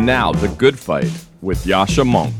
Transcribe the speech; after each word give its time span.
And 0.00 0.06
now, 0.06 0.32
The 0.32 0.48
Good 0.48 0.78
Fight 0.78 1.12
with 1.42 1.62
Yascha 1.64 2.04
Mounk. 2.08 2.32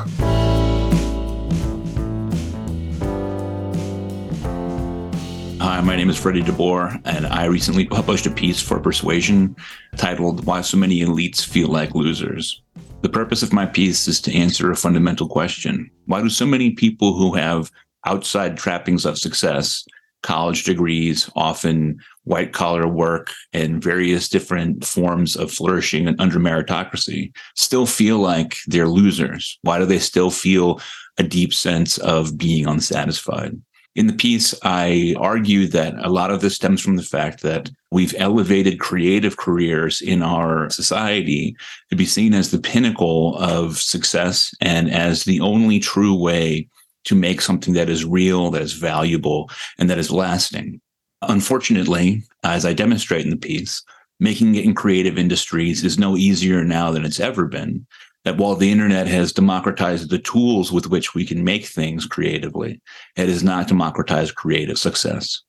Hi, 5.60 5.82
my 5.82 5.94
name 5.94 6.08
is 6.08 6.16
Freddie 6.16 6.40
DeBoer, 6.40 7.02
and 7.04 7.26
I 7.26 7.44
recently 7.44 7.84
published 7.84 8.24
a 8.24 8.30
piece 8.30 8.62
for 8.62 8.80
Persuasion 8.80 9.54
titled 9.98 10.46
Why 10.46 10.62
So 10.62 10.78
Many 10.78 11.00
Elites 11.00 11.44
Feel 11.44 11.68
Like 11.68 11.94
Losers. 11.94 12.62
The 13.02 13.10
purpose 13.10 13.42
of 13.42 13.52
my 13.52 13.66
piece 13.66 14.08
is 14.08 14.22
to 14.22 14.34
answer 14.34 14.70
a 14.70 14.74
fundamental 14.74 15.28
question 15.28 15.90
Why 16.06 16.22
do 16.22 16.30
so 16.30 16.46
many 16.46 16.70
people 16.70 17.12
who 17.12 17.34
have 17.34 17.70
outside 18.06 18.56
trappings 18.56 19.04
of 19.04 19.18
success, 19.18 19.84
college 20.22 20.64
degrees, 20.64 21.30
often 21.34 21.98
white 22.24 22.52
collar 22.52 22.86
work, 22.86 23.32
and 23.52 23.82
various 23.82 24.28
different 24.28 24.84
forms 24.84 25.36
of 25.36 25.50
flourishing 25.50 26.06
and 26.06 26.20
under 26.20 26.38
meritocracy, 26.38 27.32
still 27.56 27.86
feel 27.86 28.18
like 28.18 28.56
they're 28.66 28.88
losers? 28.88 29.58
Why 29.62 29.78
do 29.78 29.86
they 29.86 29.98
still 29.98 30.30
feel 30.30 30.80
a 31.18 31.22
deep 31.22 31.52
sense 31.52 31.98
of 31.98 32.36
being 32.38 32.66
unsatisfied? 32.66 33.60
In 33.96 34.06
the 34.06 34.12
piece, 34.12 34.54
I 34.62 35.16
argue 35.18 35.66
that 35.68 35.94
a 35.98 36.10
lot 36.10 36.30
of 36.30 36.40
this 36.40 36.54
stems 36.54 36.80
from 36.80 36.96
the 36.96 37.02
fact 37.02 37.42
that 37.42 37.70
we've 37.90 38.14
elevated 38.18 38.78
creative 38.78 39.36
careers 39.36 40.00
in 40.00 40.22
our 40.22 40.70
society 40.70 41.56
to 41.90 41.96
be 41.96 42.06
seen 42.06 42.32
as 42.32 42.52
the 42.52 42.60
pinnacle 42.60 43.36
of 43.38 43.78
success 43.78 44.54
and 44.60 44.88
as 44.90 45.24
the 45.24 45.40
only 45.40 45.80
true 45.80 46.14
way 46.14 46.68
to 47.04 47.14
make 47.14 47.40
something 47.40 47.74
that 47.74 47.88
is 47.88 48.04
real, 48.04 48.50
that 48.50 48.62
is 48.62 48.72
valuable, 48.72 49.50
and 49.78 49.88
that 49.90 49.98
is 49.98 50.10
lasting. 50.10 50.80
Unfortunately, 51.22 52.22
as 52.44 52.64
I 52.64 52.72
demonstrate 52.72 53.24
in 53.24 53.30
the 53.30 53.36
piece, 53.36 53.82
making 54.18 54.54
it 54.54 54.64
in 54.64 54.74
creative 54.74 55.18
industries 55.18 55.84
is 55.84 55.98
no 55.98 56.16
easier 56.16 56.64
now 56.64 56.90
than 56.90 57.04
it's 57.04 57.20
ever 57.20 57.46
been 57.46 57.86
that 58.24 58.36
while 58.36 58.54
the 58.54 58.70
internet 58.70 59.06
has 59.06 59.32
democratized 59.32 60.10
the 60.10 60.18
tools 60.18 60.70
with 60.70 60.88
which 60.88 61.14
we 61.14 61.24
can 61.24 61.42
make 61.42 61.64
things 61.64 62.06
creatively, 62.06 62.80
it 63.16 63.28
has 63.28 63.42
not 63.42 63.68
democratized 63.68 64.34
creative 64.34 64.78
success. 64.78 65.42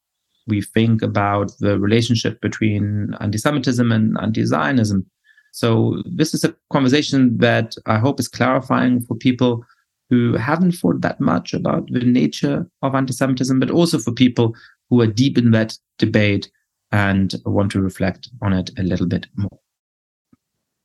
We 0.47 0.61
think 0.61 1.01
about 1.01 1.51
the 1.59 1.79
relationship 1.79 2.41
between 2.41 3.15
anti 3.21 3.37
Semitism 3.37 3.91
and 3.91 4.17
anti 4.21 4.43
Zionism. 4.43 5.05
So, 5.53 6.03
this 6.05 6.33
is 6.33 6.43
a 6.43 6.55
conversation 6.71 7.37
that 7.37 7.75
I 7.85 7.97
hope 7.97 8.19
is 8.19 8.27
clarifying 8.27 9.01
for 9.01 9.15
people 9.15 9.65
who 10.09 10.35
haven't 10.35 10.73
thought 10.73 11.01
that 11.01 11.21
much 11.21 11.53
about 11.53 11.87
the 11.91 12.01
nature 12.01 12.67
of 12.81 12.93
anti 12.93 13.13
Semitism, 13.13 13.59
but 13.59 13.71
also 13.71 13.97
for 13.97 14.11
people 14.11 14.53
who 14.89 14.99
are 14.99 15.07
deep 15.07 15.37
in 15.37 15.51
that 15.51 15.77
debate 15.97 16.51
and 16.91 17.35
want 17.45 17.71
to 17.71 17.81
reflect 17.81 18.29
on 18.41 18.51
it 18.51 18.69
a 18.77 18.83
little 18.83 19.07
bit 19.07 19.27
more. 19.37 19.62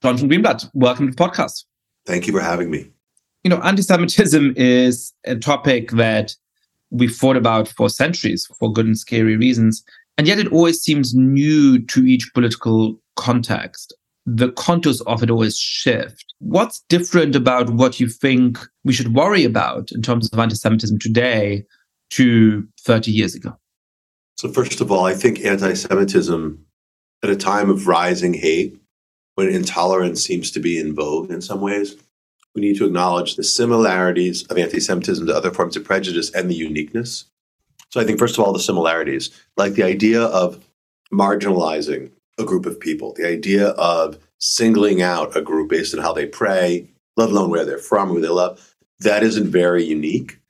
Jonathan 0.03 0.31
Greenblatt, 0.31 0.71
welcome 0.75 1.09
to 1.09 1.15
the 1.15 1.23
podcast. 1.23 1.65
Thank 2.07 2.27
you 2.27 2.33
for 2.33 2.41
having 2.41 2.71
me 2.71 2.93
you 3.45 3.51
know, 3.51 3.63
anti-Semitism 3.63 4.55
is 4.57 5.13
a 5.25 5.37
topic 5.37 5.93
that 5.93 6.35
we've 6.91 7.15
thought 7.15 7.37
about 7.37 7.69
for 7.69 7.89
centuries 7.89 8.47
for 8.59 8.73
good 8.73 8.87
and 8.87 8.99
scary 8.99 9.37
reasons. 9.37 9.85
And 10.17 10.27
yet 10.27 10.39
it 10.39 10.53
always 10.53 10.81
seems 10.81 11.15
new 11.15 11.79
to 11.87 12.05
each 12.05 12.31
political 12.35 13.01
context. 13.17 13.95
The 14.27 14.53
contours 14.53 15.01
of 15.03 15.23
it 15.23 15.31
always 15.31 15.59
shift. 15.59 16.35
What's 16.41 16.81
different 16.89 17.35
about 17.35 17.71
what 17.71 18.01
you 18.01 18.09
think 18.09 18.59
we 18.85 18.93
should 18.93 19.15
worry 19.15 19.45
about 19.45 19.91
in 19.93 20.03
terms 20.03 20.31
of 20.31 20.39
anti 20.39 20.55
Semitism 20.55 20.99
today 20.99 21.65
to 22.11 22.67
30 22.81 23.11
years 23.11 23.35
ago? 23.35 23.57
So, 24.37 24.49
first 24.53 24.81
of 24.81 24.93
all, 24.93 25.07
I 25.07 25.15
think 25.15 25.45
anti 25.45 25.73
Semitism 25.73 26.65
at 27.23 27.31
a 27.31 27.37
time 27.37 27.71
of 27.71 27.87
rising 27.87 28.35
hate, 28.35 28.78
when 29.39 29.51
intolerance 29.51 30.21
seems 30.21 30.51
to 30.51 30.59
be 30.59 30.81
in 30.81 30.97
vogue 30.97 31.31
in 31.31 31.41
some 31.41 31.61
ways, 31.61 31.95
we 32.57 32.61
need 32.61 32.77
to 32.77 32.85
acknowledge 32.85 33.37
the 33.37 33.45
similarities 33.45 34.43
of 34.47 34.59
anti 34.59 34.81
Semitism 34.81 35.25
to 35.29 35.37
other 35.37 35.53
forms 35.53 35.77
of 35.77 35.85
prejudice 35.85 36.29
and 36.33 36.51
the 36.51 36.57
uniqueness. 36.57 37.27
So 37.91 38.01
I 38.01 38.05
think, 38.05 38.19
first 38.19 38.37
of 38.37 38.45
all, 38.45 38.53
the 38.53 38.59
similarities, 38.59 39.31
like 39.57 39.75
the 39.75 39.85
idea 39.85 40.23
of 40.23 40.67
marginalizing 41.13 42.11
a 42.37 42.45
group 42.45 42.67
of 42.67 42.81
people, 42.81 43.13
the 43.13 43.29
idea 43.29 43.69
of 43.69 44.19
singling 44.41 45.03
out 45.03 45.37
a 45.37 45.41
group 45.41 45.71
based 45.71 45.95
on 45.95 46.03
how 46.03 46.13
they 46.13 46.27
pray, 46.27 46.89
let 47.17 47.31
alone 47.31 47.49
where 47.49 47.65
they're 47.65 47.79
from, 47.79 48.09
who 48.09 48.21
they 48.21 48.27
love, 48.27 48.75
that 48.99 49.23
isn't 49.23 49.47
very 49.47 49.85
unique. 49.85 50.41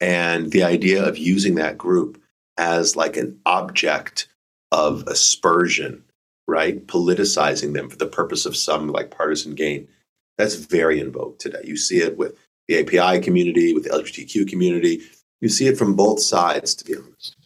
And 0.00 0.52
the 0.52 0.62
idea 0.62 1.04
of 1.04 1.18
using 1.18 1.56
that 1.56 1.76
group 1.76 2.22
as 2.56 2.94
like 2.94 3.16
an 3.16 3.40
object 3.44 4.28
of 4.70 5.02
aspersion, 5.08 6.04
right? 6.46 6.86
Politicizing 6.86 7.74
them 7.74 7.88
for 7.88 7.96
the 7.96 8.06
purpose 8.06 8.46
of 8.46 8.56
some 8.56 8.88
like 8.88 9.10
partisan 9.10 9.54
gain 9.54 9.88
that's 10.38 10.54
very 10.56 11.00
in 11.00 11.10
vogue 11.12 11.38
today. 11.38 11.62
You 11.64 11.76
see 11.76 11.98
it 11.98 12.16
with 12.16 12.36
the 12.68 12.80
API 12.80 13.22
community, 13.22 13.72
with 13.72 13.84
the 13.84 13.90
LGBTQ 13.90 14.48
community. 14.48 15.00
You 15.40 15.48
see 15.48 15.66
it 15.66 15.78
from 15.78 15.94
both 15.94 16.20
sides, 16.20 16.74
to 16.76 16.84
be 16.84 16.96
honest. 16.96 17.36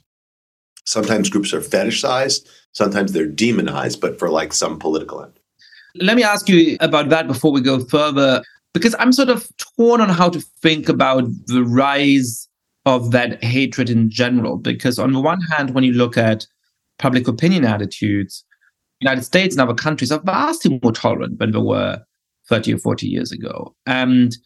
Sometimes 0.87 1.29
groups 1.29 1.53
are 1.53 1.61
fetishized, 1.61 2.49
sometimes 2.73 3.13
they're 3.13 3.27
demonized, 3.27 4.01
but 4.01 4.19
for 4.19 4.29
like 4.29 4.53
some 4.53 4.79
political 4.79 5.23
end. 5.23 5.33
Let 5.95 6.17
me 6.17 6.23
ask 6.23 6.49
you 6.49 6.77
about 6.81 7.11
that 7.11 7.27
before 7.27 7.53
we 7.53 7.61
go 7.61 7.85
further, 7.85 8.43
because 8.75 8.97
I'm 8.99 9.13
sort 9.13 9.29
of 9.29 9.49
torn 9.77 10.01
on 10.01 10.09
how 10.09 10.29
to 10.31 10.41
think 10.41 10.89
about 10.89 11.25
the 11.47 11.65
rise 11.65 12.49
of 12.87 13.11
that 13.11 13.43
hatred 13.45 13.91
in 13.91 14.11
general. 14.11 14.57
Because 14.57 14.99
on 14.99 15.13
the 15.13 15.21
one 15.21 15.41
hand, 15.43 15.75
when 15.75 15.85
you 15.85 15.93
look 15.93 16.17
at 16.17 16.47
public 16.99 17.29
opinion 17.29 17.65
attitudes, 17.65 18.45
United 19.01 19.25
States 19.25 19.55
and 19.55 19.63
other 19.63 19.75
countries 19.75 20.13
are 20.13 20.21
vastly 20.21 20.79
more 20.83 20.93
tolerant 20.93 21.39
than 21.39 21.53
they 21.53 21.59
were 21.59 21.99
30 22.49 22.75
or 22.75 22.79
40 22.79 23.07
years 23.07 23.33
ago. 23.33 23.75
And 23.87 24.37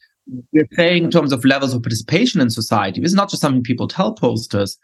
we're 0.52 0.68
saying 0.72 1.04
in 1.04 1.10
terms 1.10 1.32
of 1.32 1.44
levels 1.44 1.74
of 1.74 1.82
participation 1.82 2.40
in 2.40 2.50
society, 2.50 3.00
this 3.00 3.10
is 3.10 3.16
not 3.16 3.30
just 3.30 3.42
something 3.42 3.62
people 3.62 3.88
tell 3.88 4.14
pollsters 4.14 4.76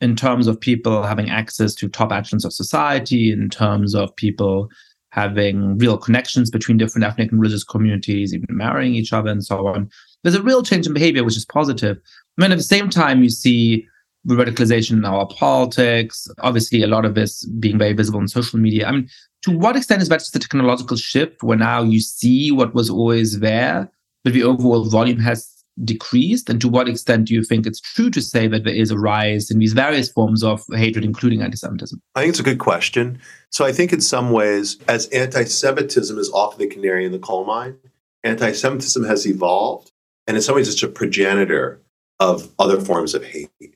in 0.00 0.14
terms 0.14 0.46
of 0.46 0.60
people 0.60 1.02
having 1.02 1.30
access 1.30 1.74
to 1.74 1.88
top 1.88 2.12
actions 2.12 2.44
of 2.44 2.52
society, 2.52 3.32
in 3.32 3.48
terms 3.48 3.94
of 3.94 4.14
people 4.16 4.68
having 5.10 5.78
real 5.78 5.96
connections 5.96 6.50
between 6.50 6.76
different 6.76 7.04
ethnic 7.04 7.30
and 7.30 7.40
religious 7.40 7.64
communities, 7.64 8.34
even 8.34 8.46
marrying 8.50 8.94
each 8.94 9.12
other 9.12 9.30
and 9.30 9.44
so 9.44 9.66
on. 9.66 9.88
There's 10.22 10.34
a 10.34 10.42
real 10.42 10.62
change 10.62 10.86
in 10.86 10.92
behavior, 10.92 11.24
which 11.24 11.36
is 11.36 11.46
positive. 11.46 11.98
I 12.38 12.42
mean, 12.42 12.52
at 12.52 12.58
the 12.58 12.64
same 12.64 12.90
time, 12.90 13.22
you 13.22 13.30
see 13.30 13.86
radicalization 14.26 14.92
in 14.92 15.04
our 15.04 15.26
politics, 15.26 16.28
obviously, 16.40 16.82
a 16.82 16.86
lot 16.86 17.04
of 17.04 17.14
this 17.14 17.44
being 17.44 17.78
very 17.78 17.92
visible 17.92 18.20
in 18.20 18.28
social 18.28 18.58
media. 18.58 18.86
I 18.86 18.92
mean, 18.92 19.08
to 19.42 19.56
what 19.56 19.76
extent 19.76 20.02
is 20.02 20.08
that 20.08 20.18
just 20.18 20.36
a 20.36 20.40
technological 20.40 20.96
shift 20.96 21.42
where 21.42 21.56
now 21.56 21.82
you 21.82 22.00
see 22.00 22.50
what 22.50 22.74
was 22.74 22.90
always 22.90 23.40
there, 23.40 23.90
but 24.24 24.32
the 24.32 24.42
overall 24.42 24.84
volume 24.84 25.20
has 25.20 25.56
decreased? 25.84 26.48
And 26.48 26.60
to 26.60 26.68
what 26.68 26.88
extent 26.88 27.28
do 27.28 27.34
you 27.34 27.44
think 27.44 27.66
it's 27.66 27.80
true 27.80 28.10
to 28.10 28.22
say 28.22 28.46
that 28.48 28.64
there 28.64 28.74
is 28.74 28.90
a 28.90 28.98
rise 28.98 29.50
in 29.50 29.58
these 29.58 29.72
various 29.72 30.10
forms 30.10 30.42
of 30.42 30.64
hatred, 30.72 31.04
including 31.04 31.42
anti 31.42 31.56
Semitism? 31.56 32.00
I 32.14 32.20
think 32.20 32.30
it's 32.30 32.40
a 32.40 32.44
good 32.44 32.58
question. 32.58 33.20
So 33.50 33.64
I 33.64 33.72
think 33.72 33.92
in 33.92 34.00
some 34.00 34.30
ways, 34.30 34.78
as 34.88 35.06
anti 35.08 35.44
Semitism 35.44 36.18
is 36.18 36.30
often 36.30 36.58
the 36.58 36.66
canary 36.66 37.04
in 37.04 37.12
the 37.12 37.18
coal 37.18 37.44
mine, 37.44 37.76
anti 38.24 38.52
Semitism 38.52 39.04
has 39.04 39.26
evolved. 39.26 39.92
And 40.26 40.36
in 40.36 40.42
some 40.42 40.56
ways, 40.56 40.68
it's 40.68 40.82
a 40.82 40.88
progenitor 40.88 41.80
of 42.18 42.50
other 42.58 42.80
forms 42.80 43.14
of 43.14 43.24
hate. 43.24 43.75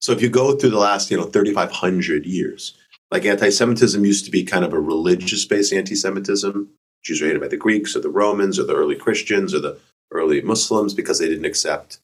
So 0.00 0.12
if 0.12 0.22
you 0.22 0.28
go 0.28 0.56
through 0.56 0.70
the 0.70 0.78
last, 0.78 1.10
you 1.10 1.16
know, 1.16 1.24
3,500 1.24 2.26
years, 2.26 2.76
like 3.10 3.24
anti-Semitism 3.24 4.04
used 4.04 4.24
to 4.24 4.30
be 4.30 4.44
kind 4.44 4.64
of 4.64 4.72
a 4.72 4.80
religious-based 4.80 5.72
anti-Semitism. 5.72 6.68
Jews 7.02 7.20
were 7.20 7.26
hated 7.26 7.40
by 7.40 7.48
the 7.48 7.56
Greeks 7.56 7.96
or 7.96 8.00
the 8.00 8.08
Romans 8.08 8.58
or 8.58 8.64
the 8.64 8.74
early 8.74 8.96
Christians 8.96 9.54
or 9.54 9.60
the 9.60 9.78
early 10.10 10.40
Muslims 10.40 10.94
because 10.94 11.18
they 11.18 11.28
didn't 11.28 11.44
accept 11.44 11.98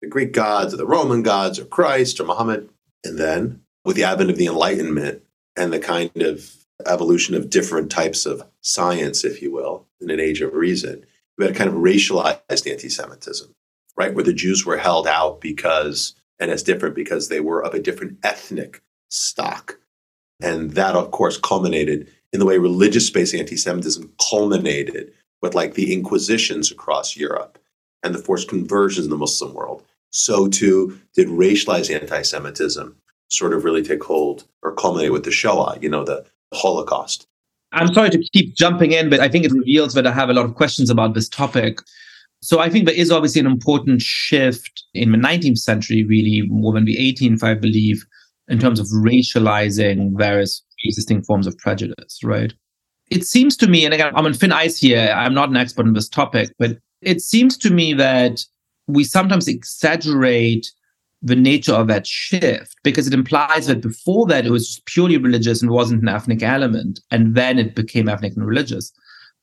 the 0.00 0.08
Greek 0.08 0.32
gods 0.32 0.74
or 0.74 0.76
the 0.76 0.86
Roman 0.86 1.22
gods 1.22 1.58
or 1.58 1.64
Christ 1.64 2.20
or 2.20 2.24
Muhammad. 2.24 2.68
And 3.04 3.18
then 3.18 3.62
with 3.84 3.96
the 3.96 4.04
advent 4.04 4.30
of 4.30 4.36
the 4.36 4.46
Enlightenment 4.46 5.22
and 5.56 5.72
the 5.72 5.78
kind 5.78 6.22
of 6.22 6.54
evolution 6.86 7.34
of 7.34 7.50
different 7.50 7.90
types 7.90 8.26
of 8.26 8.44
science, 8.60 9.24
if 9.24 9.42
you 9.42 9.52
will, 9.52 9.86
in 10.00 10.10
an 10.10 10.20
age 10.20 10.40
of 10.40 10.54
reason, 10.54 11.04
we 11.38 11.44
had 11.44 11.54
a 11.54 11.58
kind 11.58 11.68
of 11.68 11.76
racialized 11.76 12.70
anti-Semitism, 12.70 13.54
right? 13.96 14.14
Where 14.14 14.24
the 14.24 14.32
Jews 14.32 14.66
were 14.66 14.78
held 14.78 15.06
out 15.06 15.40
because, 15.40 16.14
and 16.42 16.50
as 16.50 16.64
different 16.64 16.96
because 16.96 17.28
they 17.28 17.38
were 17.38 17.64
of 17.64 17.72
a 17.72 17.78
different 17.78 18.18
ethnic 18.24 18.82
stock. 19.10 19.78
And 20.42 20.72
that, 20.72 20.96
of 20.96 21.12
course, 21.12 21.38
culminated 21.38 22.10
in 22.32 22.40
the 22.40 22.46
way 22.46 22.58
religious 22.58 23.08
based 23.10 23.32
anti 23.32 23.56
Semitism 23.56 24.12
culminated 24.28 25.12
with 25.40 25.54
like 25.54 25.74
the 25.74 25.92
Inquisitions 25.92 26.72
across 26.72 27.16
Europe 27.16 27.58
and 28.02 28.12
the 28.12 28.18
forced 28.18 28.48
conversions 28.48 29.06
in 29.06 29.10
the 29.10 29.16
Muslim 29.16 29.54
world. 29.54 29.84
So 30.10 30.48
too 30.48 30.98
did 31.14 31.28
racialized 31.28 31.94
anti 31.94 32.22
Semitism 32.22 32.96
sort 33.30 33.52
of 33.52 33.62
really 33.62 33.82
take 33.82 34.02
hold 34.02 34.44
or 34.62 34.74
culminate 34.74 35.12
with 35.12 35.24
the 35.24 35.30
Shoah, 35.30 35.78
you 35.80 35.88
know, 35.88 36.04
the 36.04 36.26
Holocaust. 36.52 37.28
I'm 37.70 37.94
sorry 37.94 38.10
to 38.10 38.22
keep 38.32 38.54
jumping 38.56 38.92
in, 38.92 39.08
but 39.08 39.20
I 39.20 39.28
think 39.28 39.44
it 39.44 39.52
reveals 39.52 39.94
that 39.94 40.08
I 40.08 40.12
have 40.12 40.28
a 40.28 40.34
lot 40.34 40.44
of 40.44 40.56
questions 40.56 40.90
about 40.90 41.14
this 41.14 41.28
topic. 41.28 41.78
So 42.42 42.58
I 42.58 42.68
think 42.68 42.86
there 42.86 42.94
is 42.94 43.12
obviously 43.12 43.40
an 43.40 43.46
important 43.46 44.02
shift 44.02 44.82
in 44.94 45.12
the 45.12 45.18
19th 45.18 45.58
century, 45.58 46.04
really 46.04 46.42
more 46.48 46.72
than 46.72 46.84
the 46.84 46.96
18th, 46.96 47.44
I 47.44 47.54
believe, 47.54 48.04
in 48.48 48.58
terms 48.58 48.80
of 48.80 48.86
racializing 48.88 50.18
various 50.18 50.62
existing 50.84 51.22
forms 51.22 51.46
of 51.46 51.56
prejudice, 51.58 52.18
right? 52.24 52.52
It 53.10 53.24
seems 53.24 53.56
to 53.58 53.68
me, 53.68 53.84
and 53.84 53.94
again, 53.94 54.12
I'm 54.16 54.26
on 54.26 54.34
thin 54.34 54.52
ice 54.52 54.78
here, 54.78 55.14
I'm 55.14 55.34
not 55.34 55.50
an 55.50 55.56
expert 55.56 55.86
on 55.86 55.92
this 55.92 56.08
topic, 56.08 56.50
but 56.58 56.78
it 57.00 57.20
seems 57.20 57.56
to 57.58 57.70
me 57.70 57.92
that 57.94 58.40
we 58.88 59.04
sometimes 59.04 59.46
exaggerate 59.46 60.66
the 61.22 61.36
nature 61.36 61.74
of 61.74 61.86
that 61.86 62.08
shift 62.08 62.74
because 62.82 63.06
it 63.06 63.14
implies 63.14 63.68
that 63.68 63.80
before 63.80 64.26
that 64.26 64.44
it 64.44 64.50
was 64.50 64.82
purely 64.86 65.16
religious 65.16 65.62
and 65.62 65.70
wasn't 65.70 66.02
an 66.02 66.08
ethnic 66.08 66.42
element, 66.42 66.98
and 67.12 67.36
then 67.36 67.60
it 67.60 67.76
became 67.76 68.08
ethnic 68.08 68.34
and 68.34 68.44
religious. 68.44 68.92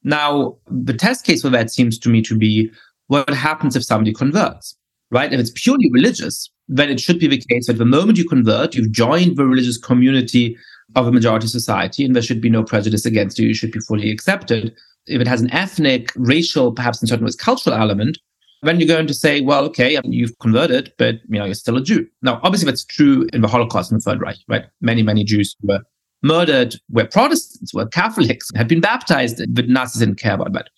Now, 0.04 0.58
the 0.70 0.94
test 0.94 1.26
case 1.26 1.42
for 1.42 1.50
that 1.50 1.72
seems 1.72 1.98
to 2.00 2.10
me 2.10 2.22
to 2.24 2.38
be 2.38 2.70
what 3.10 3.30
happens 3.30 3.76
if 3.76 3.84
somebody 3.84 4.14
converts, 4.14 4.76
right? 5.12 5.34
If 5.34 5.40
it's 5.40 5.52
purely 5.52 5.90
religious, 5.92 6.50
then 6.68 6.90
it 6.90 7.00
should 7.00 7.20
be 7.20 7.28
the 7.28 7.42
case 7.50 7.68
that 7.68 7.78
the 7.78 7.86
moment 7.86 8.18
you 8.20 8.28
convert, 8.28 8.76
you've 8.76 8.92
joined 8.92 9.36
the 9.36 9.46
religious 9.46 9.78
community 9.78 10.56
of 10.96 11.08
a 11.08 11.12
majority 11.12 11.48
society, 11.48 12.06
and 12.06 12.16
there 12.16 12.24
should 12.24 12.40
be 12.40 12.50
no 12.50 12.64
prejudice 12.64 13.06
against 13.06 13.40
you. 13.40 13.48
You 13.48 13.56
should 13.56 13.72
be 13.72 13.80
fully 13.80 14.12
accepted. 14.12 14.76
If 15.08 15.22
it 15.22 15.28
has 15.28 15.42
an 15.42 15.52
ethnic, 15.52 16.12
racial, 16.16 16.72
perhaps 16.72 17.02
in 17.02 17.08
certain 17.08 17.26
ways 17.26 17.36
cultural 17.36 17.76
element, 17.76 18.20
then 18.62 18.80
you're 18.80 18.88
going 18.88 19.08
to 19.08 19.14
say, 19.14 19.42
well, 19.42 19.66
okay, 19.66 20.00
you've 20.04 20.38
converted, 20.40 20.94
but 20.98 21.16
you 21.30 21.40
know 21.40 21.46
you're 21.46 21.56
still 21.56 21.78
a 21.78 21.82
Jew. 21.82 22.08
Now, 22.22 22.40
obviously, 22.44 22.66
that's 22.66 22.86
true 22.86 23.28
in 23.34 23.42
the 23.42 23.48
Holocaust 23.48 23.92
and 23.92 24.00
the 24.00 24.04
Third 24.04 24.22
Reich, 24.22 24.38
right? 24.48 24.66
Many, 24.82 25.02
many 25.02 25.24
Jews 25.24 25.56
were 25.64 25.80
murdered, 26.22 26.76
were 26.92 27.06
Protestants, 27.06 27.74
were 27.74 27.88
Catholics, 27.88 28.52
had 28.56 28.68
been 28.68 28.82
baptized, 28.82 29.42
but 29.56 29.68
Nazis 29.68 30.02
didn't 30.02 30.20
care 30.20 30.36
about 30.36 30.54
that. 30.54 30.70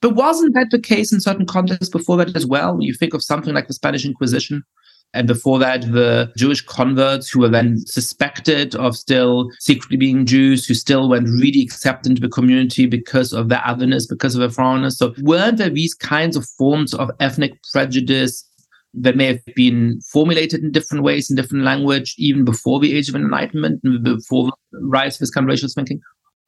But 0.00 0.14
wasn't 0.14 0.54
that 0.54 0.68
the 0.70 0.80
case 0.80 1.12
in 1.12 1.20
certain 1.20 1.46
contexts 1.46 1.90
before 1.90 2.16
that 2.18 2.34
as 2.34 2.46
well? 2.46 2.78
You 2.80 2.94
think 2.94 3.14
of 3.14 3.22
something 3.22 3.52
like 3.52 3.68
the 3.68 3.74
Spanish 3.74 4.04
Inquisition, 4.04 4.64
and 5.12 5.26
before 5.26 5.58
that, 5.58 5.82
the 5.82 6.32
Jewish 6.36 6.60
converts 6.60 7.28
who 7.28 7.40
were 7.40 7.48
then 7.48 7.78
suspected 7.78 8.76
of 8.76 8.96
still 8.96 9.50
secretly 9.58 9.96
being 9.96 10.24
Jews, 10.24 10.66
who 10.66 10.74
still 10.74 11.08
weren't 11.08 11.28
really 11.28 11.62
accepted 11.62 12.10
into 12.10 12.22
the 12.22 12.28
community 12.28 12.86
because 12.86 13.32
of 13.32 13.48
their 13.48 13.62
otherness, 13.66 14.06
because 14.06 14.36
of 14.36 14.40
their 14.40 14.50
foreignness. 14.50 14.98
So, 14.98 15.12
weren't 15.22 15.58
there 15.58 15.68
these 15.68 15.94
kinds 15.94 16.36
of 16.36 16.46
forms 16.46 16.94
of 16.94 17.10
ethnic 17.18 17.54
prejudice 17.72 18.46
that 18.94 19.16
may 19.16 19.26
have 19.26 19.44
been 19.56 20.00
formulated 20.12 20.62
in 20.62 20.70
different 20.70 21.02
ways, 21.02 21.28
in 21.28 21.36
different 21.36 21.64
language, 21.64 22.14
even 22.16 22.44
before 22.44 22.78
the 22.78 22.96
Age 22.96 23.08
of 23.08 23.16
Enlightenment, 23.16 23.82
before 24.02 24.52
the 24.72 24.78
rise 24.80 25.16
of 25.16 25.20
this 25.20 25.30
kind 25.30 25.44
of 25.44 25.48
racial 25.48 25.68
thinking? 25.68 26.00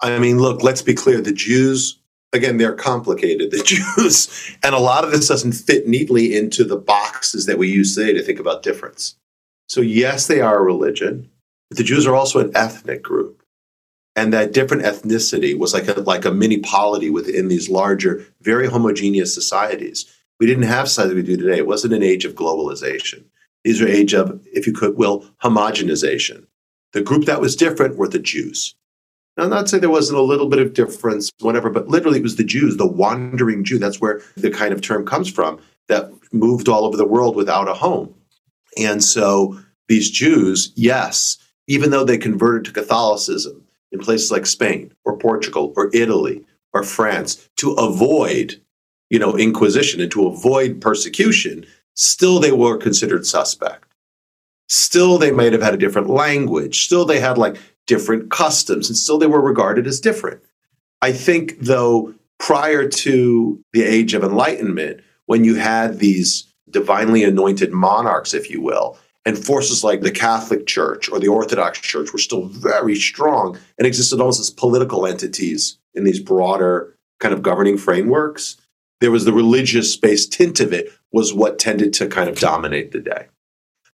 I 0.03 0.19
mean, 0.19 0.39
look, 0.39 0.63
let's 0.63 0.83
be 0.83 0.95
clear. 0.95 1.21
The 1.21 1.33
Jews 1.33 1.99
again, 2.33 2.57
they're 2.57 2.75
complicated, 2.75 3.51
the 3.51 3.63
Jews. 3.65 4.57
And 4.63 4.75
a 4.75 4.81
lot 4.81 5.05
of 5.05 5.11
this 5.11 5.29
doesn't 5.29 5.53
fit 5.53 5.87
neatly 5.87 6.37
into 6.37 6.65
the 6.65 6.77
boxes 6.77 7.47
that 7.47 7.59
we 7.59 7.71
use 7.71 7.95
today 7.95 8.13
to 8.15 8.23
think 8.23 8.39
about 8.39 8.63
difference. 8.63 9.17
So, 9.69 9.81
yes, 9.81 10.27
they 10.27 10.41
are 10.41 10.59
a 10.59 10.63
religion, 10.63 11.31
but 11.71 11.79
the 11.79 11.85
Jews 11.85 12.07
are 12.07 12.15
also 12.15 12.41
an 12.41 12.53
ethnic 12.55 13.03
group. 13.03 13.43
And 14.15 14.33
that 14.33 14.53
different 14.53 14.83
ethnicity 14.83 15.59
was 15.59 15.73
like 15.73 15.89
a, 15.89 16.01
like 16.01 16.27
a 16.27 16.31
mini 16.31 16.59
polity 16.59 17.09
within 17.09 17.49
these 17.49 17.71
larger, 17.71 18.27
very 18.43 18.69
homogeneous 18.69 19.33
societies. 19.35 20.07
We 20.39 20.47
didn't 20.47 20.65
have 20.65 20.89
society 20.89 21.15
we 21.15 21.23
do 21.23 21.37
today. 21.39 21.59
It 21.59 21.67
wasn't 21.67 21.95
an 21.95 22.03
age 22.03 22.27
of 22.27 22.35
globalization. 22.35 23.25
These 23.65 23.81
are 23.81 23.89
age 23.89 24.13
of, 24.13 24.47
if 24.53 24.67
you 24.67 24.75
could 24.75 24.99
will, 24.99 25.25
homogenization. 25.43 26.47
The 26.93 27.01
group 27.01 27.25
that 27.25 27.41
was 27.41 27.57
different 27.57 27.97
were 27.97 28.09
the 28.09 28.19
Jews. 28.19 28.75
Now, 29.37 29.47
not 29.47 29.69
say 29.69 29.79
there 29.79 29.89
wasn't 29.89 30.19
a 30.19 30.23
little 30.23 30.49
bit 30.49 30.59
of 30.59 30.75
difference, 30.75 31.31
whatever, 31.41 31.71
but 31.71 31.89
literally 31.89 32.19
it 32.19 32.23
was 32.23 32.37
the 32.37 32.45
Jews, 32.45 32.77
the 32.77 32.87
wandering 32.87 33.65
Jew. 33.65 33.79
That's 33.79 34.01
where 34.01 34.21
the 34.37 34.51
kind 34.51 34.73
of 34.73 34.83
term 34.83 35.07
comes 35.07 35.31
from 35.31 35.59
that 35.89 36.11
moved 36.33 36.69
all 36.69 36.85
over 36.85 36.97
the 36.97 37.07
world 37.07 37.35
without 37.35 37.69
a 37.69 37.75
home. 37.75 38.15
And 38.79 39.03
so 39.03 39.59
these 39.89 40.11
Jews, 40.11 40.73
yes, 40.75 41.39
even 41.67 41.91
though 41.91 42.05
they 42.05 42.19
converted 42.19 42.65
to 42.67 42.81
Catholicism 42.81 43.65
in 43.91 44.01
places 44.01 44.31
like 44.31 44.47
Spain 44.47 44.93
or 45.05 45.17
Portugal 45.17 45.73
or 45.77 45.91
Italy 45.95 46.45
or 46.73 46.83
France 46.83 47.49
to 47.57 47.73
avoid, 47.73 48.61
you 49.11 49.19
know, 49.19 49.37
inquisition 49.37 50.01
and 50.01 50.11
to 50.13 50.27
avoid 50.27 50.81
persecution, 50.81 51.65
still 51.95 52.39
they 52.39 52.53
were 52.53 52.77
considered 52.77 53.27
suspect. 53.27 53.85
Still, 54.69 55.19
they 55.19 55.31
might 55.31 55.53
have 55.53 55.61
had 55.61 55.75
a 55.75 55.79
different 55.79 56.09
language. 56.09 56.85
Still, 56.85 57.05
they 57.05 57.21
had 57.21 57.37
like 57.37 57.57
different 57.87 58.31
customs, 58.31 58.89
and 58.89 58.97
still 58.97 59.19
they 59.19 59.27
were 59.27 59.41
regarded 59.41 59.87
as 59.87 60.01
different. 60.01 60.41
I 61.01 61.13
think, 61.13 61.59
though, 61.61 62.15
prior 62.39 62.89
to 62.89 63.63
the 63.73 63.83
age 63.83 64.15
of 64.15 64.23
enlightenment, 64.23 65.01
when 65.27 65.45
you 65.45 65.55
had 65.57 65.99
these 65.99 66.53
divinely 66.71 67.25
anointed 67.25 67.73
monarchs, 67.73 68.35
if 68.35 68.51
you 68.51 68.61
will, 68.61 68.99
and 69.25 69.39
forces 69.39 69.85
like 69.85 70.01
the 70.01 70.11
Catholic 70.11 70.67
Church 70.67 71.09
or 71.09 71.21
the 71.21 71.29
Orthodox 71.29 71.81
Church 71.81 72.13
were 72.13 72.19
still 72.19 72.47
very 72.47 72.97
strong 72.97 73.59
and 73.79 73.87
existed 73.87 74.21
almost 74.21 74.41
as 74.41 74.51
political 74.51 75.07
entities 75.07 75.79
in 75.95 76.05
these 76.05 76.21
broader 76.21 76.97
kind 77.21 77.33
of 77.33 77.43
governing 77.43 77.79
frameworks. 77.79 78.57
There 79.01 79.11
was 79.11 79.25
the 79.25 79.33
religious 79.33 79.97
based 79.97 80.33
tint 80.33 80.61
of 80.61 80.73
it, 80.73 80.93
was 81.13 81.35
what 81.35 81.59
tended 81.59 81.93
to 81.95 82.07
kind 82.07 82.29
of 82.29 82.39
dominate 82.39 82.93
the 82.93 83.01
day. 83.01 83.27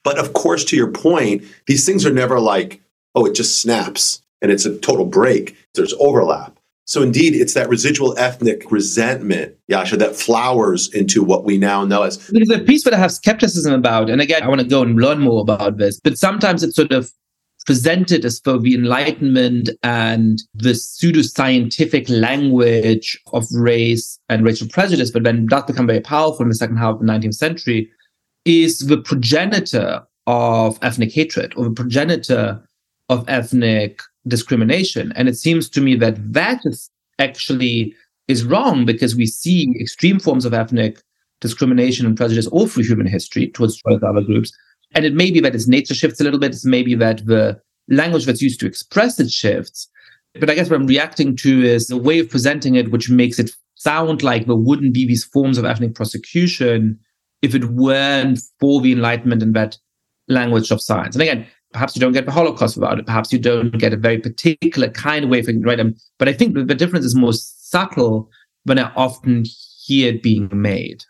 But 0.04 0.18
of 0.18 0.34
course, 0.34 0.64
to 0.66 0.78
your 0.78 0.92
point, 0.92 1.44
these 1.66 1.86
things 1.86 2.06
are 2.06 2.14
never 2.14 2.40
like 2.40 2.82
oh, 3.18 3.26
it 3.26 3.34
just 3.34 3.62
snaps 3.62 4.22
and 4.42 4.52
it's 4.52 4.66
a 4.66 4.78
total 4.78 5.06
break. 5.06 5.56
There's 5.74 5.94
overlap. 6.00 6.60
So 6.86 7.02
indeed, 7.02 7.34
it's 7.36 7.54
that 7.56 7.68
residual 7.68 8.18
ethnic 8.18 8.72
resentment, 8.72 9.56
Yascha, 9.70 9.98
that 9.98 10.16
flowers 10.16 10.94
into 10.94 11.24
what 11.24 11.44
we 11.44 11.58
now 11.58 11.84
know 11.84 12.04
as. 12.04 12.26
There's 12.30 12.50
a 12.52 12.60
piece 12.60 12.84
that 12.86 12.94
I 12.94 12.98
have 12.98 13.12
skepticism 13.12 13.74
about, 13.74 14.10
and 14.10 14.22
again, 14.22 14.44
I 14.44 14.48
want 14.48 14.62
to 14.62 14.68
go 14.68 14.84
and 14.84 14.96
learn 14.96 15.20
more 15.20 15.42
about 15.42 15.78
this. 15.78 16.00
But 16.00 16.18
sometimes 16.18 16.64
it's 16.64 16.76
sort 16.76 16.94
of 16.94 17.12
presented 17.66 18.24
as 18.24 18.40
though 18.42 18.58
the 18.58 18.76
Enlightenment 18.76 19.70
and 19.84 20.42
the 20.54 20.76
pseudo-scientific 20.76 22.08
language 22.08 23.20
of 23.34 23.46
race 23.52 24.18
and 24.30 24.46
racial 24.46 24.70
prejudice, 24.70 25.12
but 25.12 25.24
then 25.24 25.48
that 25.48 25.68
become 25.68 25.88
very 25.88 26.00
powerful 26.00 26.44
in 26.44 26.50
the 26.50 26.56
second 26.56 26.78
half 26.78 26.94
of 26.94 27.00
the 27.00 27.06
19th 27.06 27.34
century, 27.34 27.92
is 28.46 28.80
the 28.80 28.98
progenitor 28.98 30.02
of 30.28 30.80
ethnic 30.82 31.12
hatred 31.12 31.54
or 31.58 31.66
the 31.66 31.72
progenitor 31.72 32.64
of 33.10 33.28
ethnic 33.28 34.02
discrimination. 34.28 35.14
And 35.16 35.30
it 35.30 35.38
seems 35.38 35.70
to 35.70 35.82
me 35.82 35.96
that 35.96 36.16
that 36.34 36.62
is 36.66 36.90
actually 37.20 37.94
is 38.28 38.44
wrong 38.44 38.86
because 38.86 39.16
we 39.16 39.26
see 39.26 39.74
extreme 39.80 40.20
forms 40.20 40.46
of 40.46 40.54
ethnic 40.54 41.02
discrimination 41.40 42.06
and 42.06 42.18
prejudice 42.18 42.48
all 42.48 42.68
through 42.68 42.84
human 42.84 43.08
history 43.08 43.50
towards, 43.50 43.82
other 43.86 44.22
groups. 44.22 44.52
And 44.94 45.06
it 45.06 45.14
may 45.14 45.32
be 45.32 45.40
that 45.42 45.56
its 45.56 45.68
nature 45.68 45.94
shifts 45.94 46.20
a 46.20 46.24
little 46.24 46.40
bit. 46.40 46.52
It's 46.52 46.66
maybe 46.66 46.96
that 46.96 47.26
the 47.26 47.60
language 47.90 48.26
that's 48.26 48.42
used 48.42 48.60
to 48.62 48.68
express 48.68 49.20
it 49.20 49.30
shifts. 49.30 49.90
But 50.40 50.50
I 50.50 50.56
guess 50.56 50.70
what 50.70 50.80
I'm 50.80 50.88
reacting 50.88 51.36
to 51.38 51.64
is 51.64 51.88
the 51.88 51.98
way 51.98 52.20
of 52.20 52.30
presenting 52.30 52.76
it, 52.76 52.92
which 52.92 53.10
makes 53.10 53.40
it 53.40 53.52
sound 53.76 54.24
like 54.24 54.46
there 54.46 54.56
wouldn't 54.56 54.94
be 54.94 55.08
these 55.08 55.24
forms 55.24 55.58
of 55.58 55.66
ethnic 55.66 55.96
prosecution 55.96 57.00
if 57.42 57.56
it 57.56 57.66
weren't 57.66 58.40
for 58.60 58.82
the 58.82 58.92
Enlightenment 58.92 59.44
and 59.44 59.56
that 59.56 59.78
language 60.28 60.72
of 60.72 60.82
science. 60.82 61.16
And 61.16 61.22
again, 61.22 61.48
perhaps 61.74 61.96
you 61.96 62.00
don't 62.00 62.14
get 62.14 62.26
the 62.26 62.32
Holocaust 62.32 62.78
without 62.78 63.00
it. 63.00 63.06
Perhaps 63.06 63.32
you 63.32 63.40
don't 63.40 63.78
get 63.78 63.94
a 63.94 63.98
very 63.98 64.20
particular 64.20 64.90
kind 64.90 65.26
of 65.26 65.30
way 65.30 65.40
of 65.40 65.48
right? 65.48 65.80
But 66.18 66.30
I 66.30 66.34
think 66.34 66.56
the 66.56 66.76
difference 66.76 67.06
is 67.06 67.16
more 67.16 67.34
subtle 67.34 68.30
when 68.64 68.80
I 68.80 68.92
often 68.96 69.46
hear 69.86 70.14
it 70.14 70.24
being 70.24 70.50
made. 70.52 71.04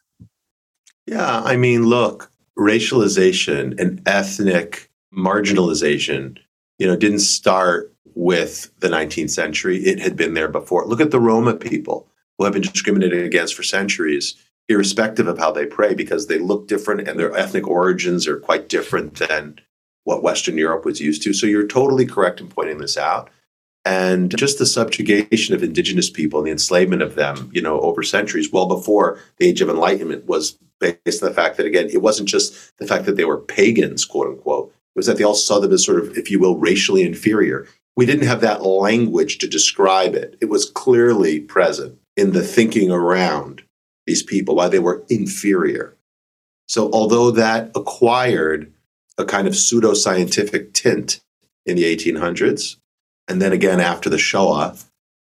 Yeah, 1.05 1.41
I 1.41 1.55
mean, 1.55 1.83
look, 1.83 2.31
racialization 2.57 3.79
and 3.79 4.01
ethnic 4.05 4.91
marginalization, 5.15 6.37
you 6.79 6.87
know, 6.87 6.95
didn't 6.95 7.19
start 7.19 7.93
with 8.15 8.71
the 8.79 8.89
19th 8.89 9.29
century. 9.29 9.77
It 9.85 9.99
had 9.99 10.15
been 10.15 10.33
there 10.33 10.49
before. 10.49 10.85
Look 10.85 11.01
at 11.01 11.11
the 11.11 11.19
Roma 11.19 11.55
people 11.55 12.07
who 12.37 12.43
have 12.43 12.53
been 12.53 12.61
discriminated 12.61 13.23
against 13.23 13.55
for 13.55 13.63
centuries, 13.63 14.35
irrespective 14.67 15.27
of 15.27 15.37
how 15.37 15.51
they 15.51 15.65
pray, 15.65 15.93
because 15.93 16.27
they 16.27 16.39
look 16.39 16.67
different 16.67 17.07
and 17.07 17.19
their 17.19 17.35
ethnic 17.35 17.67
origins 17.67 18.27
are 18.27 18.39
quite 18.39 18.69
different 18.69 19.15
than 19.15 19.59
what 20.07 20.23
Western 20.23 20.57
Europe 20.57 20.85
was 20.85 21.01
used 21.01 21.21
to. 21.21 21.33
So 21.33 21.45
you're 21.45 21.67
totally 21.67 22.05
correct 22.05 22.39
in 22.39 22.47
pointing 22.47 22.77
this 22.77 22.97
out. 22.97 23.29
And 23.83 24.35
just 24.37 24.57
the 24.57 24.65
subjugation 24.65 25.53
of 25.53 25.63
indigenous 25.63 26.09
people 26.09 26.39
and 26.39 26.47
the 26.47 26.51
enslavement 26.51 27.01
of 27.01 27.15
them, 27.15 27.51
you 27.53 27.61
know, 27.61 27.81
over 27.81 28.03
centuries, 28.03 28.49
well 28.49 28.67
before 28.67 29.19
the 29.37 29.47
Age 29.47 29.59
of 29.59 29.69
Enlightenment, 29.69 30.25
was 30.25 30.57
based 30.79 31.21
on 31.21 31.27
the 31.27 31.35
fact 31.35 31.57
that, 31.57 31.65
again, 31.65 31.89
it 31.91 32.01
wasn't 32.01 32.29
just 32.29 32.77
the 32.77 32.87
fact 32.87 33.03
that 33.03 33.17
they 33.17 33.25
were 33.25 33.37
pagans, 33.37 34.05
quote 34.05 34.27
unquote. 34.27 34.69
It 34.69 34.99
was 34.99 35.07
that 35.07 35.17
they 35.17 35.25
all 35.25 35.35
saw 35.35 35.59
them 35.59 35.73
as 35.73 35.83
sort 35.83 35.99
of, 35.99 36.17
if 36.17 36.31
you 36.31 36.39
will, 36.39 36.57
racially 36.57 37.03
inferior. 37.03 37.67
We 37.97 38.05
didn't 38.05 38.27
have 38.27 38.39
that 38.41 38.63
language 38.63 39.39
to 39.39 39.47
describe 39.47 40.15
it. 40.15 40.37
It 40.39 40.49
was 40.49 40.69
clearly 40.69 41.41
present 41.41 41.99
in 42.15 42.31
the 42.31 42.43
thinking 42.43 42.91
around 42.91 43.61
these 44.05 44.23
people, 44.23 44.55
why 44.55 44.69
they 44.69 44.79
were 44.79 45.03
inferior. 45.09 45.97
So, 46.69 46.89
although 46.93 47.31
that 47.31 47.71
acquired 47.75 48.73
a 49.17 49.25
kind 49.25 49.47
of 49.47 49.55
pseudo-scientific 49.55 50.73
tint 50.73 51.21
in 51.65 51.75
the 51.75 51.83
1800s, 51.83 52.77
and 53.27 53.41
then 53.41 53.51
again 53.51 53.79
after 53.79 54.09
the 54.09 54.17
Shoah, 54.17 54.77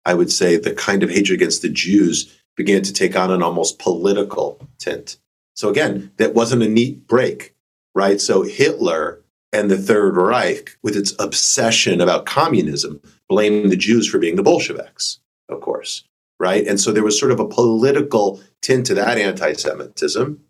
I 0.06 0.14
would 0.14 0.32
say 0.32 0.58
the 0.58 0.74
kind 0.74 1.04
of 1.04 1.10
hatred 1.10 1.40
against 1.40 1.62
the 1.62 1.70
Jews 1.70 2.40
began 2.56 2.82
to 2.84 2.94
take 2.94 3.16
on 3.16 3.32
an 3.32 3.42
almost 3.42 3.80
political 3.80 4.60
tint. 4.78 5.18
So 5.56 5.70
again, 5.70 6.12
that 6.18 6.34
wasn't 6.34 6.64
a 6.64 6.70
neat 6.70 7.08
break, 7.08 7.56
right? 7.96 8.20
So 8.20 8.42
Hitler 8.44 9.22
and 9.52 9.70
the 9.70 9.78
Third 9.78 10.18
Reich, 10.18 10.78
with 10.82 10.98
its 10.98 11.14
obsession 11.20 12.02
about 12.02 12.26
communism, 12.26 13.00
blamed 13.30 13.72
the 13.72 13.78
Jews 13.78 14.08
for 14.08 14.18
being 14.18 14.36
the 14.36 14.44
Bolsheviks, 14.44 15.20
of 15.48 15.62
course, 15.62 16.04
right? 16.40 16.68
And 16.68 16.80
so 16.80 16.92
there 16.92 17.04
was 17.04 17.20
sort 17.20 17.32
of 17.32 17.40
a 17.40 17.48
political 17.48 18.42
tint 18.62 18.88
to 18.88 18.94
that 18.96 19.18
anti 19.18 19.54
Semitism 19.54 20.44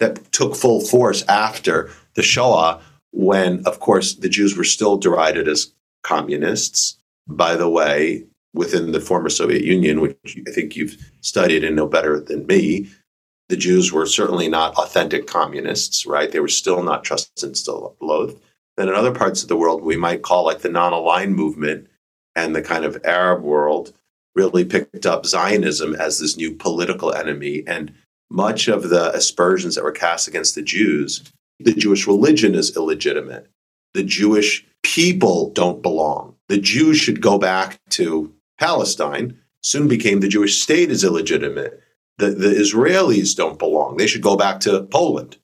that 0.00 0.32
took 0.32 0.54
full 0.54 0.80
force 0.80 1.22
after 1.28 1.90
the 2.14 2.22
Shoah, 2.22 2.80
when, 3.12 3.64
of 3.66 3.80
course, 3.80 4.14
the 4.14 4.28
Jews 4.28 4.56
were 4.56 4.64
still 4.64 4.96
derided 4.96 5.48
as 5.48 5.72
communists. 6.02 6.98
By 7.26 7.56
the 7.56 7.68
way, 7.68 8.24
within 8.54 8.92
the 8.92 9.00
former 9.00 9.28
Soviet 9.28 9.62
Union, 9.62 10.00
which 10.00 10.16
I 10.46 10.50
think 10.50 10.76
you've 10.76 10.96
studied 11.20 11.64
and 11.64 11.76
know 11.76 11.86
better 11.86 12.20
than 12.20 12.46
me, 12.46 12.88
the 13.48 13.56
Jews 13.56 13.92
were 13.92 14.06
certainly 14.06 14.48
not 14.48 14.74
authentic 14.76 15.26
communists, 15.26 16.06
right? 16.06 16.30
They 16.30 16.40
were 16.40 16.48
still 16.48 16.82
not 16.82 17.04
trusted 17.04 17.44
and 17.44 17.56
still 17.56 17.96
loathed. 18.00 18.38
Then 18.76 18.88
in 18.88 18.94
other 18.94 19.12
parts 19.12 19.42
of 19.42 19.48
the 19.48 19.56
world, 19.56 19.82
we 19.82 19.96
might 19.96 20.22
call 20.22 20.44
like 20.44 20.60
the 20.60 20.70
non 20.70 20.92
aligned 20.92 21.34
movement 21.34 21.88
and 22.34 22.56
the 22.56 22.62
kind 22.62 22.84
of 22.84 23.00
Arab 23.04 23.42
world 23.42 23.92
really 24.34 24.64
picked 24.64 25.04
up 25.04 25.26
Zionism 25.26 25.94
as 25.96 26.18
this 26.18 26.36
new 26.36 26.52
political 26.54 27.12
enemy. 27.12 27.62
And 27.66 27.92
much 28.30 28.68
of 28.68 28.88
the 28.88 29.14
aspersions 29.14 29.74
that 29.74 29.84
were 29.84 29.92
cast 29.92 30.26
against 30.26 30.54
the 30.54 30.62
Jews, 30.62 31.22
the 31.64 31.74
Jewish 31.74 32.06
religion 32.06 32.54
is 32.54 32.76
illegitimate. 32.76 33.50
The 33.94 34.04
Jewish 34.04 34.66
people 34.82 35.50
don't 35.50 35.82
belong. 35.82 36.36
The 36.48 36.58
Jews 36.58 36.98
should 36.98 37.20
go 37.20 37.38
back 37.38 37.78
to 37.90 38.32
Palestine, 38.58 39.38
soon 39.62 39.88
became 39.88 40.20
the 40.20 40.28
Jewish 40.28 40.60
state 40.60 40.90
is 40.90 41.04
illegitimate 41.04 41.82
the, 42.18 42.30
the 42.30 42.48
Israelis 42.48 43.34
don't 43.34 43.58
belong. 43.58 43.96
They 43.96 44.06
should 44.06 44.22
go 44.22 44.36
back 44.36 44.60
to 44.60 44.84
Poland. 44.84 45.36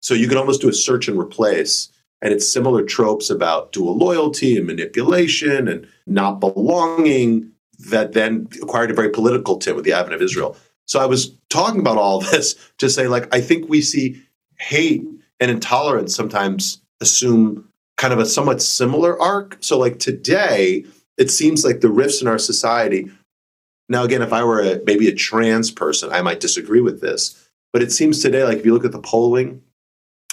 So 0.00 0.14
you 0.14 0.28
can 0.28 0.38
almost 0.38 0.60
do 0.60 0.68
a 0.68 0.72
search 0.72 1.08
and 1.08 1.18
replace. 1.18 1.88
And 2.22 2.32
it's 2.32 2.50
similar 2.50 2.82
tropes 2.82 3.30
about 3.30 3.72
dual 3.72 3.96
loyalty 3.96 4.56
and 4.56 4.66
manipulation 4.66 5.68
and 5.68 5.86
not 6.06 6.40
belonging 6.40 7.50
that 7.90 8.12
then 8.12 8.48
acquired 8.62 8.90
a 8.90 8.94
very 8.94 9.10
political 9.10 9.56
tint 9.56 9.76
with 9.76 9.84
the 9.84 9.92
advent 9.92 10.14
of 10.14 10.22
Israel. 10.22 10.56
So 10.86 11.00
I 11.00 11.06
was 11.06 11.36
talking 11.50 11.80
about 11.80 11.98
all 11.98 12.20
this 12.32 12.54
to 12.78 12.88
say, 12.88 13.08
like, 13.08 13.34
I 13.34 13.40
think 13.40 13.68
we 13.68 13.82
see 13.82 14.22
hate 14.58 15.04
and 15.44 15.52
intolerance 15.52 16.14
sometimes 16.14 16.80
assume 17.00 17.68
kind 17.96 18.12
of 18.12 18.18
a 18.18 18.26
somewhat 18.26 18.60
similar 18.60 19.20
arc. 19.20 19.58
So, 19.60 19.78
like, 19.78 19.98
today, 19.98 20.84
it 21.16 21.30
seems 21.30 21.64
like 21.64 21.80
the 21.80 21.88
rifts 21.90 22.20
in 22.20 22.26
our 22.26 22.38
society 22.38 23.10
now, 23.88 24.04
again, 24.04 24.22
if 24.22 24.32
I 24.32 24.42
were 24.44 24.60
a, 24.60 24.80
maybe 24.86 25.08
a 25.08 25.14
trans 25.14 25.70
person, 25.70 26.10
I 26.10 26.22
might 26.22 26.40
disagree 26.40 26.80
with 26.80 27.00
this. 27.00 27.48
But 27.72 27.82
it 27.82 27.92
seems 27.92 28.20
today, 28.20 28.44
like 28.44 28.58
if 28.58 28.66
you 28.66 28.72
look 28.72 28.84
at 28.84 28.92
the 28.92 29.00
polling 29.00 29.62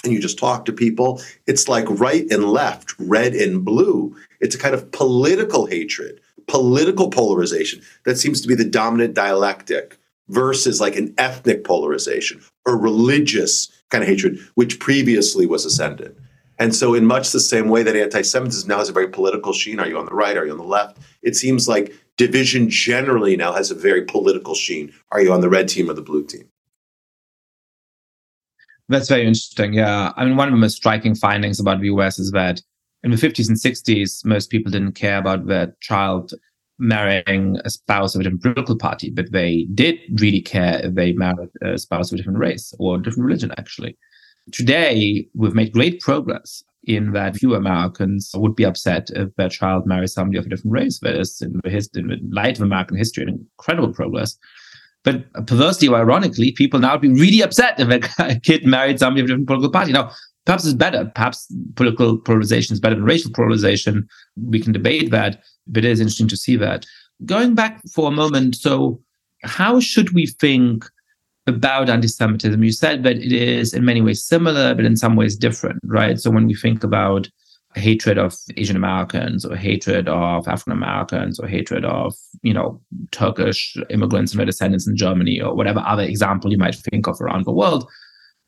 and 0.04 0.14
you 0.14 0.20
just 0.20 0.40
talk 0.40 0.66
to 0.66 0.74
people, 0.74 1.22
it's 1.48 1.68
like 1.68 1.86
right 1.90 2.30
and 2.32 2.46
left, 2.46 2.94
red 3.00 3.34
and 3.34 3.66
blue. 3.66 4.16
It's 4.40 4.56
a 4.56 4.60
kind 4.60 4.74
of 4.74 4.92
political 4.92 5.66
hatred, 5.66 6.22
political 6.48 7.10
polarization 7.10 7.82
that 8.06 8.18
seems 8.18 8.42
to 8.42 8.48
be 8.48 8.56
the 8.56 8.66
dominant 8.66 9.14
dialectic 9.14 9.98
versus 10.30 10.80
like 10.80 10.96
an 10.96 11.14
ethnic 11.18 11.64
polarization 11.64 12.42
or 12.66 12.78
religious 12.78 13.70
kind 13.92 14.04
of 14.04 14.10
hatred, 14.10 14.40
which 14.56 14.80
previously 14.80 15.46
was 15.46 15.66
ascendant. 15.66 16.18
And 16.60 16.76
so, 16.76 16.94
in 16.94 17.06
much 17.06 17.32
the 17.32 17.40
same 17.40 17.70
way 17.70 17.84
that 17.84 17.96
anti 17.96 18.22
Semitism 18.22 18.68
now 18.68 18.78
has 18.78 18.90
a 18.90 18.94
very 18.94 19.08
political 19.10 19.54
sheen, 19.54 19.80
are 19.80 19.88
you 19.88 19.98
on 19.98 20.06
the 20.06 20.14
right? 20.14 20.38
Are 20.38 20.46
you 20.46 20.52
on 20.52 20.58
the 20.58 20.64
left? 20.64 20.98
It 21.22 21.36
seems 21.36 21.68
like 21.68 21.94
division 22.18 22.70
generally 22.70 23.36
now 23.36 23.52
has 23.54 23.72
a 23.72 23.76
very 23.76 24.06
political 24.06 24.54
sheen. 24.54 24.94
Are 25.12 25.22
you 25.22 25.34
on 25.34 25.42
the 25.42 25.50
red 25.50 25.68
team 25.68 25.90
or 25.90 25.94
the 25.94 26.02
blue 26.02 26.24
team? 26.24 26.48
That's 28.90 29.08
very 29.08 29.22
interesting. 29.22 29.74
Yeah. 29.74 30.12
I 30.18 30.26
mean, 30.26 30.36
one 30.36 30.50
of 30.50 30.54
the 30.54 30.60
most 30.60 30.76
striking 30.76 31.16
findings 31.16 31.60
about 31.60 31.80
the 31.80 31.88
US 31.88 32.20
is 32.20 32.32
that 32.32 32.62
in 33.04 33.12
the 33.12 33.18
50s 33.18 33.48
and 33.48 33.58
60s, 33.58 34.24
most 34.26 34.50
people 34.50 34.72
didn't 34.72 34.94
care 34.94 35.18
about 35.18 35.48
their 35.48 35.76
child 35.80 36.34
marrying 36.82 37.58
a 37.64 37.70
spouse 37.70 38.16
of 38.16 38.22
a 38.22 38.24
different 38.24 38.42
political 38.42 38.78
party, 38.78 39.10
but 39.10 39.32
they 39.32 39.68
did 39.74 39.98
really 40.20 40.42
care 40.42 40.82
if 40.84 40.96
they 40.96 41.14
married 41.14 41.50
a 41.62 41.78
spouse 41.78 42.12
of 42.12 42.16
a 42.16 42.18
different 42.18 42.40
race 42.40 42.74
or 42.80 42.98
different 42.98 43.26
religion, 43.26 43.52
actually. 43.58 43.98
Today, 44.52 45.28
we've 45.36 45.54
made 45.54 45.72
great 45.72 46.02
progress 46.02 46.64
in 46.84 47.14
that 47.14 47.36
few 47.36 47.54
Americans 47.54 48.32
would 48.34 48.56
be 48.56 48.66
upset 48.66 49.10
if 49.16 49.34
their 49.36 49.50
child 49.50 49.86
marries 49.86 50.14
somebody 50.14 50.40
of 50.40 50.46
a 50.46 50.50
different 50.50 50.74
race. 50.74 51.00
That 51.00 51.16
is, 51.16 51.42
in 51.42 51.60
the, 51.64 51.70
hist- 51.70 51.96
in 51.96 52.08
the 52.08 52.18
light 52.32 52.58
of 52.58 52.64
American 52.64 52.98
history, 52.98 53.24
an 53.24 53.30
incredible 53.30 53.94
progress. 53.94 54.38
But 55.04 55.32
perversely 55.48 55.88
or 55.88 55.98
ironically, 55.98 56.52
people 56.52 56.80
now 56.80 56.94
would 56.94 57.02
be 57.02 57.10
really 57.10 57.42
upset 57.42 57.80
if 57.80 57.90
a 58.20 58.40
kid 58.44 58.66
married 58.66 59.00
somebody 59.00 59.22
of 59.22 59.26
a 59.26 59.28
different 59.30 59.48
political 59.48 59.72
party. 59.72 59.92
Now, 59.92 60.12
perhaps 60.46 60.66
it's 60.66 60.74
better. 60.74 61.12
Perhaps 61.16 61.54
political 61.76 62.18
polarization 62.18 62.74
is 62.74 62.80
better 62.80 62.96
than 62.96 63.04
racial 63.04 63.32
polarization. 63.32 64.08
We 64.36 64.60
can 64.60 64.72
debate 64.72 65.12
that, 65.12 65.42
but 65.68 65.86
it 65.86 65.92
is 65.92 66.00
interesting 66.00 66.28
to 66.30 66.38
see 66.38 66.56
that. 66.58 66.86
Going 67.26 67.56
back 67.56 67.82
for 67.94 68.08
a 68.08 68.12
moment, 68.12 68.56
so 68.56 69.02
how 69.44 69.80
should 69.80 70.14
we 70.14 70.28
think 70.28 70.86
about 71.48 71.90
anti-Semitism. 71.90 72.64
You 72.64 72.72
said 72.72 73.04
that 73.04 73.18
it 73.18 73.32
is 73.32 73.74
in 73.74 73.86
many 73.86 74.02
ways 74.02 74.24
similar, 74.24 74.76
but 74.76 74.86
in 74.86 74.96
some 74.96 75.16
ways 75.16 75.36
different, 75.36 75.80
right? 75.84 76.20
So 76.20 76.30
when 76.30 76.48
we 76.48 76.54
think 76.54 76.84
about 76.84 77.30
hatred 77.76 78.18
of 78.18 78.36
Asian 78.58 78.76
Americans 78.76 79.46
or 79.46 79.56
hatred 79.56 80.10
of 80.10 80.48
African 80.48 80.74
Americans 80.74 81.40
or 81.40 81.48
hatred 81.48 81.86
of, 81.86 82.14
you 82.42 82.54
know, 82.54 82.82
Turkish 83.12 83.78
immigrants 83.90 84.34
and 84.34 84.40
their 84.40 84.46
descendants 84.46 84.88
in 84.88 84.98
Germany 84.98 85.40
or 85.40 85.56
whatever 85.56 85.80
other 85.80 86.04
example 86.04 86.52
you 86.52 86.58
might 86.58 86.76
think 86.76 87.08
of 87.08 87.20
around 87.22 87.46
the 87.46 87.52
world, 87.52 87.90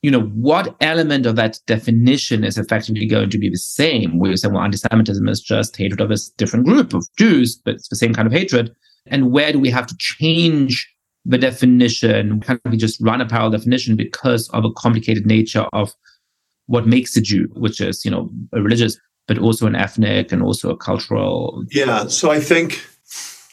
you 0.04 0.12
know, 0.12 0.22
what 0.22 0.76
element 0.82 1.26
of 1.26 1.36
that 1.38 1.60
definition 1.66 2.44
is 2.44 2.58
effectively 2.58 3.08
going 3.08 3.32
to 3.32 3.40
be 3.40 3.50
the 3.50 3.58
same? 3.58 4.20
We 4.20 4.36
say, 4.38 4.50
well, 4.50 4.62
anti-Semitism 4.62 5.28
is 5.28 5.42
just 5.42 5.76
hatred 5.76 6.02
of 6.02 6.12
a 6.12 6.18
different 6.38 6.66
group 6.66 6.94
of 6.94 7.08
Jews, 7.18 7.56
but 7.56 7.76
it's 7.76 7.88
the 7.88 7.96
same 7.96 8.14
kind 8.14 8.28
of 8.28 8.34
hatred. 8.34 8.76
And 9.08 9.32
where 9.32 9.52
do 9.52 9.60
we 9.60 9.72
have 9.72 9.88
to 9.88 9.96
change 9.98 10.88
the 11.26 11.38
definition, 11.38 12.42
can 12.42 12.60
we 12.66 12.78
just 12.78 13.00
run 13.02 13.22
a 13.22 13.26
parallel 13.26 13.52
definition 13.52 13.96
because 13.96 14.50
of 14.50 14.66
a 14.66 14.72
complicated 14.74 15.26
nature 15.26 15.66
of 15.72 15.94
what 16.68 16.86
makes 16.86 17.16
a 17.16 17.22
Jew, 17.22 17.50
which 17.54 17.80
is, 17.80 18.04
you 18.04 18.12
know, 18.12 18.30
a 18.52 18.62
religious 18.62 19.00
but 19.28 19.38
also 19.38 19.66
an 19.68 19.76
ethnic 19.76 20.34
and 20.34 20.44
also 20.44 20.70
a 20.70 20.78
cultural. 20.78 21.64
Yeah. 21.72 22.08
So 22.08 22.30
I 22.30 22.42
think 22.42 22.86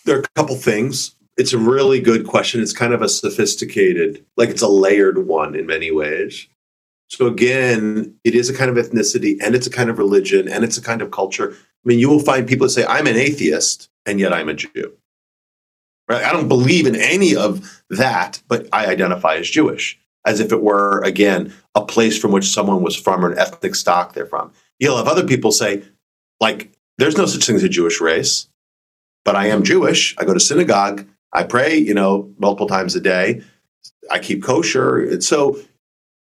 there 0.04 0.16
are 0.16 0.20
a 0.20 0.28
couple 0.34 0.56
things. 0.56 1.14
It's 1.40 1.54
a 1.54 1.58
really 1.58 2.00
good 2.00 2.26
question. 2.26 2.60
It's 2.60 2.74
kind 2.74 2.92
of 2.92 3.00
a 3.00 3.08
sophisticated, 3.08 4.22
like 4.36 4.50
it's 4.50 4.60
a 4.60 4.68
layered 4.68 5.26
one 5.26 5.54
in 5.54 5.64
many 5.64 5.90
ways. 5.90 6.46
So 7.08 7.26
again, 7.26 8.14
it 8.24 8.34
is 8.34 8.50
a 8.50 8.54
kind 8.54 8.70
of 8.70 8.76
ethnicity 8.76 9.38
and 9.42 9.54
it's 9.54 9.66
a 9.66 9.70
kind 9.70 9.88
of 9.88 9.96
religion 9.96 10.48
and 10.48 10.64
it's 10.64 10.76
a 10.76 10.82
kind 10.82 11.00
of 11.00 11.10
culture. 11.10 11.52
I 11.52 11.88
mean, 11.88 11.98
you 11.98 12.10
will 12.10 12.18
find 12.20 12.46
people 12.46 12.66
that 12.66 12.72
say, 12.72 12.84
I'm 12.84 13.06
an 13.06 13.16
atheist 13.16 13.88
and 14.04 14.20
yet 14.20 14.34
I'm 14.34 14.50
a 14.50 14.54
Jew. 14.54 14.92
Right? 16.10 16.22
I 16.22 16.30
don't 16.30 16.46
believe 16.46 16.86
in 16.86 16.94
any 16.94 17.34
of 17.34 17.82
that, 17.88 18.42
but 18.46 18.68
I 18.70 18.84
identify 18.88 19.36
as 19.36 19.48
Jewish, 19.48 19.98
as 20.26 20.40
if 20.40 20.52
it 20.52 20.62
were, 20.62 21.00
again, 21.04 21.54
a 21.74 21.82
place 21.82 22.18
from 22.18 22.32
which 22.32 22.50
someone 22.50 22.82
was 22.82 22.96
from 22.96 23.24
or 23.24 23.32
an 23.32 23.38
ethnic 23.38 23.76
stock 23.76 24.12
they're 24.12 24.26
from. 24.26 24.52
You'll 24.78 24.98
have 24.98 25.08
other 25.08 25.26
people 25.26 25.52
say, 25.52 25.84
like, 26.38 26.70
there's 26.98 27.16
no 27.16 27.24
such 27.24 27.46
thing 27.46 27.56
as 27.56 27.64
a 27.64 27.68
Jewish 27.70 27.98
race, 27.98 28.46
but 29.24 29.36
I 29.36 29.46
am 29.46 29.62
Jewish. 29.62 30.14
I 30.18 30.26
go 30.26 30.34
to 30.34 30.40
synagogue. 30.40 31.06
I 31.32 31.44
pray, 31.44 31.76
you 31.76 31.94
know, 31.94 32.32
multiple 32.38 32.66
times 32.66 32.96
a 32.96 33.00
day. 33.00 33.42
I 34.10 34.18
keep 34.18 34.42
kosher. 34.42 34.98
And 34.98 35.22
so 35.22 35.60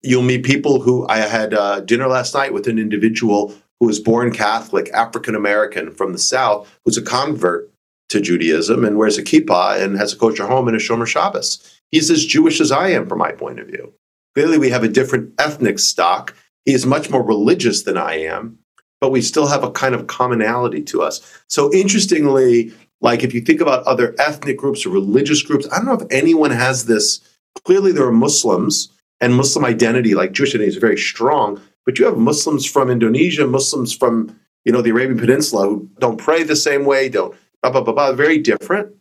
you'll 0.01 0.22
meet 0.24 0.44
people 0.44 0.82
who 0.82 1.08
I 1.08 1.18
had 1.18 1.54
uh, 1.54 1.82
dinner 1.82 2.08
last 2.08 2.34
night 2.34 2.54
with 2.54 2.68
an 2.68 2.78
individual 2.78 3.54
who 3.80 3.88
was 3.88 4.00
born 4.00 4.32
Catholic, 4.32 4.89
African 4.94 5.36
American 5.36 5.92
from 5.92 6.13
the 6.13 6.20
South, 6.20 6.70
who's 6.86 6.98
a 6.98 7.01
convert 7.01 7.72
to 8.10 8.22
Judaism 8.22 8.84
and 8.84 8.98
wears 8.98 9.18
a 9.18 9.24
kippah 9.24 9.82
and 9.82 9.98
has 9.98 10.13
a 10.13 10.18
kosher 10.18 10.46
home 10.46 10.68
and 10.68 10.75
a 10.75 10.80
Shomer 10.80 11.08
Shabbos. 11.08 11.80
He's 11.92 12.12
as 12.12 12.25
Jewish 12.25 12.60
as 12.60 12.72
I 12.72 12.89
am 12.89 13.08
from 13.08 13.20
my 13.20 13.32
point 13.32 13.60
of 13.60 13.68
view. 13.68 13.94
Clearly, 14.36 14.58
we 14.58 14.70
have 14.70 14.84
a 14.84 14.88
different 14.88 15.34
ethnic 15.39 15.80
stock. 15.80 16.36
He 16.66 16.74
is 16.74 16.86
much 16.86 17.10
more 17.10 17.24
religious 17.24 17.84
than 17.84 17.98
I 17.98 18.16
am, 18.20 18.60
but 19.01 19.12
we 19.12 19.22
still 19.22 19.48
have 19.48 19.63
a 19.63 19.72
kind 19.72 19.96
of 19.96 20.08
commonality 20.08 20.84
to 20.84 21.01
us. 21.01 21.22
So, 21.48 21.74
interestingly, 21.74 22.72
like 23.01 23.24
if 23.24 23.34
you 23.34 23.41
think 23.41 23.62
about 23.62 23.84
other 23.86 24.15
ethnic 24.20 24.58
groups 24.58 24.86
or 24.86 24.89
religious 24.89 25.41
groups, 25.41 25.68
I 25.72 25.77
don't 25.77 25.86
know 25.86 25.94
if 25.94 26.08
anyone 26.12 26.51
has 26.51 26.86
this. 26.86 27.22
Clearly, 27.65 27.91
there 27.91 28.06
are 28.06 28.12
Muslims 28.12 28.89
and 29.22 29.36
Muslim 29.36 29.65
identity, 29.65 30.15
like 30.15 30.32
Jewish 30.32 30.51
identity, 30.51 30.70
is 30.70 30.77
very 30.77 30.98
strong. 30.98 31.62
But 31.86 31.98
you 31.98 32.06
have 32.06 32.18
Muslims 32.18 32.65
from 32.65 32.89
Indonesia, 32.89 33.48
Muslims 33.48 33.96
from 33.96 34.38
you 34.65 34.72
know 34.72 34.82
the 34.82 34.91
Arabian 34.91 35.18
Peninsula 35.18 35.68
who 35.68 35.89
don't 36.00 36.18
pray 36.18 36.44
the 36.44 36.56
same 36.56 36.86
way, 36.86 37.10
don't 37.10 37.36
blah 37.62 37.72
blah 37.72 37.82
blah, 37.82 37.94
blah 37.94 38.13
very 38.13 38.38
different. 38.38 38.94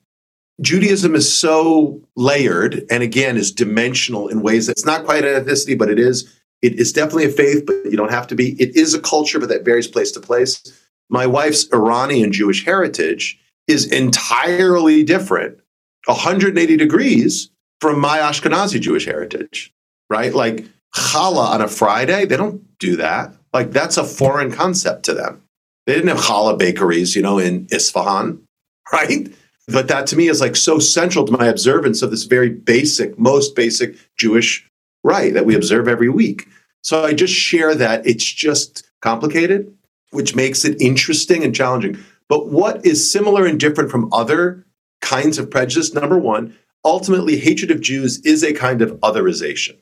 Judaism 0.61 1.14
is 1.14 1.33
so 1.33 2.00
layered 2.17 2.85
and 2.90 3.02
again 3.02 3.37
is 3.37 3.52
dimensional 3.52 4.26
in 4.28 4.43
ways 4.43 4.67
that's 4.67 4.85
not 4.85 5.05
quite 5.05 5.25
an 5.25 5.45
ethnicity, 5.45 5.78
but 5.78 5.90
it 5.90 5.99
is. 5.99 6.35
It 6.62 6.81
is 6.81 6.93
definitely 6.93 7.26
a 7.26 7.31
faith, 7.31 7.64
but 7.64 7.85
you 7.85 7.97
don't 7.97 8.11
have 8.11 8.26
to 8.28 8.35
be. 8.35 8.61
It 8.61 8.75
is 8.75 8.95
a 8.95 9.00
culture, 9.00 9.38
but 9.38 9.49
that 9.50 9.64
varies 9.64 9.87
place 9.87 10.11
to 10.12 10.21
place. 10.21 10.62
My 11.09 11.26
wife's 11.26 11.73
Iranian 11.73 12.33
Jewish 12.33 12.64
heritage 12.64 13.38
is 13.69 13.91
entirely 13.93 15.05
different, 15.05 15.59
180 16.07 16.77
degrees 16.77 17.51
from 17.81 18.01
my 18.01 18.19
Ashkenazi 18.19 18.81
Jewish 18.81 19.05
heritage 19.05 19.73
right? 20.11 20.35
Like 20.35 20.67
challah 20.95 21.51
on 21.51 21.61
a 21.61 21.69
Friday, 21.69 22.25
they 22.25 22.37
don't 22.37 22.79
do 22.79 22.97
that. 22.97 23.35
Like 23.53 23.73
that's 23.73 23.97
a 23.97 24.05
foreign 24.05 24.51
concept 24.53 25.05
to 25.05 25.15
them. 25.15 25.43
They 25.87 25.95
didn't 25.95 26.09
have 26.09 26.19
challah 26.19 26.59
bakeries, 26.59 27.17
you 27.17 27.23
know, 27.23 27.39
in 27.39 27.67
Isfahan, 27.71 28.43
right? 28.93 29.33
But 29.69 29.89
that 29.89 30.07
to 30.09 30.17
me 30.17 30.29
is 30.29 30.41
like 30.41 30.57
so 30.57 30.79
central 30.79 31.27
to 31.27 31.33
my 31.33 31.47
observance 31.47 32.03
of 32.03 32.11
this 32.11 32.25
very 32.25 32.49
basic, 32.49 33.19
most 33.19 33.55
basic 33.55 33.97
Jewish 34.17 34.67
rite 35.05 35.35
that 35.35 35.47
we 35.47 35.55
observe 35.55 35.89
every 35.89 36.09
week. 36.09 36.49
So 36.83 37.05
I 37.05 37.13
just 37.13 37.35
share 37.35 37.75
that 37.75 38.07
it's 38.07 38.25
just 38.25 38.89
complicated, 39.03 39.75
which 40.11 40.35
makes 40.35 40.64
it 40.64 40.81
interesting 40.81 41.45
and 41.45 41.55
challenging. 41.55 41.99
But 42.29 42.49
what 42.49 42.85
is 42.85 43.11
similar 43.11 43.47
and 43.47 43.59
different 43.59 43.91
from 43.91 44.12
other 44.12 44.67
kinds 45.01 45.38
of 45.38 45.51
prejudice? 45.51 45.95
Number 45.95 46.19
one, 46.19 46.57
ultimately, 46.85 47.38
hatred 47.38 47.71
of 47.71 47.81
Jews 47.81 48.19
is 48.21 48.43
a 48.43 48.53
kind 48.53 48.83
of 48.83 48.93
otherization 49.01 49.79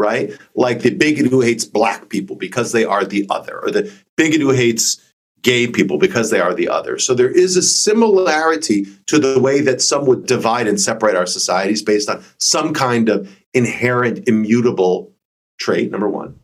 right? 0.00 0.32
Like 0.54 0.80
the 0.80 0.94
bigot 0.94 1.26
who 1.26 1.42
hates 1.42 1.66
black 1.66 2.08
people 2.08 2.34
because 2.34 2.72
they 2.72 2.86
are 2.86 3.04
the 3.04 3.26
other, 3.28 3.60
or 3.60 3.70
the 3.70 3.92
bigot 4.16 4.40
who 4.40 4.50
hates 4.50 4.98
gay 5.42 5.66
people 5.66 5.98
because 5.98 6.30
they 6.30 6.40
are 6.40 6.54
the 6.54 6.68
other. 6.68 6.98
So 6.98 7.14
there 7.14 7.30
is 7.30 7.56
a 7.56 7.62
similarity 7.62 8.86
to 9.06 9.18
the 9.18 9.38
way 9.38 9.60
that 9.60 9.82
some 9.82 10.06
would 10.06 10.26
divide 10.26 10.66
and 10.66 10.80
separate 10.80 11.16
our 11.16 11.26
societies 11.26 11.82
based 11.82 12.08
on 12.08 12.24
some 12.38 12.72
kind 12.72 13.10
of 13.10 13.30
inherent 13.52 14.26
immutable 14.26 15.12
trait, 15.58 15.90
number 15.90 16.08
one. 16.08 16.38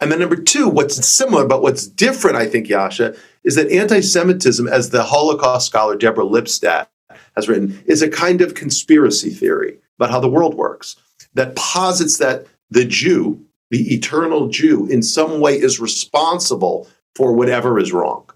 And 0.00 0.10
then 0.10 0.20
number 0.20 0.36
two, 0.36 0.68
what's 0.68 1.06
similar, 1.06 1.46
but 1.46 1.62
what's 1.62 1.86
different, 1.86 2.36
I 2.36 2.46
think, 2.46 2.68
Yascha, 2.68 3.18
is 3.44 3.54
that 3.56 3.70
anti 3.70 4.00
Semitism, 4.00 4.66
as 4.66 4.90
the 4.90 5.02
Holocaust 5.02 5.66
scholar 5.66 5.96
Deborah 5.96 6.24
Lipstadt 6.24 6.88
has 7.36 7.48
written, 7.48 7.82
is 7.86 8.02
a 8.02 8.08
kind 8.08 8.40
of 8.40 8.54
conspiracy 8.54 9.30
theory 9.30 9.78
about 9.98 10.10
how 10.10 10.20
the 10.20 10.28
world 10.28 10.54
works 10.54 10.96
that 11.34 11.56
posits 11.56 12.18
that 12.18 12.46
the 12.70 12.84
Jew, 12.84 13.44
the 13.70 13.94
eternal 13.94 14.48
Jew, 14.48 14.86
in 14.86 15.02
some 15.02 15.40
way 15.40 15.54
is 15.54 15.80
responsible 15.80 16.88
for 17.14 17.32
whatever 17.32 17.78
is 17.78 17.92
wrong. 17.92 18.28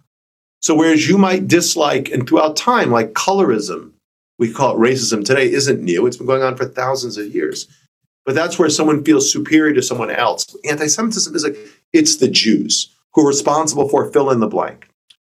So, 0.61 0.75
whereas 0.75 1.09
you 1.09 1.19
might 1.19 1.49
dislike, 1.49 2.11
and 2.11 2.29
throughout 2.29 2.57
time, 2.57 2.91
like 2.91 3.13
colorism, 3.13 3.93
we 4.39 4.53
call 4.53 4.75
it 4.75 4.79
racism 4.79 5.25
today, 5.25 5.51
isn't 5.51 5.83
new. 5.83 6.07
It's 6.07 6.17
been 6.17 6.27
going 6.27 6.43
on 6.43 6.57
for 6.57 6.65
thousands 6.65 7.17
of 7.17 7.35
years. 7.35 7.67
But 8.25 8.35
that's 8.35 8.59
where 8.59 8.69
someone 8.69 9.05
feels 9.05 9.33
superior 9.33 9.73
to 9.75 9.83
someone 9.83 10.11
else. 10.11 10.55
Anti 10.69 10.87
Semitism 10.87 11.35
is 11.35 11.45
like, 11.45 11.57
it's 11.93 12.17
the 12.17 12.29
Jews 12.29 12.95
who 13.15 13.23
are 13.23 13.29
responsible 13.29 13.89
for 13.89 14.11
fill 14.13 14.31
in 14.31 14.41
the 14.41 14.47
blank, 14.47 14.88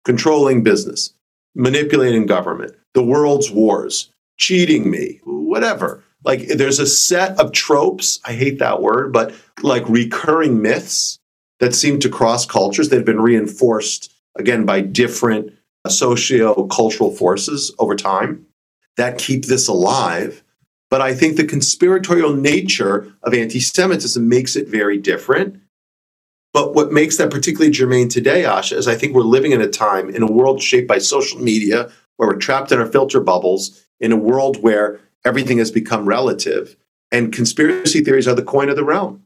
controlling 0.07 0.63
business, 0.63 1.13
manipulating 1.53 2.25
government, 2.25 2.73
the 2.93 3.03
world's 3.03 3.51
wars, 3.51 4.09
cheating 4.37 4.89
me, 4.89 5.19
whatever. 5.25 6.01
Like 6.23 6.47
there's 6.47 6.79
a 6.79 6.87
set 6.87 7.37
of 7.39 7.51
tropes 7.51 8.19
i 8.25 8.33
hate 8.33 8.59
that 8.59 8.81
word 8.81 9.13
but 9.13 9.33
like 9.61 9.87
recurring 9.87 10.61
myths 10.61 11.19
that 11.59 11.75
seem 11.75 11.99
to 11.99 12.09
cross 12.09 12.45
cultures 12.45 12.89
they've 12.89 13.05
been 13.05 13.21
reinforced 13.21 14.11
again 14.35 14.65
by 14.65 14.81
different 14.81 15.53
socio-cultural 15.87 17.11
forces 17.11 17.73
over 17.79 17.95
time 17.95 18.45
that 18.97 19.17
keep 19.17 19.45
this 19.45 19.67
alive. 19.67 20.43
But 20.89 21.01
i 21.01 21.13
think 21.13 21.35
the 21.35 21.45
conspiratorial 21.45 22.33
nature 22.33 23.13
of 23.23 23.33
anti-semitism 23.33 24.27
makes 24.27 24.55
it 24.55 24.67
very 24.67 24.97
different 24.97 25.61
but 26.57 26.73
what 26.73 26.91
makes 26.91 27.17
that 27.17 27.31
particularly 27.31 27.71
germane 27.71 28.09
today 28.09 28.43
Yascha 28.43 28.73
is 28.73 28.87
i 28.87 28.95
think 28.95 29.13
we're 29.13 29.21
living 29.35 29.51
in 29.51 29.61
a 29.61 29.67
time 29.67 30.09
in 30.09 30.23
a 30.23 30.31
world 30.31 30.61
shaped 30.61 30.87
by 30.87 30.97
social 30.97 31.39
media 31.39 31.91
where 32.17 32.29
we're 32.29 32.35
trapped 32.35 32.71
in 32.71 32.79
our 32.79 32.85
filter 32.85 33.19
bubbles 33.19 33.85
in 33.99 34.11
a 34.11 34.17
world 34.17 34.61
where 34.61 34.99
everything 35.25 35.57
has 35.59 35.71
become 35.71 36.05
relative. 36.05 36.75
And 37.11 37.33
conspiracy 37.33 38.01
theories 38.01 38.27
are 38.27 38.35
the 38.35 38.43
coin 38.43 38.69
of 38.69 38.75
the 38.75 38.83
realm, 38.83 39.23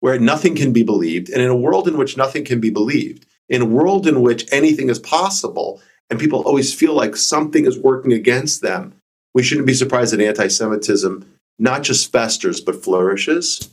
where 0.00 0.18
nothing 0.18 0.56
can 0.56 0.72
be 0.72 0.82
believed. 0.82 1.28
And 1.28 1.42
in 1.42 1.48
a 1.48 1.56
world 1.56 1.86
in 1.86 1.98
which 1.98 2.16
nothing 2.16 2.44
can 2.44 2.60
be 2.60 2.70
believed, 2.70 3.26
in 3.48 3.62
a 3.62 3.66
world 3.66 4.06
in 4.06 4.22
which 4.22 4.50
anything 4.52 4.88
is 4.88 4.98
possible, 4.98 5.82
and 6.08 6.18
people 6.18 6.40
always 6.42 6.72
feel 6.72 6.94
like 6.94 7.16
something 7.16 7.66
is 7.66 7.78
working 7.78 8.12
against 8.12 8.62
them, 8.62 8.94
we 9.34 9.42
shouldn't 9.42 9.66
be 9.66 9.74
surprised 9.74 10.12
that 10.12 10.20
anti 10.20 10.48
Semitism 10.48 11.26
not 11.58 11.82
just 11.82 12.10
festers, 12.10 12.60
but 12.60 12.82
flourishes. 12.82 13.70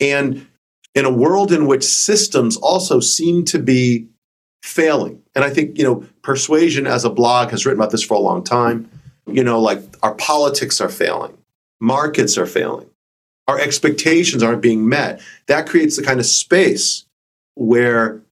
And 0.00 0.46
in 0.94 1.04
a 1.04 1.12
world 1.12 1.52
in 1.52 1.66
which 1.66 1.84
systems 1.84 2.56
also 2.56 3.00
seem 3.00 3.44
to 3.46 3.58
be 3.58 4.06
failing, 4.62 5.22
and 5.34 5.44
I 5.44 5.50
think, 5.50 5.78
you 5.78 5.84
know, 5.84 6.04
Persuasion 6.22 6.86
as 6.86 7.04
a 7.04 7.10
blog 7.10 7.50
has 7.50 7.64
written 7.64 7.80
about 7.80 7.92
this 7.92 8.02
for 8.02 8.14
a 8.14 8.20
long 8.20 8.44
time 8.44 8.90
you 9.32 9.44
know, 9.44 9.60
like 9.60 9.82
our 10.02 10.14
politics 10.14 10.80
are 10.80 10.88
failing, 10.88 11.36
markets 11.80 12.36
are 12.36 12.46
failing, 12.46 12.88
our 13.48 13.58
expectations 13.58 14.42
aren't 14.42 14.62
being 14.62 14.88
met. 14.88 15.20
That 15.46 15.68
creates 15.68 15.96
the 15.96 16.02
kind 16.02 16.20
of 16.20 16.26
space 16.26 17.04
where 17.54 18.22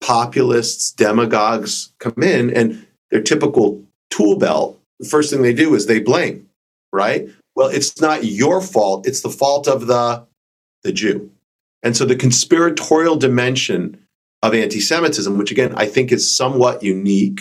populists, 0.00 0.90
demagogues 0.92 1.92
come 1.98 2.22
in 2.22 2.54
and 2.54 2.86
their 3.10 3.22
typical 3.22 3.82
tool 4.10 4.38
belt, 4.38 4.80
the 4.98 5.08
first 5.08 5.30
thing 5.30 5.42
they 5.42 5.54
do 5.54 5.74
is 5.74 5.86
they 5.86 6.00
blame, 6.00 6.48
right? 6.92 7.28
Well, 7.54 7.68
it's 7.68 8.00
not 8.00 8.24
your 8.24 8.60
fault, 8.60 9.06
it's 9.06 9.20
the 9.20 9.30
fault 9.30 9.68
of 9.68 9.86
the 9.86 10.26
the 10.82 10.92
Jew. 10.92 11.30
And 11.82 11.96
so 11.96 12.04
the 12.04 12.16
conspiratorial 12.16 13.16
dimension 13.16 13.98
of 14.42 14.54
anti-Semitism, 14.54 15.38
which 15.38 15.50
again 15.50 15.74
I 15.76 15.86
think 15.86 16.12
is 16.12 16.30
somewhat 16.30 16.82
unique 16.82 17.40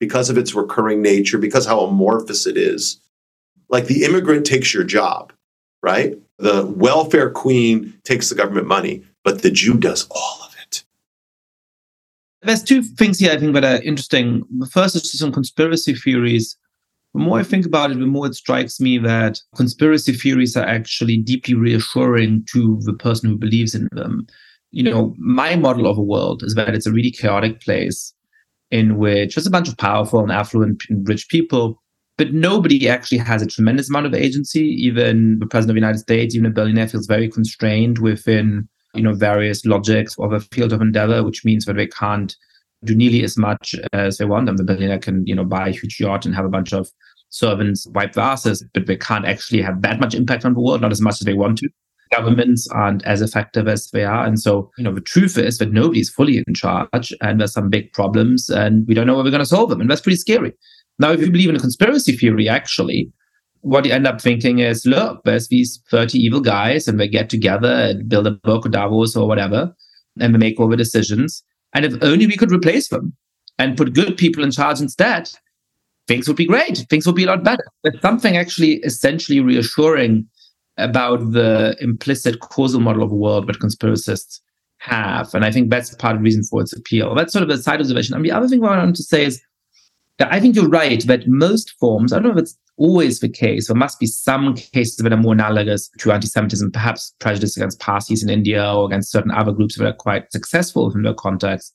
because 0.00 0.30
of 0.30 0.36
its 0.36 0.54
recurring 0.54 1.00
nature, 1.00 1.38
because 1.38 1.64
how 1.64 1.80
amorphous 1.80 2.46
it 2.46 2.56
is. 2.56 3.00
Like 3.68 3.86
the 3.86 4.04
immigrant 4.04 4.44
takes 4.44 4.74
your 4.74 4.84
job, 4.84 5.32
right? 5.82 6.18
The 6.38 6.66
welfare 6.66 7.30
queen 7.30 7.94
takes 8.04 8.28
the 8.28 8.34
government 8.34 8.66
money, 8.66 9.04
but 9.24 9.42
the 9.42 9.50
Jew 9.50 9.74
does 9.74 10.08
all 10.10 10.40
of 10.44 10.54
it. 10.60 10.84
There's 12.42 12.64
two 12.64 12.82
things 12.82 13.20
here 13.20 13.32
I 13.32 13.38
think 13.38 13.54
that 13.54 13.64
are 13.64 13.80
interesting. 13.82 14.44
The 14.58 14.66
first 14.66 14.96
is 14.96 15.18
some 15.18 15.32
conspiracy 15.32 15.94
theories. 15.94 16.56
The 17.14 17.20
more 17.20 17.38
I 17.38 17.42
think 17.42 17.66
about 17.66 17.90
it, 17.90 17.98
the 17.98 18.06
more 18.06 18.26
it 18.26 18.34
strikes 18.34 18.80
me 18.80 18.96
that 18.98 19.38
conspiracy 19.54 20.12
theories 20.12 20.56
are 20.56 20.66
actually 20.66 21.18
deeply 21.18 21.54
reassuring 21.54 22.46
to 22.52 22.80
the 22.82 22.94
person 22.94 23.28
who 23.28 23.36
believes 23.36 23.74
in 23.74 23.88
them 23.92 24.26
you 24.72 24.82
know, 24.82 25.14
my 25.18 25.54
model 25.54 25.86
of 25.86 25.98
a 25.98 26.02
world 26.02 26.42
is 26.42 26.54
that 26.54 26.74
it's 26.74 26.86
a 26.86 26.92
really 26.92 27.10
chaotic 27.10 27.60
place 27.60 28.12
in 28.70 28.96
which 28.96 29.34
there's 29.34 29.46
a 29.46 29.50
bunch 29.50 29.68
of 29.68 29.76
powerful 29.76 30.20
and 30.20 30.32
affluent 30.32 30.82
and 30.88 31.06
rich 31.06 31.28
people, 31.28 31.80
but 32.16 32.32
nobody 32.32 32.88
actually 32.88 33.18
has 33.18 33.42
a 33.42 33.46
tremendous 33.46 33.90
amount 33.90 34.06
of 34.06 34.14
agency. 34.14 34.64
Even 34.64 35.38
the 35.38 35.46
president 35.46 35.72
of 35.72 35.74
the 35.74 35.86
United 35.86 35.98
States, 35.98 36.34
even 36.34 36.46
a 36.46 36.50
billionaire, 36.50 36.88
feels 36.88 37.06
very 37.06 37.28
constrained 37.28 37.98
within, 37.98 38.66
you 38.94 39.02
know, 39.02 39.12
various 39.12 39.66
logics 39.66 40.18
of 40.18 40.32
a 40.32 40.40
field 40.40 40.72
of 40.72 40.80
endeavor, 40.80 41.22
which 41.22 41.44
means 41.44 41.66
that 41.66 41.76
they 41.76 41.86
can't 41.86 42.34
do 42.84 42.94
nearly 42.94 43.22
as 43.22 43.36
much 43.36 43.74
as 43.92 44.18
they 44.18 44.24
want. 44.24 44.48
And 44.48 44.58
the 44.58 44.64
billionaire 44.64 44.98
can, 44.98 45.26
you 45.26 45.34
know, 45.34 45.44
buy 45.44 45.68
a 45.68 45.72
huge 45.72 46.00
yacht 46.00 46.26
and 46.26 46.34
have 46.34 46.44
a 46.44 46.50
bunch 46.50 46.72
of 46.72 46.90
servants 47.30 47.86
wipe 47.88 48.12
their 48.12 48.24
asses, 48.24 48.64
but 48.74 48.86
they 48.86 48.96
can't 48.96 49.24
actually 49.24 49.62
have 49.62 49.82
that 49.82 50.00
much 50.00 50.14
impact 50.14 50.44
on 50.44 50.54
the 50.54 50.60
world, 50.60 50.80
not 50.80 50.92
as 50.92 51.00
much 51.00 51.14
as 51.14 51.20
they 51.20 51.34
want 51.34 51.58
to 51.58 51.68
governments 52.12 52.68
aren't 52.68 53.04
as 53.04 53.22
effective 53.22 53.66
as 53.66 53.90
they 53.90 54.04
are. 54.04 54.24
And 54.24 54.38
so, 54.38 54.70
you 54.76 54.84
know, 54.84 54.94
the 54.94 55.00
truth 55.00 55.38
is 55.38 55.58
that 55.58 55.72
nobody's 55.72 56.10
fully 56.10 56.42
in 56.46 56.54
charge 56.54 57.12
and 57.20 57.40
there's 57.40 57.52
some 57.52 57.70
big 57.70 57.92
problems 57.92 58.50
and 58.50 58.86
we 58.86 58.94
don't 58.94 59.06
know 59.06 59.16
how 59.16 59.24
we're 59.24 59.30
going 59.30 59.40
to 59.40 59.46
solve 59.46 59.70
them. 59.70 59.80
And 59.80 59.90
that's 59.90 60.00
pretty 60.00 60.16
scary. 60.16 60.52
Now, 60.98 61.12
if 61.12 61.20
you 61.20 61.30
believe 61.30 61.48
in 61.48 61.56
a 61.56 61.60
conspiracy 61.60 62.12
theory, 62.12 62.48
actually, 62.48 63.10
what 63.62 63.84
you 63.84 63.92
end 63.92 64.06
up 64.06 64.20
thinking 64.20 64.58
is, 64.58 64.84
look, 64.84 65.22
there's 65.24 65.48
these 65.48 65.80
30 65.90 66.18
evil 66.18 66.40
guys 66.40 66.86
and 66.86 67.00
they 67.00 67.08
get 67.08 67.30
together 67.30 67.72
and 67.72 68.08
build 68.08 68.26
a 68.26 68.38
of 68.44 68.70
Davos 68.70 69.16
or 69.16 69.26
whatever, 69.26 69.74
and 70.20 70.34
they 70.34 70.38
make 70.38 70.60
all 70.60 70.68
the 70.68 70.76
decisions. 70.76 71.42
And 71.74 71.84
if 71.84 71.94
only 72.02 72.26
we 72.26 72.36
could 72.36 72.52
replace 72.52 72.88
them 72.88 73.14
and 73.58 73.76
put 73.76 73.94
good 73.94 74.16
people 74.16 74.44
in 74.44 74.50
charge 74.50 74.80
instead, 74.80 75.30
things 76.06 76.28
would 76.28 76.36
be 76.36 76.46
great. 76.46 76.84
Things 76.90 77.06
would 77.06 77.16
be 77.16 77.24
a 77.24 77.28
lot 77.28 77.44
better. 77.44 77.64
There's 77.82 78.00
something 78.00 78.36
actually 78.36 78.74
essentially 78.84 79.40
reassuring 79.40 80.26
about 80.78 81.32
the 81.32 81.76
implicit 81.80 82.40
causal 82.40 82.80
model 82.80 83.02
of 83.02 83.12
a 83.12 83.16
world 83.16 83.46
that 83.46 83.60
conspiracists 83.60 84.40
have. 84.78 85.32
And 85.34 85.44
I 85.44 85.50
think 85.50 85.70
that's 85.70 85.94
part 85.94 86.14
of 86.14 86.20
the 86.20 86.24
reason 86.24 86.42
for 86.44 86.60
its 86.60 86.72
appeal. 86.72 87.14
That's 87.14 87.32
sort 87.32 87.44
of 87.44 87.50
a 87.50 87.58
side 87.58 87.80
observation. 87.80 88.14
And 88.14 88.24
the 88.24 88.32
other 88.32 88.48
thing 88.48 88.64
I 88.64 88.78
wanted 88.78 88.96
to 88.96 89.02
say 89.02 89.24
is 89.24 89.40
that 90.18 90.32
I 90.32 90.40
think 90.40 90.56
you're 90.56 90.68
right 90.68 91.06
that 91.06 91.28
most 91.28 91.70
forms, 91.78 92.12
I 92.12 92.16
don't 92.16 92.24
know 92.24 92.32
if 92.32 92.38
it's 92.38 92.58
always 92.82 93.20
the 93.20 93.28
case, 93.28 93.68
there 93.68 93.76
must 93.76 94.00
be 94.00 94.06
some 94.06 94.54
cases 94.54 94.96
that 94.96 95.12
are 95.12 95.16
more 95.16 95.32
analogous 95.32 95.88
to 95.98 96.12
anti 96.12 96.26
Semitism, 96.26 96.70
perhaps 96.72 97.14
prejudice 97.20 97.56
against 97.56 97.80
Parsis 97.80 98.22
in 98.22 98.30
India 98.30 98.72
or 98.72 98.86
against 98.86 99.10
certain 99.10 99.30
other 99.30 99.52
groups 99.52 99.76
that 99.76 99.86
are 99.86 99.92
quite 99.92 100.30
successful 100.32 100.92
in 100.92 101.02
their 101.02 101.14
context, 101.14 101.72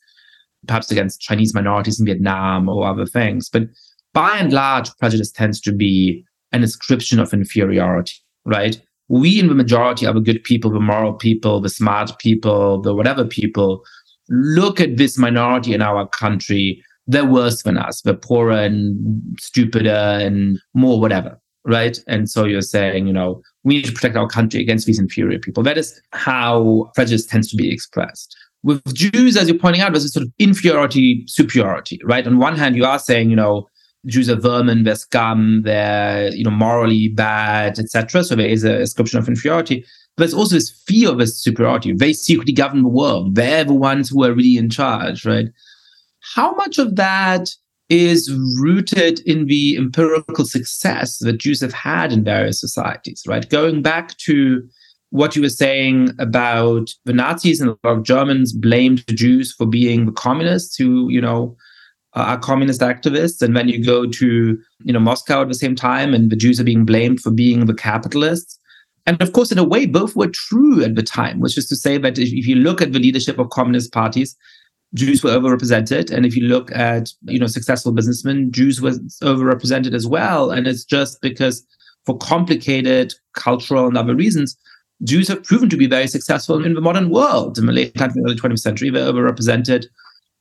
perhaps 0.67 0.91
against 0.91 1.21
Chinese 1.21 1.53
minorities 1.53 1.99
in 1.99 2.05
Vietnam 2.05 2.69
or 2.69 2.87
other 2.87 3.05
things. 3.05 3.49
But 3.49 3.63
by 4.13 4.37
and 4.37 4.51
large, 4.51 4.89
prejudice 4.97 5.31
tends 5.31 5.61
to 5.61 5.71
be 5.71 6.25
an 6.51 6.63
ascription 6.63 7.19
of 7.19 7.33
inferiority, 7.33 8.15
right? 8.45 8.81
we 9.09 9.39
in 9.39 9.47
the 9.47 9.55
majority 9.55 10.05
are 10.05 10.13
the 10.13 10.19
good 10.19 10.43
people, 10.43 10.71
the 10.71 10.79
moral 10.79 11.13
people, 11.13 11.61
the 11.61 11.69
smart 11.69 12.17
people, 12.19 12.81
the 12.81 12.93
whatever 12.93 13.25
people 13.25 13.83
look 14.29 14.81
at 14.81 14.97
this 14.97 15.17
minority 15.17 15.73
in 15.73 15.81
our 15.81 16.07
country. 16.07 16.83
They're 17.07 17.25
worse 17.25 17.63
than 17.63 17.77
us. 17.77 18.01
They're 18.01 18.13
poorer 18.13 18.51
and 18.51 19.37
stupider 19.39 19.89
and 19.89 20.59
more 20.73 20.99
whatever. 20.99 21.39
Right. 21.65 21.99
And 22.07 22.29
so 22.29 22.45
you're 22.45 22.61
saying, 22.61 23.07
you 23.07 23.13
know, 23.13 23.41
we 23.65 23.75
need 23.75 23.85
to 23.85 23.91
protect 23.91 24.15
our 24.15 24.27
country 24.27 24.61
against 24.61 24.87
these 24.87 24.99
inferior 24.99 25.37
people. 25.37 25.63
That 25.63 25.77
is 25.77 25.99
how 26.13 26.89
prejudice 26.95 27.25
tends 27.25 27.49
to 27.49 27.57
be 27.57 27.73
expressed. 27.73 28.37
With 28.63 28.81
Jews, 28.93 29.35
as 29.35 29.49
you're 29.49 29.59
pointing 29.59 29.81
out, 29.81 29.91
there's 29.91 30.05
a 30.05 30.09
sort 30.09 30.25
of 30.25 30.31
inferiority, 30.39 31.25
superiority, 31.27 31.99
right? 32.05 32.25
On 32.25 32.37
one 32.37 32.55
hand, 32.55 32.77
you 32.77 32.85
are 32.85 32.99
saying, 32.99 33.29
you 33.29 33.35
know, 33.35 33.67
Jews 34.05 34.29
are 34.29 34.35
vermin, 34.35 34.83
they're 34.83 34.95
scum, 34.95 35.63
they're 35.63 36.33
you 36.33 36.43
know 36.43 36.51
morally 36.51 37.09
bad, 37.09 37.77
etc. 37.77 38.23
So 38.23 38.35
there 38.35 38.47
is 38.47 38.63
a 38.63 38.81
ascription 38.81 39.19
of 39.19 39.27
inferiority. 39.27 39.85
But 40.15 40.23
there's 40.23 40.33
also 40.33 40.55
this 40.55 40.71
fear 40.87 41.09
of 41.09 41.19
this 41.19 41.39
superiority. 41.39 41.93
They 41.93 42.13
secretly 42.13 42.53
govern 42.53 42.83
the 42.83 42.89
world. 42.89 43.35
They're 43.35 43.63
the 43.63 43.73
ones 43.73 44.09
who 44.09 44.23
are 44.23 44.33
really 44.33 44.57
in 44.57 44.69
charge, 44.69 45.25
right? 45.25 45.47
How 46.35 46.53
much 46.55 46.77
of 46.77 46.95
that 46.95 47.49
is 47.89 48.31
rooted 48.59 49.21
in 49.21 49.45
the 49.45 49.77
empirical 49.77 50.45
success 50.45 51.19
that 51.19 51.37
Jews 51.37 51.61
have 51.61 51.73
had 51.73 52.11
in 52.11 52.23
various 52.23 52.59
societies, 52.59 53.23
right? 53.27 53.49
Going 53.49 53.81
back 53.81 54.17
to 54.17 54.67
what 55.11 55.35
you 55.35 55.41
were 55.41 55.49
saying 55.49 56.09
about 56.19 56.89
the 57.05 57.13
Nazis 57.13 57.61
and 57.61 57.69
a 57.69 57.77
lot 57.87 57.97
of 57.97 58.03
Germans 58.03 58.51
blamed 58.51 59.05
the 59.07 59.13
Jews 59.13 59.53
for 59.53 59.65
being 59.65 60.05
the 60.05 60.11
communists 60.11 60.75
who, 60.75 61.09
you 61.09 61.21
know, 61.21 61.55
are 62.13 62.37
communist 62.37 62.81
activists. 62.81 63.41
And 63.41 63.53
when 63.55 63.69
you 63.69 63.83
go 63.83 64.05
to, 64.05 64.57
you 64.83 64.93
know, 64.93 64.99
Moscow 64.99 65.43
at 65.43 65.47
the 65.47 65.53
same 65.53 65.75
time 65.75 66.13
and 66.13 66.29
the 66.29 66.35
Jews 66.35 66.59
are 66.59 66.65
being 66.65 66.85
blamed 66.85 67.21
for 67.21 67.31
being 67.31 67.65
the 67.65 67.73
capitalists. 67.73 68.59
And 69.05 69.21
of 69.21 69.31
course, 69.31 69.51
in 69.51 69.57
a 69.57 69.63
way, 69.63 69.85
both 69.85 70.15
were 70.15 70.27
true 70.27 70.83
at 70.83 70.95
the 70.95 71.03
time, 71.03 71.39
which 71.39 71.57
is 71.57 71.67
to 71.69 71.75
say 71.77 71.97
that 71.99 72.17
if, 72.17 72.33
if 72.33 72.45
you 72.45 72.55
look 72.55 72.81
at 72.81 72.91
the 72.91 72.99
leadership 72.99 73.39
of 73.39 73.49
communist 73.49 73.93
parties, 73.93 74.35
Jews 74.93 75.23
were 75.23 75.31
overrepresented. 75.31 76.11
And 76.11 76.25
if 76.25 76.35
you 76.35 76.47
look 76.47 76.71
at, 76.71 77.11
you 77.25 77.39
know, 77.39 77.47
successful 77.47 77.91
businessmen, 77.91 78.51
Jews 78.51 78.81
were 78.81 78.91
overrepresented 79.21 79.93
as 79.93 80.07
well. 80.07 80.51
And 80.51 80.67
it's 80.67 80.85
just 80.85 81.21
because 81.21 81.65
for 82.05 82.17
complicated 82.17 83.13
cultural 83.33 83.87
and 83.87 83.97
other 83.97 84.15
reasons, 84.15 84.57
Jews 85.03 85.27
have 85.27 85.43
proven 85.43 85.69
to 85.69 85.77
be 85.77 85.87
very 85.87 86.07
successful 86.07 86.63
in 86.65 86.73
the 86.73 86.81
modern 86.81 87.09
world. 87.09 87.57
In 87.57 87.65
the 87.65 87.73
late 87.73 87.93
19th, 87.93 88.17
early 88.25 88.35
20th 88.35 88.59
century, 88.59 88.89
they're 88.89 89.11
overrepresented, 89.11 89.85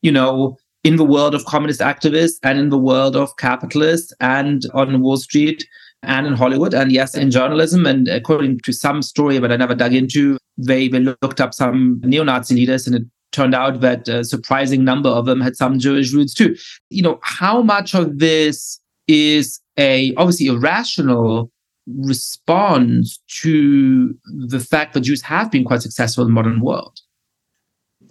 you 0.02 0.12
know, 0.12 0.56
in 0.84 0.96
the 0.96 1.04
world 1.04 1.34
of 1.34 1.44
communist 1.46 1.80
activists 1.80 2.38
and 2.42 2.58
in 2.58 2.70
the 2.70 2.78
world 2.78 3.16
of 3.16 3.36
capitalists 3.36 4.12
and 4.20 4.62
on 4.72 5.02
Wall 5.02 5.16
Street 5.16 5.66
and 6.04 6.26
in 6.26 6.34
Hollywood 6.34 6.72
and 6.72 6.92
yes, 6.92 7.16
in 7.16 7.30
journalism. 7.30 7.84
And 7.84 8.06
according 8.06 8.60
to 8.60 8.72
some 8.72 9.02
story, 9.02 9.40
but 9.40 9.50
I 9.50 9.56
never 9.56 9.74
dug 9.74 9.92
into, 9.92 10.38
they, 10.56 10.86
they 10.86 11.00
looked 11.00 11.40
up 11.40 11.52
some 11.52 12.00
neo-Nazi 12.04 12.54
leaders 12.54 12.86
and 12.86 12.96
it 12.96 13.02
turned 13.36 13.54
out 13.54 13.80
that 13.80 14.08
a 14.08 14.24
surprising 14.24 14.82
number 14.82 15.10
of 15.10 15.26
them 15.26 15.40
had 15.40 15.56
some 15.56 15.78
Jewish 15.78 16.12
roots 16.12 16.34
too. 16.34 16.56
You 16.90 17.02
know, 17.02 17.20
how 17.22 17.62
much 17.62 17.94
of 17.94 18.18
this 18.18 18.80
is 19.06 19.60
a 19.78 20.14
obviously 20.16 20.46
irrational 20.46 21.50
response 21.86 23.20
to 23.42 24.16
the 24.48 24.58
fact 24.58 24.94
that 24.94 25.02
Jews 25.02 25.22
have 25.22 25.50
been 25.50 25.64
quite 25.64 25.82
successful 25.82 26.22
in 26.22 26.28
the 26.28 26.32
modern 26.32 26.60
world? 26.60 27.00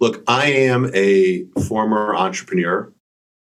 Look, 0.00 0.22
I 0.28 0.46
am 0.46 0.90
a 0.94 1.44
former 1.68 2.14
entrepreneur, 2.14 2.92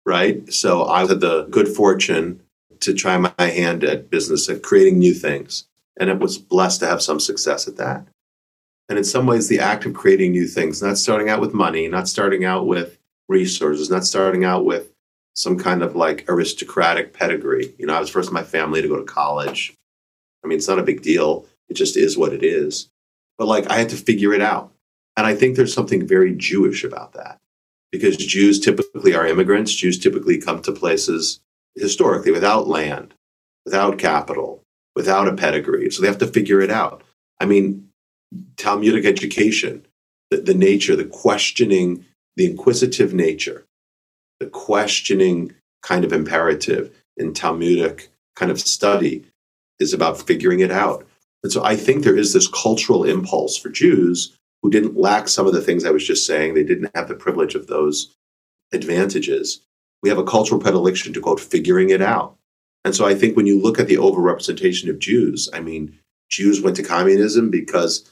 right? 0.05 0.51
So 0.51 0.85
I 0.85 1.05
had 1.05 1.21
the 1.21 1.45
good 1.45 1.69
fortune 1.69 2.41
to 2.81 2.93
try 2.93 3.17
my 3.17 3.33
hand 3.39 3.83
at 3.83 4.09
business 4.09 4.49
at 4.49 4.63
creating 4.63 4.99
new 4.99 5.13
things. 5.13 5.65
And 5.99 6.09
it 6.09 6.19
was 6.19 6.37
blessed 6.37 6.79
to 6.81 6.87
have 6.87 7.01
some 7.01 7.19
success 7.19 7.67
at 7.67 7.77
that. 7.77 8.07
And 8.91 8.97
in 8.97 9.05
some 9.05 9.25
ways, 9.25 9.47
the 9.47 9.61
act 9.61 9.85
of 9.85 9.93
creating 9.93 10.31
new 10.31 10.45
things, 10.45 10.81
not 10.81 10.97
starting 10.97 11.29
out 11.29 11.39
with 11.39 11.53
money, 11.53 11.87
not 11.87 12.09
starting 12.09 12.43
out 12.43 12.67
with 12.67 12.99
resources, 13.29 13.89
not 13.89 14.03
starting 14.03 14.43
out 14.43 14.65
with 14.65 14.91
some 15.33 15.57
kind 15.57 15.81
of 15.81 15.95
like 15.95 16.25
aristocratic 16.27 17.13
pedigree. 17.13 17.73
You 17.79 17.85
know, 17.85 17.93
I 17.93 18.01
was 18.01 18.09
first 18.09 18.27
in 18.27 18.33
my 18.33 18.43
family 18.43 18.81
to 18.81 18.89
go 18.89 18.97
to 18.97 19.05
college. 19.05 19.73
I 20.43 20.47
mean, 20.49 20.57
it's 20.57 20.67
not 20.67 20.77
a 20.77 20.83
big 20.83 21.03
deal. 21.03 21.45
It 21.69 21.75
just 21.75 21.95
is 21.95 22.17
what 22.17 22.33
it 22.33 22.43
is. 22.43 22.89
But 23.37 23.47
like, 23.47 23.71
I 23.71 23.77
had 23.77 23.87
to 23.91 23.95
figure 23.95 24.33
it 24.33 24.41
out. 24.41 24.73
And 25.15 25.25
I 25.25 25.35
think 25.35 25.55
there's 25.55 25.73
something 25.73 26.05
very 26.05 26.35
Jewish 26.35 26.83
about 26.83 27.13
that 27.13 27.37
because 27.93 28.17
Jews 28.17 28.59
typically 28.59 29.15
are 29.15 29.25
immigrants. 29.25 29.73
Jews 29.73 29.99
typically 29.99 30.37
come 30.37 30.61
to 30.63 30.73
places 30.73 31.39
historically 31.75 32.33
without 32.33 32.67
land, 32.67 33.13
without 33.63 33.99
capital, 33.99 34.63
without 34.97 35.29
a 35.29 35.33
pedigree. 35.33 35.89
So 35.91 36.01
they 36.01 36.09
have 36.09 36.17
to 36.17 36.27
figure 36.27 36.59
it 36.59 36.69
out. 36.69 37.03
I 37.39 37.45
mean, 37.45 37.87
Talmudic 38.57 39.05
education, 39.05 39.85
the, 40.29 40.37
the 40.37 40.53
nature, 40.53 40.95
the 40.95 41.05
questioning, 41.05 42.05
the 42.35 42.45
inquisitive 42.45 43.13
nature, 43.13 43.65
the 44.39 44.47
questioning 44.47 45.53
kind 45.81 46.05
of 46.05 46.13
imperative 46.13 46.95
in 47.17 47.33
Talmudic 47.33 48.09
kind 48.35 48.51
of 48.51 48.59
study 48.59 49.25
is 49.79 49.93
about 49.93 50.21
figuring 50.21 50.59
it 50.59 50.71
out. 50.71 51.05
And 51.43 51.51
so 51.51 51.63
I 51.63 51.75
think 51.75 52.03
there 52.03 52.17
is 52.17 52.33
this 52.33 52.47
cultural 52.47 53.03
impulse 53.03 53.57
for 53.57 53.69
Jews 53.69 54.37
who 54.61 54.69
didn't 54.69 54.97
lack 54.97 55.27
some 55.27 55.47
of 55.47 55.53
the 55.53 55.61
things 55.61 55.83
I 55.83 55.91
was 55.91 56.05
just 56.05 56.25
saying. 56.25 56.53
They 56.53 56.63
didn't 56.63 56.91
have 56.95 57.07
the 57.07 57.15
privilege 57.15 57.55
of 57.55 57.67
those 57.67 58.15
advantages. 58.71 59.61
We 60.03 60.09
have 60.09 60.19
a 60.19 60.23
cultural 60.23 60.61
predilection 60.61 61.13
to 61.13 61.21
quote, 61.21 61.39
figuring 61.39 61.89
it 61.89 62.01
out. 62.01 62.37
And 62.85 62.95
so 62.95 63.05
I 63.05 63.15
think 63.15 63.35
when 63.35 63.45
you 63.45 63.59
look 63.59 63.79
at 63.79 63.87
the 63.87 63.95
overrepresentation 63.95 64.89
of 64.89 64.99
Jews, 64.99 65.49
I 65.53 65.59
mean, 65.59 65.97
Jews 66.29 66.61
went 66.61 66.75
to 66.77 66.83
communism 66.83 67.49
because, 67.49 68.09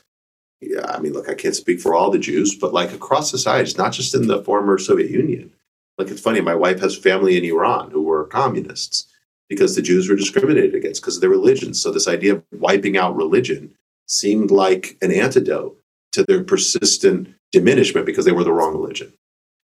yeah, 0.61 0.85
I 0.87 0.99
mean, 0.99 1.13
look, 1.13 1.29
I 1.29 1.35
can't 1.35 1.55
speak 1.55 1.79
for 1.79 1.95
all 1.95 2.11
the 2.11 2.19
Jews, 2.19 2.55
but 2.55 2.73
like 2.73 2.91
across 2.91 3.29
societies, 3.29 3.77
not 3.77 3.93
just 3.93 4.13
in 4.13 4.27
the 4.27 4.43
former 4.43 4.77
Soviet 4.77 5.09
Union. 5.09 5.51
Like 5.97 6.09
it's 6.09 6.21
funny, 6.21 6.41
my 6.41 6.55
wife 6.55 6.79
has 6.79 6.97
family 6.97 7.37
in 7.37 7.45
Iran 7.45 7.91
who 7.91 8.01
were 8.01 8.25
communists 8.25 9.07
because 9.49 9.75
the 9.75 9.81
Jews 9.81 10.09
were 10.09 10.15
discriminated 10.15 10.75
against 10.75 11.01
because 11.01 11.15
of 11.15 11.21
their 11.21 11.29
religion. 11.29 11.73
So 11.73 11.91
this 11.91 12.07
idea 12.07 12.35
of 12.35 12.43
wiping 12.51 12.97
out 12.97 13.15
religion 13.15 13.75
seemed 14.07 14.51
like 14.51 14.97
an 15.01 15.11
antidote 15.11 15.77
to 16.13 16.23
their 16.23 16.43
persistent 16.43 17.33
diminishment 17.51 18.05
because 18.05 18.25
they 18.25 18.31
were 18.31 18.43
the 18.43 18.53
wrong 18.53 18.73
religion. 18.73 19.13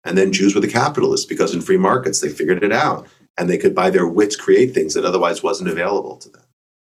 And 0.03 0.17
then 0.17 0.31
Jews 0.31 0.55
were 0.55 0.61
the 0.61 0.67
capitalists 0.67 1.25
because 1.25 1.53
in 1.53 1.61
free 1.61 1.77
markets 1.77 2.21
they 2.21 2.29
figured 2.29 2.63
it 2.63 2.71
out 2.71 3.07
and 3.37 3.49
they 3.49 3.57
could 3.57 3.75
by 3.75 3.89
their 3.89 4.07
wits 4.07 4.35
create 4.35 4.73
things 4.73 4.93
that 4.93 5.05
otherwise 5.05 5.43
wasn't 5.43 5.69
available 5.69 6.17
to 6.17 6.29
them, 6.29 6.43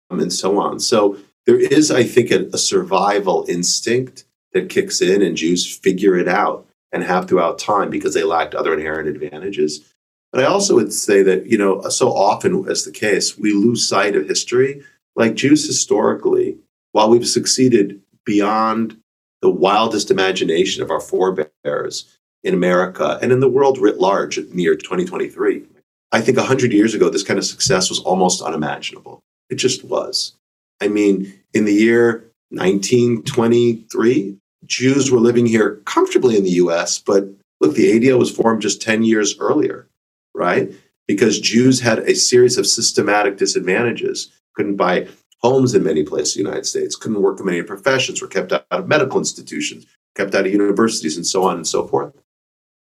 um, 0.10 0.20
and 0.20 0.32
so 0.32 0.60
on. 0.60 0.80
So 0.80 1.18
there 1.46 1.60
is, 1.60 1.92
I 1.92 2.04
think, 2.04 2.32
a, 2.32 2.48
a 2.54 2.58
survival 2.58 3.46
instinct 3.48 4.26
that 4.54 4.70
kicks 4.70 5.02
in 5.02 5.22
and 5.22 5.38
Jews 5.38 5.78
figure 5.78 6.18
it 6.18 6.28
out 6.28 6.68
and 6.92 7.04
have 7.04 7.28
throughout 7.28 7.58
time 7.58 7.90
because 7.90 8.14
they 8.14 8.24
lacked 8.24 8.54
other 8.54 8.74
inherent 8.74 9.08
advantages. 9.08 9.94
But 10.32 10.44
I 10.44 10.48
also 10.48 10.76
would 10.76 10.94
say 10.94 11.24
that, 11.24 11.48
you 11.48 11.58
know, 11.58 11.82
so 11.90 12.10
often 12.10 12.68
as 12.70 12.86
the 12.86 12.92
case, 12.92 13.38
we 13.38 13.54
lose 13.54 13.88
sight 13.88 14.16
of 14.16 14.28
history. 14.28 14.82
Like 15.16 15.36
Jews 15.36 15.66
historically, 15.66 16.58
while 16.94 17.10
we've 17.10 17.28
succeeded 17.28 18.02
beyond 18.26 18.98
the 19.42 19.50
wildest 19.50 20.12
imagination 20.12 20.84
of 20.84 20.92
our 20.92 21.02
forebears 21.02 22.18
in 22.44 22.54
America 22.54 23.20
and 23.22 23.32
in 23.32 23.40
the 23.40 23.50
world 23.50 23.78
writ 23.78 24.00
large 24.00 24.38
in 24.38 24.56
the 24.56 24.64
year 24.64 24.76
2023, 24.76 25.64
I 26.12 26.22
think 26.22 26.38
100 26.38 26.72
years 26.74 26.94
ago, 26.94 27.10
this 27.10 27.24
kind 27.24 27.40
of 27.40 27.46
success 27.46 27.90
was 27.90 28.00
almost 28.00 28.42
unimaginable. 28.42 29.22
It 29.50 29.56
just 29.56 29.84
was. 29.84 30.34
I 30.82 30.88
mean, 30.88 31.32
in 31.54 31.66
the 31.66 31.74
year 31.74 32.32
1923, 32.50 34.38
Jews 34.66 35.12
were 35.12 35.20
living 35.20 35.46
here 35.46 35.78
comfortably 35.86 36.36
in 36.36 36.44
the 36.44 36.52
US, 36.52 37.00
but 37.00 37.28
look, 37.60 37.76
the 37.76 37.92
ADL 37.92 38.20
was 38.20 38.36
formed 38.36 38.62
just 38.62 38.82
10 38.82 39.04
years 39.04 39.38
earlier, 39.40 39.88
right? 40.34 40.72
Because 41.08 41.40
Jews 41.40 41.80
had 41.80 42.00
a 42.00 42.16
series 42.16 42.58
of 42.58 42.68
systematic 42.68 43.38
disadvantages. 43.38 44.32
Couldn't 44.56 44.76
buy 44.76 45.08
homes 45.42 45.74
in 45.74 45.84
many 45.84 46.04
places 46.04 46.36
in 46.36 46.44
the 46.44 46.50
United 46.50 46.66
States, 46.66 46.96
couldn't 46.96 47.22
work 47.22 47.40
in 47.40 47.46
many 47.46 47.64
professions, 47.64 48.22
were 48.22 48.28
kept 48.28 48.52
out 48.52 48.66
of 48.72 48.88
medical 48.88 49.18
institutions, 49.18 49.86
kept 50.16 50.36
out 50.36 50.46
of 50.46 50.52
universities, 50.52 51.16
and 51.16 51.26
so 51.26 51.44
on 51.44 51.56
and 51.56 51.68
so 51.68 51.88
forth. 51.88 52.14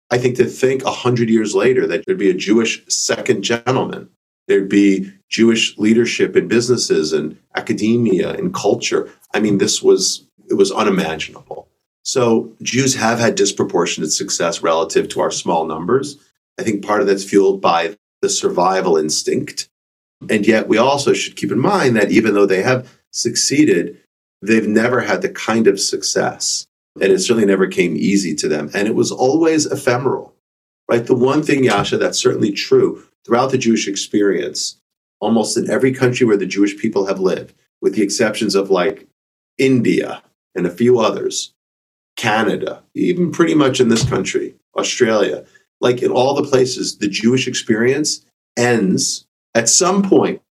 I 0.09 0.17
think 0.17 0.37
to 0.37 0.45
think 0.45 0.83
100 0.83 1.29
years 1.29 1.53
later 1.53 1.85
that 1.87 2.05
there'd 2.05 2.17
be 2.17 2.29
a 2.29 2.33
Jewish 2.33 2.85
second 2.87 3.43
gentleman, 3.43 4.09
there'd 4.47 4.69
be 4.69 5.11
Jewish 5.29 5.77
leadership 5.77 6.35
in 6.35 6.47
businesses 6.47 7.13
and 7.13 7.37
academia 7.55 8.33
and 8.33 8.53
culture. 8.53 9.09
I 9.33 9.39
mean, 9.39 9.57
this 9.57 9.81
was 9.81 10.25
it 10.49 10.55
was 10.55 10.71
unimaginable. 10.71 11.67
So 12.03 12.53
Jews 12.61 12.95
have 12.95 13.19
had 13.19 13.35
disproportionate 13.35 14.13
success 14.13 14.63
relative 14.63 15.09
to 15.09 15.19
our 15.19 15.31
small 15.31 15.65
numbers. 15.65 16.17
I 16.57 16.63
think 16.63 16.85
part 16.85 17.01
of 17.01 17.07
that's 17.07 17.25
fueled 17.25 17.61
by 17.61 17.97
the 18.21 18.29
survival 18.29 18.97
instinct. 18.97 19.69
And 20.29 20.47
yet 20.47 20.67
we 20.67 20.77
also 20.77 21.13
should 21.13 21.35
keep 21.35 21.51
in 21.51 21.59
mind 21.59 21.97
that 21.97 22.11
even 22.11 22.33
though 22.33 22.45
they 22.45 22.61
have 22.61 22.89
succeeded, 23.11 23.97
they've 24.41 24.67
never 24.67 25.01
had 25.01 25.21
the 25.21 25.29
kind 25.29 25.67
of 25.67 25.79
success. 25.79 26.65
And 26.99 27.11
it 27.11 27.19
certainly 27.19 27.45
never 27.45 27.67
came 27.67 27.95
easy 27.97 28.33
to 28.35 28.47
them. 28.47 28.71
And 28.73 28.87
it 28.87 28.95
was 28.95 29.11
always 29.11 29.65
ephemeral, 29.65 30.33
right? 30.89 31.05
The 31.05 31.13
one 31.13 31.43
thing, 31.43 31.63
Yascha, 31.63 31.99
that's 31.99 32.19
certainly 32.19 32.51
true 32.51 33.03
throughout 33.27 33.51
the 33.51 33.57
Jewish 33.57 33.87
experience, 33.87 34.79
almost 35.19 35.57
in 35.57 35.69
every 35.69 35.93
country 35.93 36.25
where 36.25 36.37
the 36.37 36.45
Jewish 36.45 36.77
people 36.77 37.05
have 37.07 37.19
lived, 37.19 37.53
with 37.81 37.93
the 37.93 38.01
exceptions 38.01 38.55
of 38.55 38.69
like 38.69 39.05
India 39.57 40.23
and 40.55 40.65
a 40.65 40.71
few 40.71 40.99
others, 40.99 41.53
Canada, 42.15 42.81
even 42.95 43.31
pretty 43.31 43.53
much 43.53 43.81
in 43.81 43.89
this 43.89 44.07
country, 44.07 44.55
Australia, 44.77 45.45
like 45.81 46.01
in 46.01 46.09
all 46.09 46.33
the 46.33 46.49
places, 46.49 46.97
the 46.97 47.07
Jewish 47.09 47.47
experience 47.47 48.25
ends 48.57 49.27
at 49.53 49.69
some 49.69 50.01
point. 50.01 50.41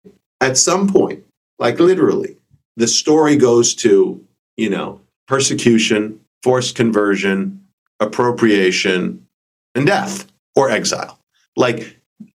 At 0.43 0.59
some 0.59 0.87
point, 0.87 1.25
like 1.59 1.81
literally, 1.81 2.37
the 2.77 2.87
story 2.87 3.37
goes 3.37 3.75
to, 3.77 4.23
you 4.59 4.69
know, 4.69 5.01
persecution, 5.27 6.21
forced 6.43 6.77
conversion, 6.77 7.67
appropriation, 8.01 9.27
and 9.75 9.87
death 9.87 10.31
or 10.55 10.71
exile. 10.71 11.19
Like, 11.57 11.96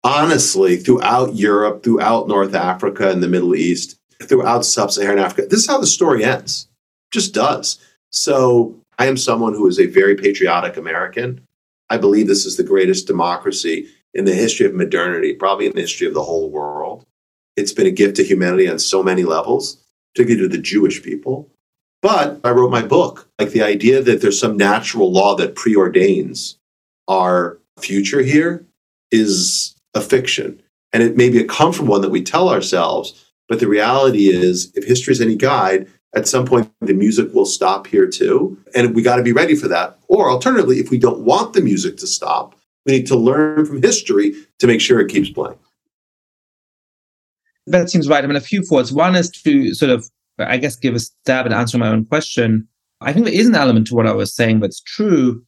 honestly, 0.07 0.77
throughout 0.77 1.35
Europe, 1.35 1.83
throughout 1.83 2.29
North 2.29 2.55
Africa 2.55 3.09
and 3.09 3.21
the 3.21 3.27
Middle 3.27 3.55
East, 3.55 3.99
throughout 4.23 4.65
sub 4.65 4.89
Saharan 4.89 5.19
Africa, 5.19 5.47
this 5.49 5.59
is 5.59 5.67
how 5.67 5.79
the 5.79 5.85
story 5.85 6.23
ends. 6.23 6.69
Just 7.11 7.33
does. 7.33 7.79
So 8.11 8.75
I 8.97 9.07
am 9.07 9.17
someone 9.17 9.53
who 9.53 9.67
is 9.67 9.79
a 9.79 9.85
very 9.85 10.15
patriotic 10.15 10.77
American. 10.77 11.41
I 11.89 11.97
believe 11.97 12.27
this 12.27 12.45
is 12.45 12.55
the 12.55 12.63
greatest 12.63 13.05
democracy 13.05 13.89
in 14.13 14.23
the 14.23 14.33
history 14.33 14.65
of 14.65 14.73
modernity, 14.73 15.33
probably 15.33 15.67
in 15.67 15.73
the 15.73 15.81
history 15.81 16.07
of 16.07 16.13
the 16.13 16.23
whole 16.23 16.49
world. 16.49 17.05
It's 17.57 17.73
been 17.73 17.85
a 17.85 17.91
gift 17.91 18.15
to 18.15 18.23
humanity 18.23 18.69
on 18.69 18.79
so 18.79 19.03
many 19.03 19.23
levels, 19.23 19.77
particularly 20.15 20.49
to 20.49 20.55
the 20.55 20.63
Jewish 20.63 21.03
people. 21.03 21.49
But 22.01 22.39
I 22.43 22.51
wrote 22.51 22.71
my 22.71 22.81
book, 22.81 23.27
like 23.39 23.49
the 23.49 23.63
idea 23.63 24.01
that 24.03 24.21
there's 24.21 24.39
some 24.39 24.55
natural 24.55 25.11
law 25.11 25.35
that 25.35 25.55
preordains 25.55 26.55
our 27.07 27.59
future 27.79 28.21
here 28.21 28.65
is 29.11 29.76
a 29.93 30.01
fiction. 30.01 30.61
And 30.93 31.03
it 31.03 31.17
may 31.17 31.29
be 31.29 31.39
a 31.39 31.45
comfortable 31.45 31.91
one 31.91 32.01
that 32.01 32.11
we 32.11 32.23
tell 32.23 32.49
ourselves, 32.49 33.25
but 33.49 33.59
the 33.59 33.67
reality 33.67 34.29
is, 34.29 34.71
if 34.75 34.85
history 34.85 35.11
is 35.11 35.21
any 35.21 35.35
guide, 35.35 35.87
at 36.15 36.27
some 36.27 36.45
point 36.45 36.71
the 36.81 36.93
music 36.93 37.33
will 37.33 37.45
stop 37.45 37.87
here 37.87 38.07
too. 38.07 38.57
And 38.73 38.95
we 38.95 39.01
got 39.01 39.17
to 39.17 39.23
be 39.23 39.33
ready 39.33 39.55
for 39.55 39.67
that. 39.67 39.99
Or 40.07 40.29
alternatively, 40.29 40.79
if 40.79 40.89
we 40.89 40.97
don't 40.97 41.19
want 41.19 41.53
the 41.53 41.61
music 41.61 41.97
to 41.97 42.07
stop, 42.07 42.55
we 42.85 42.93
need 42.93 43.07
to 43.07 43.15
learn 43.15 43.65
from 43.65 43.81
history 43.81 44.33
to 44.59 44.67
make 44.67 44.81
sure 44.81 44.99
it 44.99 45.09
keeps 45.09 45.29
playing. 45.29 45.59
That 47.67 47.89
seems 47.89 48.07
right. 48.07 48.23
I 48.23 48.27
mean, 48.27 48.37
a 48.37 48.41
few 48.41 48.63
thoughts. 48.63 48.91
One 48.93 49.15
is 49.15 49.29
to 49.29 49.73
sort 49.73 49.91
of, 49.91 50.09
I 50.39 50.57
guess, 50.57 50.77
give 50.77 50.95
a 50.95 50.99
stab 50.99 51.45
at 51.45 51.51
answering 51.51 51.81
my 51.81 51.89
own 51.89 52.05
question. 52.05 52.67
I 53.01 53.11
think 53.11 53.25
there 53.25 53.35
is 53.35 53.47
an 53.47 53.55
element 53.55 53.87
to 53.87 53.95
what 53.95 54.07
I 54.07 54.13
was 54.13 54.33
saying 54.33 54.61
that's 54.61 54.79
true. 54.81 55.43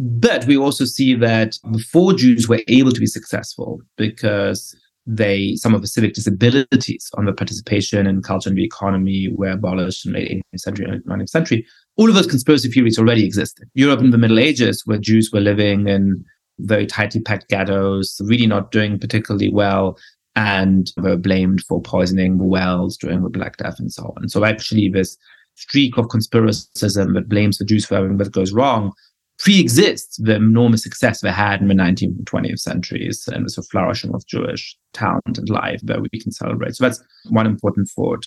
But 0.00 0.46
we 0.46 0.56
also 0.56 0.84
see 0.84 1.14
that 1.16 1.58
before 1.72 2.12
Jews 2.12 2.48
were 2.48 2.62
able 2.68 2.92
to 2.92 3.00
be 3.00 3.06
successful 3.06 3.80
because 3.96 4.76
they 5.06 5.56
some 5.56 5.74
of 5.74 5.80
the 5.80 5.88
civic 5.88 6.14
disabilities 6.14 7.10
on 7.14 7.24
the 7.24 7.32
participation 7.32 8.06
in 8.06 8.22
culture 8.22 8.48
and 8.48 8.56
the 8.56 8.64
economy 8.64 9.28
were 9.34 9.50
abolished 9.50 10.06
in 10.06 10.12
the 10.12 10.18
late 10.20 10.42
18th 10.54 10.60
century 10.60 10.86
and 10.88 11.04
19th 11.04 11.28
century. 11.30 11.66
All 11.96 12.08
of 12.08 12.14
those 12.14 12.28
conspiracy 12.28 12.70
theories 12.70 12.96
already 12.96 13.24
existed. 13.24 13.68
Europe 13.74 13.98
in 13.98 14.10
the 14.10 14.18
Middle 14.18 14.38
Ages, 14.38 14.82
where 14.84 14.98
Jews 14.98 15.30
were 15.32 15.40
living 15.40 15.88
in 15.88 16.24
very 16.60 16.86
tightly 16.86 17.20
packed 17.20 17.48
ghettos, 17.48 18.20
really 18.24 18.46
not 18.46 18.70
doing 18.70 19.00
particularly 19.00 19.50
well, 19.50 19.98
and 20.36 20.92
were 20.98 21.16
blamed 21.16 21.62
for 21.62 21.82
poisoning 21.82 22.38
the 22.38 22.44
wells 22.44 22.96
during 22.96 23.24
the 23.24 23.30
Black 23.30 23.56
Death 23.56 23.80
and 23.80 23.92
so 23.92 24.14
on. 24.16 24.28
So 24.28 24.44
actually, 24.44 24.90
this 24.90 25.16
streak 25.56 25.98
of 25.98 26.06
conspiracism 26.06 27.14
that 27.14 27.28
blames 27.28 27.58
the 27.58 27.64
Jews 27.64 27.84
for 27.84 27.96
everything 27.96 28.18
that 28.18 28.30
goes 28.30 28.52
wrong 28.52 28.92
pre-exists 29.38 30.16
the 30.16 30.34
enormous 30.34 30.82
success 30.82 31.20
they 31.20 31.30
had 31.30 31.60
in 31.60 31.68
the 31.68 31.74
19th 31.74 32.16
and 32.18 32.26
20th 32.26 32.58
centuries 32.58 33.28
and 33.28 33.46
the 33.48 33.62
flourishing 33.62 34.14
of 34.14 34.26
Jewish 34.26 34.76
talent 34.92 35.38
and 35.38 35.48
life 35.48 35.80
that 35.84 36.00
we 36.00 36.08
can 36.08 36.32
celebrate. 36.32 36.74
So 36.74 36.84
that's 36.84 37.02
one 37.28 37.46
important 37.46 37.88
thought. 37.88 38.26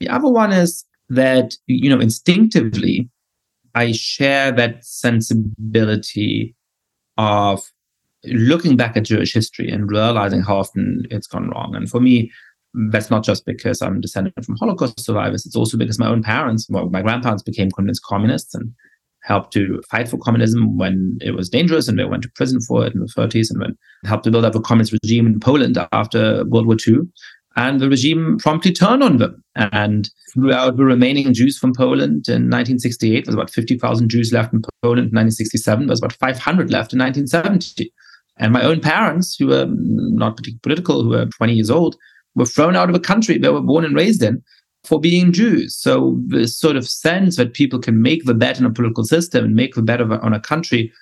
The 0.00 0.08
other 0.08 0.28
one 0.28 0.52
is 0.52 0.84
that, 1.10 1.54
you 1.66 1.90
know, 1.90 2.00
instinctively, 2.00 3.08
I 3.74 3.92
share 3.92 4.50
that 4.52 4.84
sensibility 4.84 6.54
of 7.18 7.62
looking 8.24 8.76
back 8.76 8.96
at 8.96 9.04
Jewish 9.04 9.34
history 9.34 9.70
and 9.70 9.90
realizing 9.90 10.40
how 10.40 10.56
often 10.56 11.06
it's 11.10 11.26
gone 11.26 11.50
wrong. 11.50 11.76
And 11.76 11.88
for 11.88 12.00
me, 12.00 12.32
that's 12.90 13.10
not 13.10 13.24
just 13.24 13.44
because 13.44 13.82
I'm 13.82 14.00
descended 14.00 14.32
from 14.44 14.56
Holocaust 14.56 15.00
survivors. 15.00 15.46
It's 15.46 15.56
also 15.56 15.76
because 15.76 15.98
my 15.98 16.08
own 16.08 16.22
parents, 16.22 16.66
well, 16.68 16.88
my 16.88 17.02
grandparents 17.02 17.42
became 17.42 17.70
convinced 17.70 18.02
communists 18.02 18.54
and 18.54 18.72
helped 19.26 19.52
to 19.52 19.82
fight 19.90 20.08
for 20.08 20.18
communism 20.18 20.78
when 20.78 21.18
it 21.20 21.32
was 21.32 21.48
dangerous 21.48 21.88
and 21.88 21.98
they 21.98 22.04
went 22.04 22.22
to 22.22 22.30
prison 22.30 22.60
for 22.60 22.86
it 22.86 22.94
in 22.94 23.00
the 23.00 23.06
30s 23.06 23.50
and 23.50 23.60
then 23.60 23.76
helped 24.04 24.24
to 24.24 24.30
build 24.30 24.44
up 24.44 24.54
a 24.54 24.60
communist 24.60 24.94
regime 25.02 25.26
in 25.26 25.40
Poland 25.40 25.76
after 25.92 26.44
World 26.44 26.66
War 26.66 26.76
II. 26.86 27.00
And 27.56 27.80
the 27.80 27.88
regime 27.88 28.38
promptly 28.38 28.72
turned 28.72 29.02
on 29.02 29.16
them 29.16 29.42
and 29.56 30.08
threw 30.32 30.52
out 30.52 30.76
the 30.76 30.84
remaining 30.84 31.32
Jews 31.32 31.58
from 31.58 31.74
Poland 31.74 32.28
in 32.28 32.50
1968. 32.50 33.24
There 33.24 33.32
was 33.32 33.34
about 33.34 33.50
50,000 33.50 34.08
Jews 34.10 34.32
left 34.32 34.52
in 34.52 34.62
Poland 34.82 34.98
in 34.98 35.16
1967. 35.16 35.86
There 35.86 35.92
was 35.92 36.00
about 36.00 36.12
500 36.12 36.70
left 36.70 36.92
in 36.92 37.00
1970. 37.00 37.92
And 38.38 38.52
my 38.52 38.62
own 38.62 38.80
parents, 38.80 39.36
who 39.36 39.46
were 39.46 39.66
not 39.68 40.36
particularly 40.36 40.60
political, 40.62 41.02
who 41.02 41.08
were 41.08 41.26
20 41.26 41.54
years 41.54 41.70
old, 41.70 41.96
were 42.34 42.44
thrown 42.44 42.76
out 42.76 42.90
of 42.90 42.94
a 42.94 43.00
country 43.00 43.38
they 43.38 43.48
were 43.48 43.62
born 43.62 43.84
and 43.84 43.96
raised 43.96 44.22
in 44.22 44.42
for 44.86 45.00
being 45.00 45.32
Jews. 45.32 45.76
So 45.76 46.18
this 46.26 46.58
sort 46.58 46.76
of 46.76 46.88
sense 46.88 47.36
that 47.36 47.54
people 47.54 47.78
can 47.78 48.02
make 48.02 48.24
the 48.24 48.34
bet 48.34 48.58
in 48.58 48.66
a 48.66 48.72
political 48.72 49.04
system 49.04 49.44
and 49.44 49.54
make 49.54 49.74
the 49.74 49.82
bet 49.82 50.00
on 50.00 50.32
a 50.32 50.40
country 50.40 50.92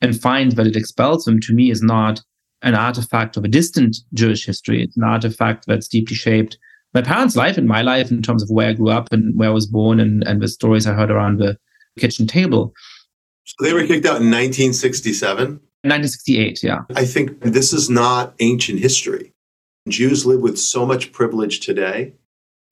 and 0.00 0.20
find 0.20 0.52
that 0.52 0.66
it 0.66 0.76
expels 0.76 1.24
them 1.24 1.40
to 1.40 1.52
me 1.52 1.70
is 1.70 1.82
not 1.82 2.20
an 2.62 2.74
artifact 2.74 3.36
of 3.36 3.44
a 3.44 3.48
distant 3.48 3.96
Jewish 4.14 4.46
history. 4.46 4.82
It's 4.82 4.96
an 4.96 5.04
artifact 5.04 5.66
that's 5.66 5.88
deeply 5.88 6.14
shaped 6.14 6.56
my 6.94 7.02
parents' 7.02 7.36
life 7.36 7.56
and 7.56 7.66
my 7.66 7.82
life 7.82 8.10
in 8.10 8.22
terms 8.22 8.42
of 8.42 8.50
where 8.50 8.68
I 8.68 8.72
grew 8.74 8.90
up 8.90 9.12
and 9.12 9.36
where 9.38 9.48
I 9.48 9.52
was 9.52 9.66
born 9.66 9.98
and, 9.98 10.22
and 10.24 10.42
the 10.42 10.48
stories 10.48 10.86
I 10.86 10.92
heard 10.92 11.10
around 11.10 11.38
the 11.38 11.56
kitchen 11.98 12.26
table. 12.26 12.74
So 13.44 13.64
they 13.64 13.72
were 13.72 13.86
kicked 13.86 14.06
out 14.06 14.20
in 14.20 14.30
1967? 14.30 15.60
1968, 15.84 16.62
yeah. 16.62 16.80
I 16.94 17.04
think 17.04 17.40
this 17.40 17.72
is 17.72 17.90
not 17.90 18.34
ancient 18.40 18.80
history. 18.80 19.32
Jews 19.88 20.24
live 20.24 20.40
with 20.40 20.58
so 20.58 20.86
much 20.86 21.12
privilege 21.12 21.60
today 21.60 22.12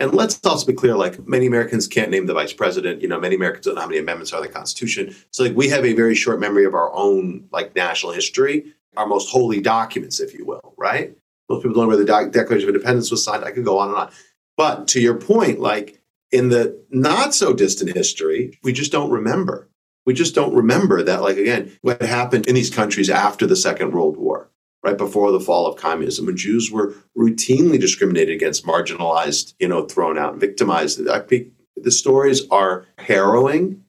and 0.00 0.14
let's 0.14 0.44
also 0.44 0.66
be 0.66 0.72
clear, 0.72 0.96
like 0.96 1.28
many 1.28 1.46
Americans 1.46 1.86
can't 1.86 2.10
name 2.10 2.26
the 2.26 2.34
vice 2.34 2.52
president. 2.52 3.02
You 3.02 3.08
know, 3.08 3.20
many 3.20 3.36
Americans 3.36 3.66
don't 3.66 3.74
know 3.74 3.82
how 3.82 3.86
many 3.86 4.00
amendments 4.00 4.32
are 4.32 4.42
in 4.42 4.46
the 4.46 4.52
Constitution. 4.52 5.14
So 5.30 5.44
like 5.44 5.54
we 5.54 5.68
have 5.68 5.84
a 5.84 5.92
very 5.92 6.14
short 6.14 6.40
memory 6.40 6.64
of 6.64 6.74
our 6.74 6.92
own 6.94 7.46
like 7.52 7.76
national 7.76 8.12
history, 8.12 8.72
our 8.96 9.06
most 9.06 9.30
holy 9.30 9.60
documents, 9.60 10.18
if 10.18 10.34
you 10.34 10.44
will, 10.44 10.74
right? 10.76 11.16
Most 11.48 11.62
people 11.62 11.74
don't 11.74 11.84
know 11.84 11.96
where 11.96 12.24
the 12.24 12.30
Declaration 12.30 12.68
of 12.68 12.74
Independence 12.74 13.10
was 13.10 13.22
signed. 13.22 13.44
I 13.44 13.50
could 13.50 13.64
go 13.64 13.78
on 13.78 13.90
and 13.90 13.98
on. 13.98 14.10
But 14.56 14.88
to 14.88 15.00
your 15.00 15.16
point, 15.16 15.60
like 15.60 16.00
in 16.32 16.48
the 16.48 16.82
not 16.90 17.34
so 17.34 17.52
distant 17.52 17.94
history, 17.94 18.58
we 18.62 18.72
just 18.72 18.92
don't 18.92 19.10
remember. 19.10 19.68
We 20.06 20.14
just 20.14 20.34
don't 20.34 20.54
remember 20.54 21.02
that, 21.02 21.20
like, 21.22 21.36
again, 21.36 21.76
what 21.82 22.00
happened 22.02 22.46
in 22.46 22.54
these 22.54 22.70
countries 22.70 23.10
after 23.10 23.46
the 23.46 23.54
Second 23.54 23.92
World 23.92 24.16
War, 24.16 24.49
right 24.82 24.96
before 24.96 25.30
the 25.32 25.40
fall 25.40 25.66
of 25.66 25.76
communism, 25.78 26.26
when 26.26 26.36
Jews 26.36 26.70
were 26.70 26.94
routinely 27.16 27.78
discriminated 27.78 28.34
against, 28.34 28.64
marginalized, 28.64 29.54
you 29.58 29.68
know, 29.68 29.86
thrown 29.86 30.18
out, 30.18 30.36
victimized. 30.36 31.06
I 31.08 31.20
think 31.20 31.48
the 31.76 31.90
stories 31.90 32.42
are 32.50 32.86
harrowing 32.98 33.84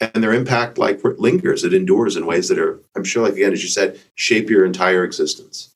and 0.00 0.22
their 0.22 0.32
impact 0.32 0.76
like 0.76 1.00
lingers 1.18 1.64
it 1.64 1.72
endures 1.72 2.16
in 2.16 2.26
ways 2.26 2.48
that 2.48 2.58
are 2.58 2.82
i'm 2.96 3.04
sure 3.04 3.22
like 3.22 3.34
again 3.34 3.52
as 3.52 3.62
you 3.62 3.68
said 3.68 3.98
shape 4.16 4.50
your 4.50 4.64
entire 4.64 5.04
existence 5.04 5.72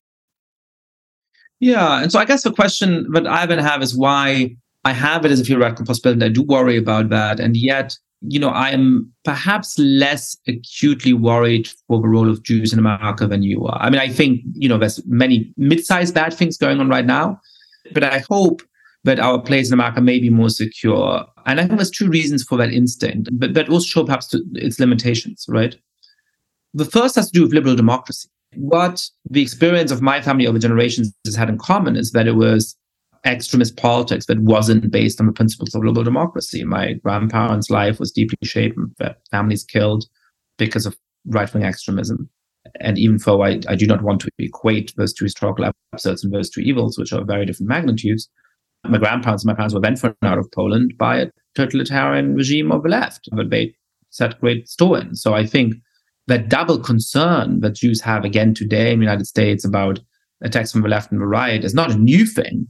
yeah 1.60 2.02
and 2.02 2.10
so 2.10 2.18
i 2.18 2.24
guess 2.24 2.42
the 2.42 2.52
question 2.52 3.10
that 3.12 3.28
i 3.28 3.46
would 3.46 3.60
have 3.60 3.80
is 3.80 3.96
why 3.96 4.54
I 4.84 4.92
have 4.92 5.24
it 5.24 5.30
as 5.30 5.40
a 5.40 5.44
theoretical 5.44 5.84
possibility. 5.84 6.24
I 6.24 6.28
do 6.28 6.42
worry 6.42 6.76
about 6.76 7.10
that. 7.10 7.40
And 7.40 7.56
yet, 7.56 7.96
you 8.20 8.40
know, 8.40 8.48
I 8.48 8.70
am 8.70 9.12
perhaps 9.24 9.78
less 9.78 10.36
acutely 10.46 11.12
worried 11.12 11.68
for 11.86 12.00
the 12.00 12.08
role 12.08 12.28
of 12.28 12.42
Jews 12.42 12.72
in 12.72 12.78
America 12.78 13.26
than 13.26 13.42
you 13.42 13.66
are. 13.66 13.80
I 13.80 13.90
mean, 13.90 14.00
I 14.00 14.08
think, 14.08 14.40
you 14.54 14.68
know, 14.68 14.78
there's 14.78 15.04
many 15.06 15.52
mid-sized 15.56 16.14
bad 16.14 16.34
things 16.34 16.56
going 16.56 16.80
on 16.80 16.88
right 16.88 17.06
now, 17.06 17.40
but 17.92 18.02
I 18.02 18.24
hope 18.28 18.62
that 19.04 19.20
our 19.20 19.40
place 19.40 19.68
in 19.68 19.74
America 19.74 20.00
may 20.00 20.18
be 20.18 20.30
more 20.30 20.50
secure. 20.50 21.24
And 21.46 21.60
I 21.60 21.66
think 21.66 21.78
there's 21.78 21.90
two 21.90 22.08
reasons 22.08 22.42
for 22.42 22.58
that 22.58 22.72
instinct, 22.72 23.28
but 23.32 23.54
that 23.54 23.68
also 23.68 23.86
show 23.86 24.04
perhaps 24.04 24.34
its 24.54 24.80
limitations, 24.80 25.46
right? 25.48 25.76
The 26.74 26.84
first 26.84 27.14
has 27.14 27.30
to 27.30 27.32
do 27.32 27.42
with 27.42 27.54
liberal 27.54 27.76
democracy. 27.76 28.28
What 28.56 29.08
the 29.30 29.42
experience 29.42 29.90
of 29.90 30.02
my 30.02 30.20
family 30.20 30.46
over 30.46 30.58
generations 30.58 31.12
has 31.24 31.36
had 31.36 31.48
in 31.48 31.58
common 31.58 31.96
is 31.96 32.12
that 32.12 32.26
it 32.26 32.32
was 32.32 32.76
extremist 33.28 33.76
politics 33.76 34.26
that 34.26 34.40
wasn't 34.40 34.90
based 34.90 35.20
on 35.20 35.26
the 35.26 35.32
principles 35.32 35.74
of 35.74 35.84
liberal 35.84 36.04
democracy. 36.04 36.64
My 36.64 36.94
grandparents' 36.94 37.70
life 37.70 38.00
was 38.00 38.12
deeply 38.12 38.38
shaped, 38.42 38.78
families 39.30 39.64
killed 39.64 40.04
because 40.56 40.86
of 40.86 40.96
right 41.26 41.52
wing 41.52 41.64
extremism. 41.64 42.28
And 42.80 42.98
even 42.98 43.18
though 43.18 43.42
I, 43.42 43.60
I 43.68 43.76
do 43.76 43.86
not 43.86 44.02
want 44.02 44.20
to 44.22 44.30
equate 44.38 44.92
those 44.96 45.12
two 45.12 45.24
historical 45.24 45.70
episodes 45.92 46.24
and 46.24 46.32
those 46.32 46.50
two 46.50 46.60
evils, 46.60 46.98
which 46.98 47.12
are 47.12 47.24
very 47.24 47.46
different 47.46 47.68
magnitudes, 47.68 48.28
my 48.84 48.98
grandparents 48.98 49.44
and 49.44 49.48
my 49.48 49.54
parents 49.54 49.74
were 49.74 49.80
then 49.80 49.96
thrown 49.96 50.14
out 50.22 50.38
of 50.38 50.50
Poland 50.52 50.94
by 50.98 51.18
a 51.18 51.30
totalitarian 51.54 52.34
regime 52.34 52.70
of 52.70 52.82
the 52.82 52.88
left 52.88 53.28
that 53.32 53.50
they 53.50 53.74
set 54.10 54.40
great 54.40 54.68
store 54.68 54.98
in. 54.98 55.14
So 55.14 55.34
I 55.34 55.44
think 55.46 55.74
that 56.26 56.48
double 56.48 56.78
concern 56.78 57.60
that 57.60 57.74
Jews 57.74 58.00
have 58.02 58.24
again 58.24 58.54
today 58.54 58.92
in 58.92 59.00
the 59.00 59.04
United 59.04 59.26
States 59.26 59.64
about 59.64 59.98
attacks 60.42 60.72
from 60.72 60.82
the 60.82 60.88
left 60.88 61.10
and 61.10 61.20
the 61.20 61.26
right 61.26 61.64
is 61.64 61.74
not 61.74 61.90
a 61.90 61.96
new 61.96 62.26
thing 62.26 62.68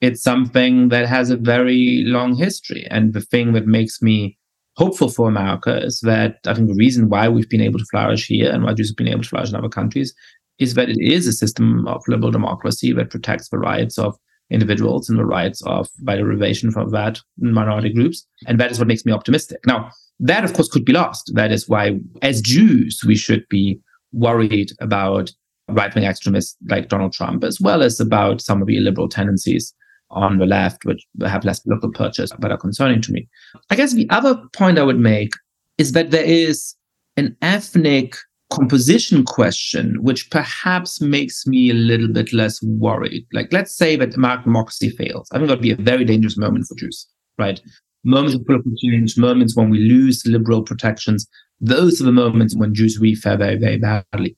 it's 0.00 0.22
something 0.22 0.88
that 0.88 1.06
has 1.06 1.30
a 1.30 1.36
very 1.36 2.04
long 2.06 2.36
history. 2.36 2.86
And 2.90 3.12
the 3.12 3.20
thing 3.20 3.52
that 3.52 3.66
makes 3.66 4.02
me 4.02 4.38
hopeful 4.76 5.08
for 5.08 5.28
America 5.28 5.82
is 5.82 6.00
that 6.00 6.38
I 6.46 6.54
think 6.54 6.68
the 6.68 6.74
reason 6.74 7.08
why 7.08 7.28
we've 7.28 7.48
been 7.48 7.62
able 7.62 7.78
to 7.78 7.86
flourish 7.86 8.26
here 8.26 8.52
and 8.52 8.62
why 8.62 8.74
Jews 8.74 8.90
have 8.90 8.96
been 8.96 9.08
able 9.08 9.22
to 9.22 9.28
flourish 9.28 9.48
in 9.48 9.56
other 9.56 9.68
countries 9.68 10.14
is 10.58 10.74
that 10.74 10.88
it 10.88 10.98
is 11.00 11.26
a 11.26 11.32
system 11.32 11.86
of 11.86 12.02
liberal 12.08 12.30
democracy 12.30 12.92
that 12.92 13.10
protects 13.10 13.48
the 13.48 13.58
rights 13.58 13.98
of 13.98 14.16
individuals 14.50 15.08
and 15.08 15.18
the 15.18 15.24
rights 15.24 15.62
of, 15.62 15.88
by 16.02 16.16
derivation 16.16 16.70
from 16.70 16.90
that, 16.90 17.20
minority 17.38 17.92
groups. 17.92 18.26
And 18.46 18.60
that 18.60 18.70
is 18.70 18.78
what 18.78 18.88
makes 18.88 19.04
me 19.04 19.12
optimistic. 19.12 19.58
Now, 19.66 19.90
that 20.20 20.44
of 20.44 20.54
course 20.54 20.68
could 20.68 20.84
be 20.84 20.92
lost. 20.92 21.32
That 21.34 21.52
is 21.52 21.68
why, 21.68 21.98
as 22.22 22.40
Jews, 22.40 23.00
we 23.04 23.16
should 23.16 23.46
be 23.48 23.80
worried 24.12 24.70
about 24.80 25.30
right 25.68 25.94
wing 25.94 26.04
extremists 26.04 26.56
like 26.68 26.88
Donald 26.88 27.12
Trump, 27.12 27.44
as 27.44 27.60
well 27.60 27.82
as 27.82 27.98
about 27.98 28.40
some 28.40 28.62
of 28.62 28.68
the 28.68 28.76
illiberal 28.76 29.08
tendencies 29.08 29.74
on 30.10 30.38
the 30.38 30.46
left, 30.46 30.84
which 30.84 31.04
have 31.24 31.44
less 31.44 31.64
local 31.66 31.90
purchase, 31.90 32.30
but 32.38 32.52
are 32.52 32.58
concerning 32.58 33.00
to 33.02 33.12
me. 33.12 33.28
I 33.70 33.76
guess 33.76 33.92
the 33.92 34.08
other 34.10 34.40
point 34.52 34.78
I 34.78 34.84
would 34.84 34.98
make 34.98 35.32
is 35.78 35.92
that 35.92 36.10
there 36.10 36.24
is 36.24 36.74
an 37.16 37.36
ethnic 37.42 38.16
composition 38.52 39.24
question, 39.24 39.96
which 40.02 40.30
perhaps 40.30 41.00
makes 41.00 41.46
me 41.46 41.70
a 41.70 41.74
little 41.74 42.08
bit 42.08 42.32
less 42.32 42.62
worried. 42.62 43.26
Like, 43.32 43.52
let's 43.52 43.76
say 43.76 43.96
that 43.96 44.14
American 44.14 44.44
democracy 44.44 44.90
fails. 44.90 45.28
I 45.32 45.38
think 45.38 45.48
that 45.48 45.54
would 45.54 45.62
be 45.62 45.72
a 45.72 45.76
very 45.76 46.04
dangerous 46.04 46.38
moment 46.38 46.66
for 46.66 46.76
Jews, 46.76 47.06
right? 47.38 47.60
Moments 48.04 48.36
of 48.36 48.46
political 48.46 48.72
change, 48.80 49.18
moments 49.18 49.56
when 49.56 49.68
we 49.68 49.78
lose 49.78 50.24
liberal 50.26 50.62
protections. 50.62 51.26
Those 51.60 52.00
are 52.00 52.04
the 52.04 52.12
moments 52.12 52.54
when 52.54 52.74
Jews 52.74 52.98
really 53.00 53.16
fare 53.16 53.36
very, 53.36 53.56
very 53.56 53.78
badly. 53.78 54.36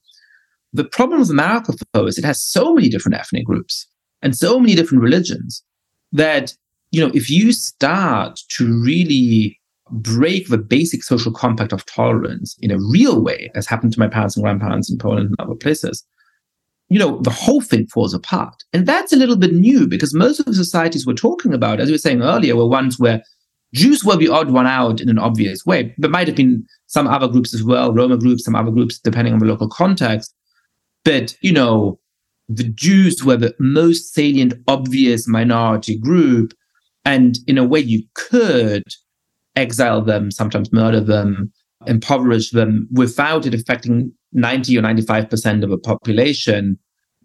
The 0.72 0.84
problem 0.84 1.20
with 1.20 1.30
America, 1.30 1.74
though, 1.92 2.06
is 2.06 2.18
it 2.18 2.24
has 2.24 2.42
so 2.42 2.74
many 2.74 2.88
different 2.88 3.16
ethnic 3.16 3.44
groups 3.44 3.86
and 4.22 4.36
so 4.36 4.58
many 4.58 4.74
different 4.74 5.02
religions 5.02 5.62
that 6.12 6.54
you 6.90 7.00
know 7.00 7.12
if 7.14 7.30
you 7.30 7.52
start 7.52 8.40
to 8.48 8.80
really 8.82 9.58
break 9.90 10.48
the 10.48 10.58
basic 10.58 11.02
social 11.02 11.32
compact 11.32 11.72
of 11.72 11.84
tolerance 11.86 12.56
in 12.60 12.70
a 12.70 12.78
real 12.90 13.22
way 13.22 13.50
as 13.54 13.66
happened 13.66 13.92
to 13.92 13.98
my 13.98 14.08
parents 14.08 14.36
and 14.36 14.44
grandparents 14.44 14.90
in 14.90 14.98
poland 14.98 15.28
and 15.28 15.36
other 15.40 15.54
places 15.54 16.04
you 16.88 16.98
know 16.98 17.20
the 17.20 17.30
whole 17.30 17.60
thing 17.60 17.86
falls 17.86 18.14
apart. 18.14 18.64
And 18.72 18.86
that's 18.86 19.12
a 19.12 19.16
little 19.16 19.36
bit 19.36 19.52
new 19.52 19.86
because 19.86 20.14
most 20.14 20.40
of 20.40 20.46
the 20.46 20.54
societies 20.54 21.06
we're 21.06 21.14
talking 21.14 21.52
about 21.52 21.80
as 21.80 21.88
we 21.88 21.94
were 21.94 21.98
saying 21.98 22.22
earlier 22.22 22.56
were 22.56 22.66
ones 22.66 22.98
where 22.98 23.22
jews 23.74 24.04
were 24.04 24.16
the 24.16 24.28
odd 24.28 24.50
one 24.50 24.66
out 24.66 25.00
in 25.00 25.08
an 25.08 25.18
obvious 25.18 25.66
way. 25.66 25.94
There 25.98 26.10
might 26.10 26.28
have 26.28 26.36
been 26.36 26.66
some 26.86 27.06
other 27.06 27.28
groups 27.28 27.54
as 27.54 27.62
well 27.62 27.92
roma 27.92 28.16
groups 28.16 28.44
some 28.44 28.56
other 28.56 28.70
groups 28.70 28.98
depending 28.98 29.34
on 29.34 29.40
the 29.40 29.46
local 29.46 29.68
context. 29.68 30.34
But 31.04 31.36
you 31.42 31.52
know 31.52 31.98
the 32.48 32.64
Jews 32.64 33.24
were 33.24 33.36
the 33.36 33.54
most 33.58 34.14
salient, 34.14 34.54
obvious 34.66 35.28
minority 35.28 35.98
group. 35.98 36.54
And 37.04 37.38
in 37.46 37.58
a 37.58 37.64
way, 37.64 37.80
you 37.80 38.02
could 38.14 38.84
exile 39.56 40.02
them, 40.02 40.30
sometimes 40.30 40.72
murder 40.72 41.00
them, 41.00 41.52
impoverish 41.86 42.50
them 42.50 42.88
without 42.92 43.46
it 43.46 43.54
affecting 43.54 44.12
90 44.32 44.78
or 44.78 44.82
95% 44.82 45.64
of 45.64 45.70
a 45.70 45.78
population. 45.78 46.78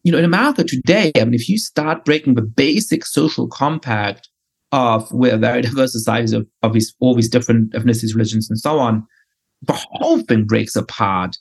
You 0.03 0.11
know, 0.11 0.17
in 0.17 0.25
America 0.25 0.63
today, 0.63 1.11
I 1.15 1.23
mean, 1.23 1.33
if 1.33 1.47
you 1.47 1.57
start 1.57 2.05
breaking 2.05 2.35
the 2.35 2.41
basic 2.41 3.05
social 3.05 3.47
compact 3.47 4.29
of 4.71 5.11
we're 5.11 5.37
very 5.37 5.61
diverse 5.61 5.93
societies 5.93 6.33
of, 6.33 6.47
all 6.99 7.15
these 7.15 7.29
different 7.29 7.71
ethnicities, 7.73 8.13
religions, 8.13 8.49
and 8.49 8.59
so 8.59 8.79
on, 8.79 9.05
the 9.61 9.73
whole 9.91 10.19
thing 10.21 10.45
breaks 10.45 10.75
apart. 10.75 11.37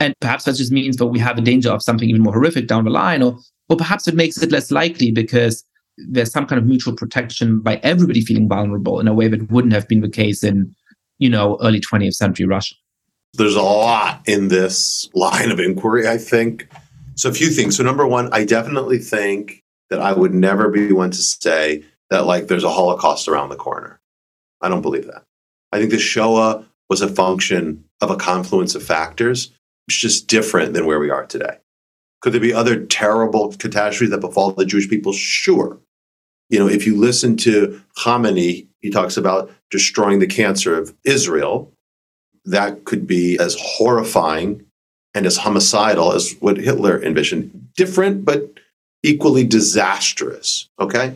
And 0.00 0.14
perhaps 0.20 0.44
that 0.44 0.54
just 0.56 0.72
means 0.72 0.96
that 0.96 1.06
we 1.06 1.18
have 1.18 1.38
a 1.38 1.42
danger 1.42 1.70
of 1.70 1.82
something 1.82 2.08
even 2.08 2.22
more 2.22 2.32
horrific 2.32 2.68
down 2.68 2.84
the 2.84 2.90
line, 2.90 3.22
or 3.22 3.38
or 3.68 3.76
perhaps 3.76 4.08
it 4.08 4.14
makes 4.14 4.40
it 4.42 4.50
less 4.50 4.70
likely 4.70 5.10
because 5.10 5.64
there's 5.96 6.32
some 6.32 6.46
kind 6.46 6.60
of 6.60 6.66
mutual 6.66 6.94
protection 6.94 7.60
by 7.60 7.76
everybody 7.82 8.20
feeling 8.20 8.48
vulnerable 8.48 9.00
in 9.00 9.08
a 9.08 9.14
way 9.14 9.28
that 9.28 9.50
wouldn't 9.50 9.74
have 9.74 9.88
been 9.88 10.00
the 10.00 10.08
case 10.08 10.44
in, 10.44 10.74
you 11.18 11.28
know, 11.28 11.58
early 11.60 11.80
20th 11.80 12.14
century 12.14 12.46
Russia. 12.46 12.74
There's 13.34 13.56
a 13.56 13.62
lot 13.62 14.22
in 14.26 14.48
this 14.48 15.08
line 15.14 15.50
of 15.50 15.60
inquiry, 15.60 16.08
I 16.08 16.16
think. 16.16 16.68
So 17.16 17.28
a 17.28 17.32
few 17.32 17.50
things. 17.50 17.76
So 17.76 17.82
number 17.82 18.06
one, 18.06 18.28
I 18.32 18.44
definitely 18.44 18.98
think 18.98 19.62
that 19.90 20.00
I 20.00 20.12
would 20.12 20.32
never 20.32 20.70
be 20.70 20.92
one 20.92 21.10
to 21.10 21.18
say 21.18 21.82
that 22.10 22.26
like 22.26 22.46
there's 22.46 22.64
a 22.64 22.70
Holocaust 22.70 23.28
around 23.28 23.48
the 23.48 23.56
corner. 23.56 24.00
I 24.60 24.68
don't 24.68 24.82
believe 24.82 25.06
that. 25.06 25.24
I 25.72 25.78
think 25.78 25.90
the 25.90 25.98
Shoah 25.98 26.64
was 26.88 27.02
a 27.02 27.08
function 27.08 27.84
of 28.00 28.10
a 28.10 28.16
confluence 28.16 28.74
of 28.74 28.82
factors 28.82 29.50
it's 29.88 29.96
just 29.96 30.26
different 30.26 30.74
than 30.74 30.84
where 30.84 31.00
we 31.00 31.10
are 31.10 31.24
today. 31.24 31.58
Could 32.20 32.34
there 32.34 32.40
be 32.40 32.52
other 32.52 32.84
terrible 32.84 33.52
catastrophes 33.52 34.10
that 34.10 34.20
befall 34.20 34.52
the 34.52 34.66
Jewish 34.66 34.88
people? 34.88 35.12
Sure. 35.12 35.78
You 36.50 36.58
know, 36.58 36.68
if 36.68 36.86
you 36.86 36.96
listen 36.96 37.36
to 37.38 37.80
Khamenei, 37.96 38.66
he 38.80 38.90
talks 38.90 39.16
about 39.16 39.50
destroying 39.70 40.18
the 40.18 40.26
cancer 40.26 40.78
of 40.78 40.94
Israel. 41.04 41.72
That 42.44 42.84
could 42.84 43.06
be 43.06 43.38
as 43.38 43.56
horrifying 43.58 44.66
and 45.14 45.26
as 45.26 45.38
homicidal 45.38 46.12
as 46.12 46.34
what 46.40 46.58
Hitler 46.58 47.02
envisioned. 47.02 47.70
Different, 47.74 48.24
but 48.24 48.60
equally 49.02 49.44
disastrous. 49.44 50.68
Okay? 50.78 51.14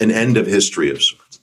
An 0.00 0.10
end 0.10 0.36
of 0.36 0.46
history 0.46 0.90
of 0.90 1.02
sorts. 1.02 1.40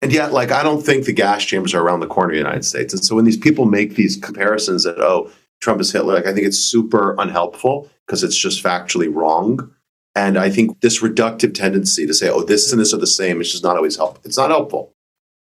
And 0.00 0.12
yet, 0.12 0.32
like, 0.32 0.52
I 0.52 0.62
don't 0.62 0.82
think 0.82 1.06
the 1.06 1.12
gas 1.12 1.44
chambers 1.44 1.74
are 1.74 1.82
around 1.82 2.00
the 2.00 2.06
corner 2.06 2.30
of 2.30 2.34
the 2.34 2.38
United 2.38 2.64
States. 2.64 2.92
And 2.92 3.02
so 3.02 3.16
when 3.16 3.24
these 3.24 3.38
people 3.38 3.64
make 3.64 3.94
these 3.94 4.16
comparisons 4.16 4.84
that, 4.84 4.98
oh, 4.98 5.30
Trump 5.64 5.80
is 5.80 5.90
Hitler. 5.90 6.14
Like 6.14 6.26
I 6.26 6.34
think 6.34 6.46
it's 6.46 6.58
super 6.58 7.16
unhelpful 7.18 7.88
because 8.06 8.22
it's 8.22 8.36
just 8.36 8.62
factually 8.62 9.12
wrong. 9.12 9.72
And 10.14 10.38
I 10.38 10.50
think 10.50 10.80
this 10.80 11.02
reductive 11.02 11.54
tendency 11.54 12.06
to 12.06 12.12
say, 12.12 12.28
oh, 12.28 12.42
this 12.42 12.70
and 12.70 12.80
this 12.80 12.92
are 12.92 12.98
the 12.98 13.06
same, 13.06 13.40
it's 13.40 13.50
just 13.50 13.64
not 13.64 13.76
always 13.76 13.96
helpful. 13.96 14.20
It's 14.24 14.36
not 14.36 14.50
helpful. 14.50 14.92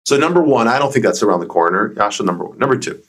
So 0.05 0.17
number 0.17 0.41
one, 0.41 0.69
I 0.69 0.79
don't 0.79 0.93
think 0.93 1.05
that's 1.05 1.21
around 1.21 1.41
the 1.41 1.45
corner. 1.45 1.89
Yascha, 1.95 2.25
number 2.25 2.45
one. 2.45 2.57
Number 2.57 2.77
two, 2.77 3.03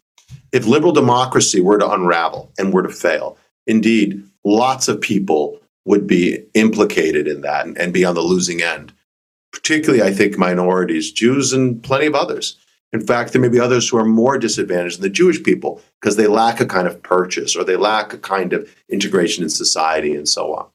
if 0.53 0.67
liberal 0.67 0.93
democracy 0.93 1.61
were 1.61 1.79
to 1.79 1.89
unravel 1.89 2.53
and 2.59 2.73
were 2.73 2.83
to 2.83 2.89
fail, 2.89 3.39
indeed, 3.67 4.23
lots 4.45 4.89
of 4.89 5.01
people 5.01 5.61
would 5.85 6.09
be 6.09 6.45
implicated 6.55 7.29
in 7.29 7.43
that 7.43 7.65
and, 7.65 7.79
and 7.79 7.95
be 7.95 8.05
on 8.05 8.17
the 8.17 8.23
losing 8.23 8.61
end. 8.61 8.93
Particularly, 9.53 10.03
I 10.03 10.13
think 10.13 10.37
minorities, 10.37 11.13
Jews, 11.13 11.53
and 11.53 11.81
plenty 11.81 12.07
of 12.07 12.17
others. 12.17 12.57
In 12.95 13.05
fact, 13.05 13.33
there 13.33 13.43
may 13.43 13.49
be 13.49 13.59
others 13.59 13.89
who 13.89 13.97
are 13.99 14.05
more 14.05 14.39
disadvantaged 14.39 14.99
than 14.99 15.03
the 15.03 15.11
Jewish 15.11 15.43
people 15.43 15.83
because 16.01 16.15
they 16.15 16.29
lack 16.29 16.61
a 16.61 16.67
kind 16.67 16.87
of 16.87 17.03
purchase 17.03 17.57
or 17.57 17.65
they 17.65 17.75
lack 17.75 18.13
a 18.13 18.19
kind 18.19 18.53
of 18.53 18.73
integration 18.89 19.43
in 19.43 19.51
society 19.51 20.15
and 20.15 20.29
so 20.29 20.55
on. 20.55 20.69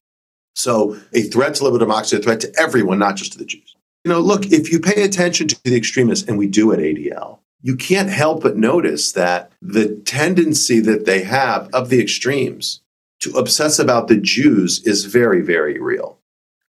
So, 0.54 1.00
a 1.14 1.22
threat 1.22 1.54
to 1.54 1.64
liberal 1.64 1.78
democracy, 1.78 2.18
a 2.18 2.20
threat 2.20 2.40
to 2.40 2.52
everyone, 2.58 2.98
not 2.98 3.16
just 3.16 3.32
to 3.32 3.38
the 3.38 3.46
Jews. 3.46 3.74
You 4.04 4.12
know, 4.12 4.20
look, 4.20 4.44
if 4.52 4.70
you 4.70 4.80
pay 4.80 5.02
attention 5.02 5.48
to 5.48 5.62
the 5.64 5.74
extremists, 5.74 6.28
and 6.28 6.36
we 6.36 6.46
do 6.46 6.72
at 6.72 6.78
ADL, 6.78 7.38
you 7.62 7.74
can't 7.74 8.10
help 8.10 8.42
but 8.42 8.56
notice 8.56 9.12
that 9.12 9.52
the 9.62 9.96
tendency 10.04 10.78
that 10.80 11.06
they 11.06 11.22
have 11.22 11.70
of 11.72 11.88
the 11.88 12.02
extremes 12.02 12.82
to 13.20 13.30
obsess 13.32 13.78
about 13.78 14.08
the 14.08 14.16
Jews 14.16 14.86
is 14.86 15.06
very, 15.06 15.40
very 15.40 15.78
real. 15.78 16.18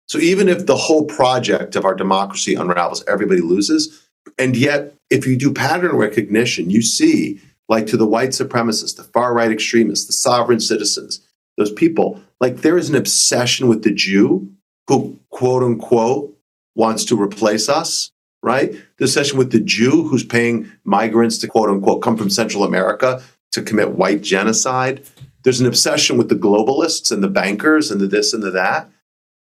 So 0.07 0.19
even 0.19 0.47
if 0.47 0.65
the 0.65 0.75
whole 0.75 1.05
project 1.05 1.75
of 1.75 1.85
our 1.85 1.95
democracy 1.95 2.55
unravels, 2.55 3.03
everybody 3.07 3.41
loses. 3.41 4.02
And 4.43 4.57
yet, 4.57 4.93
if 5.09 5.25
you 5.25 5.37
do 5.37 5.53
pattern 5.53 5.95
recognition, 5.95 6.69
you 6.69 6.81
see, 6.81 7.39
like 7.69 7.87
to 7.87 7.95
the 7.95 8.05
white 8.05 8.31
supremacists, 8.31 8.97
the 8.97 9.05
far 9.05 9.33
right 9.33 9.49
extremists, 9.49 10.05
the 10.05 10.11
sovereign 10.11 10.59
citizens, 10.59 11.25
those 11.55 11.71
people, 11.71 12.19
like 12.41 12.57
there 12.57 12.77
is 12.77 12.89
an 12.89 12.95
obsession 12.95 13.69
with 13.69 13.85
the 13.85 13.93
Jew 13.93 14.51
who, 14.89 15.17
quote 15.29 15.63
unquote, 15.63 16.37
wants 16.75 17.05
to 17.05 17.21
replace 17.21 17.69
us, 17.69 18.11
right? 18.41 18.73
The 18.97 19.05
obsession 19.05 19.37
with 19.37 19.53
the 19.53 19.61
Jew 19.61 20.09
who's 20.09 20.25
paying 20.25 20.69
migrants 20.83 21.37
to, 21.37 21.47
quote 21.47 21.69
unquote, 21.69 22.01
come 22.01 22.17
from 22.17 22.29
Central 22.29 22.65
America 22.65 23.23
to 23.53 23.61
commit 23.61 23.91
white 23.91 24.23
genocide. 24.23 25.07
There's 25.43 25.61
an 25.61 25.67
obsession 25.67 26.17
with 26.17 26.27
the 26.27 26.35
globalists 26.35 27.13
and 27.13 27.23
the 27.23 27.29
bankers 27.29 27.89
and 27.89 28.01
the 28.01 28.07
this 28.07 28.33
and 28.33 28.43
the 28.43 28.51
that 28.51 28.89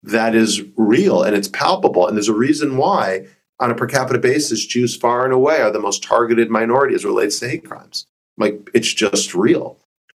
that 0.05 0.37
is 0.37 0.63
real 0.77 1.23
and 1.25 1.35
it's 1.35 1.49
palpable. 1.49 2.07
And 2.07 2.17
there's 2.17 2.29
a 2.29 2.35
reason 2.35 2.77
why, 2.77 3.27
on 3.65 3.71
a 3.71 3.75
per 3.75 3.87
capita 3.87 4.19
basis, 4.19 4.65
Jews 4.67 4.95
far 4.95 5.25
and 5.25 5.33
away 5.33 5.61
are 5.61 5.71
the 5.71 5.81
most 5.81 6.03
targeted 6.03 6.51
minority 6.51 6.95
as 6.95 7.05
relates 7.05 7.39
to 7.41 7.49
hate 7.49 7.65
crimes. 7.65 8.07
Like 8.37 8.71
it's 8.75 8.93
just 8.93 9.35
real. 9.35 9.79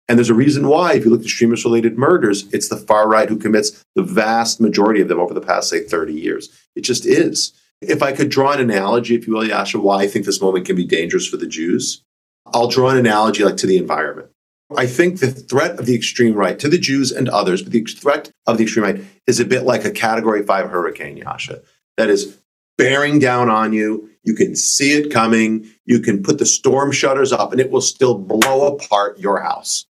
And 0.09 0.19
there's 0.19 0.31
a 0.31 0.35
reason 0.35 0.67
why, 0.67 0.95
if 0.95 1.05
you 1.05 1.11
look 1.11 1.21
at 1.21 1.27
extremist 1.27 1.65
related 1.65 1.99
murders, 1.99 2.51
it's 2.53 2.69
the 2.69 2.77
far 2.77 3.09
right 3.09 3.29
who 3.29 3.39
commits 3.39 3.85
the 3.95 4.03
vast 4.03 4.61
majority 4.61 5.01
of 5.01 5.09
them 5.09 5.21
over 5.21 5.33
the 5.33 5.41
past, 5.41 5.69
say, 5.69 5.83
30 5.85 6.13
years. 6.13 6.49
It 6.75 6.83
just 6.83 7.07
is. 7.07 7.53
If 7.81 8.03
I 8.03 8.13
could 8.13 8.31
draw 8.31 8.53
an 8.53 8.61
analogy, 8.61 9.15
if 9.15 9.27
you 9.27 9.35
will, 9.35 9.47
Yascha, 9.47 9.81
why 9.81 10.03
I 10.03 10.07
think 10.07 10.25
this 10.25 10.41
moment 10.41 10.67
can 10.67 10.77
be 10.77 10.87
dangerous 10.87 11.27
for 11.27 11.37
the 11.37 11.47
Jews, 11.47 12.03
I'll 12.47 12.69
draw 12.69 12.91
an 12.91 12.99
analogy 12.99 13.45
like 13.45 13.57
to 13.59 13.67
the 13.67 13.79
environment. 13.79 14.29
I 14.77 14.87
think 14.87 15.21
the 15.21 15.31
threat 15.31 15.79
of 15.79 15.87
the 15.87 15.95
extreme 15.95 16.35
right 16.35 16.59
to 16.59 16.69
the 16.69 16.79
Jews 16.79 17.13
and 17.13 17.29
others, 17.29 17.63
but 17.63 17.73
the 17.73 17.85
threat 17.85 18.31
of 18.47 18.57
the 18.59 18.65
extreme 18.65 18.85
right 18.85 19.05
is 19.27 19.41
a 19.41 19.45
bit 19.45 19.65
like 19.65 19.85
a 19.85 19.91
category 19.91 20.43
five 20.43 20.71
hurricane, 20.71 21.19
Yascha. 21.19 21.63
that 21.97 22.09
is 22.09 22.39
bearing 22.77 23.19
down 23.19 23.49
on 23.49 23.73
you. 23.73 24.11
You 24.23 24.35
can 24.35 24.57
see 24.57 24.93
it 24.93 25.13
coming. 25.13 25.69
You 25.85 26.01
can 26.01 26.23
put 26.23 26.39
the 26.39 26.47
storm 26.47 26.93
shutters 26.93 27.33
up 27.33 27.53
and 27.53 27.61
it 27.61 27.71
will 27.71 27.81
still 27.81 28.17
blow 28.17 28.75
apart 28.75 29.19
your 29.19 29.41
house. 29.41 29.87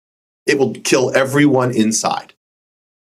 It 0.47 0.59
will 0.59 0.73
kill 0.73 1.15
everyone 1.15 1.75
inside. 1.75 2.35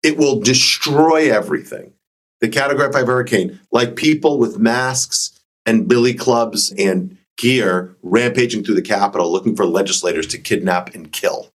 It 0.01 0.17
will 0.17 0.39
destroy 0.39 1.31
everything. 1.31 1.93
The 2.41 2.49
category 2.49 2.91
five 2.91 3.07
hurricane, 3.07 3.59
like 3.71 3.95
people 3.95 4.37
with 4.37 4.59
masks 4.59 5.39
and 5.65 5.87
billy 5.87 6.13
clubs 6.13 6.73
and 6.77 7.17
gear 7.37 7.95
rampaging 8.03 8.63
through 8.63 8.75
the 8.75 8.81
Capitol 8.81 9.31
looking 9.31 9.55
for 9.55 9.65
legislators 9.65 10.27
to 10.27 10.37
kidnap 10.37 10.93
and 10.93 11.11
kill. 11.11 11.51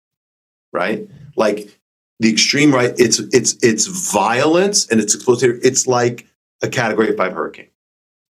Right? 0.72 1.08
Like 1.36 1.78
the 2.20 2.30
extreme 2.30 2.72
right, 2.72 2.92
it's 2.98 3.18
it's 3.18 3.56
it's 3.62 3.86
violence 3.86 4.86
and 4.88 5.00
it's 5.00 5.14
explosive. 5.14 5.58
It's 5.62 5.86
like 5.86 6.26
a 6.62 6.68
category 6.68 7.16
five 7.16 7.32
hurricane. 7.32 7.68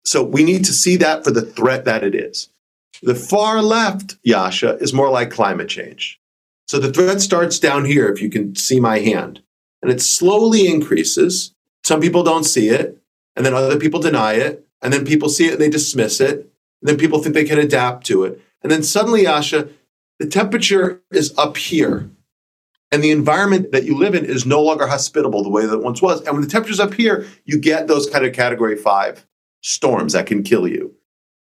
So 0.09 0.23
we 0.23 0.43
need 0.43 0.65
to 0.65 0.73
see 0.73 0.97
that 0.97 1.23
for 1.23 1.31
the 1.31 1.43
threat 1.43 1.85
that 1.85 2.03
it 2.03 2.15
is. 2.15 2.49
The 3.03 3.15
far 3.15 3.61
left, 3.61 4.17
Yascha, 4.23 4.81
is 4.81 4.95
more 4.95 5.11
like 5.11 5.31
climate 5.31 5.69
change. 5.69 6.19
So 6.67 6.79
the 6.79 6.91
threat 6.91 7.21
starts 7.21 7.59
down 7.59 7.85
here, 7.85 8.09
if 8.09 8.23
you 8.23 8.31
can 8.31 8.55
see 8.57 8.81
my 8.81 9.01
hand, 9.01 9.43
and 9.83 9.93
it 9.93 10.01
slowly 10.01 10.67
increases. 10.67 11.55
Some 11.85 12.01
people 12.01 12.23
don't 12.23 12.45
see 12.45 12.71
it, 12.71 12.97
and 13.37 13.45
then 13.45 13.53
other 13.53 13.79
people 13.79 14.01
deny 14.01 14.33
it, 14.33 14.67
and 14.81 14.95
then 14.95 15.05
people 15.05 15.29
see 15.29 15.47
it 15.47 15.53
and 15.53 15.61
they 15.61 15.69
dismiss 15.69 16.23
it, 16.23 16.39
and 16.39 16.89
then 16.89 16.97
people 16.97 17.19
think 17.23 17.35
they 17.35 17.45
can 17.45 17.59
adapt 17.59 18.07
to 18.07 18.25
it. 18.25 18.41
And 18.63 18.73
then 18.73 18.83
suddenly, 18.83 19.25
Yascha, 19.25 19.71
the 20.19 20.27
temperature 20.27 21.03
is 21.13 21.37
up 21.37 21.59
here. 21.59 22.11
And 22.91 23.05
the 23.05 23.11
environment 23.11 23.73
that 23.73 23.85
you 23.85 23.95
live 23.95 24.15
in 24.15 24.25
is 24.25 24.47
no 24.47 24.63
longer 24.63 24.87
hospitable 24.87 25.43
the 25.43 25.51
way 25.51 25.67
that 25.67 25.75
it 25.75 25.85
once 25.85 26.01
was. 26.01 26.23
And 26.23 26.33
when 26.33 26.41
the 26.41 26.49
temperature's 26.49 26.81
up 26.81 26.95
here, 26.95 27.27
you 27.45 27.59
get 27.59 27.87
those 27.89 28.09
kind 28.09 28.25
of 28.25 28.33
category 28.33 28.75
five 28.75 29.27
storms 29.63 30.13
that 30.13 30.27
can 30.27 30.43
kill 30.43 30.67
you. 30.67 30.95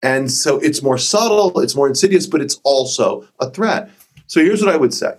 And 0.03 0.31
so 0.31 0.59
it's 0.59 0.83
more 0.83 0.97
subtle, 0.97 1.59
it's 1.59 1.75
more 1.75 1.87
insidious, 1.87 2.27
but 2.27 2.41
it's 2.41 2.59
also 2.63 3.27
a 3.39 3.49
threat. 3.49 3.89
So 4.27 4.41
here's 4.41 4.63
what 4.63 4.73
I 4.73 4.77
would 4.77 4.93
say. 4.93 5.15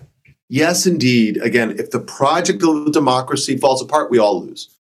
Yes, 0.49 0.86
indeed. 0.86 1.36
Again, 1.38 1.78
if 1.78 1.90
the 1.90 2.01
project 2.01 2.62
of 2.62 2.92
democracy 2.92 3.57
falls 3.57 3.82
apart, 3.82 4.11
we 4.11 4.18
all 4.18 4.40
lose. 4.40 4.74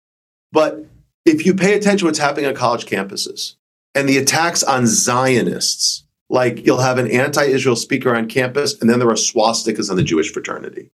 But 0.51 0.85
if 1.25 1.45
you 1.45 1.53
pay 1.53 1.73
attention 1.73 1.99
to 1.99 2.05
what's 2.05 2.19
happening 2.19 2.45
on 2.45 2.55
college 2.55 2.85
campuses, 2.85 3.55
and 3.97 4.07
the 4.07 4.17
attacks 4.19 4.63
on 4.63 4.85
Zionists. 4.85 6.03
Like 6.29 6.65
you'll 6.65 6.81
have 6.81 6.99
an 6.99 7.09
anti 7.09 7.43
Israel 7.45 7.75
speaker 7.75 8.15
on 8.15 8.27
campus, 8.27 8.79
and 8.79 8.89
then 8.89 8.99
there 8.99 9.09
are 9.09 9.13
swastikas 9.13 9.89
on 9.89 9.95
the 9.95 10.03
Jewish 10.03 10.31
fraternity. 10.31 10.91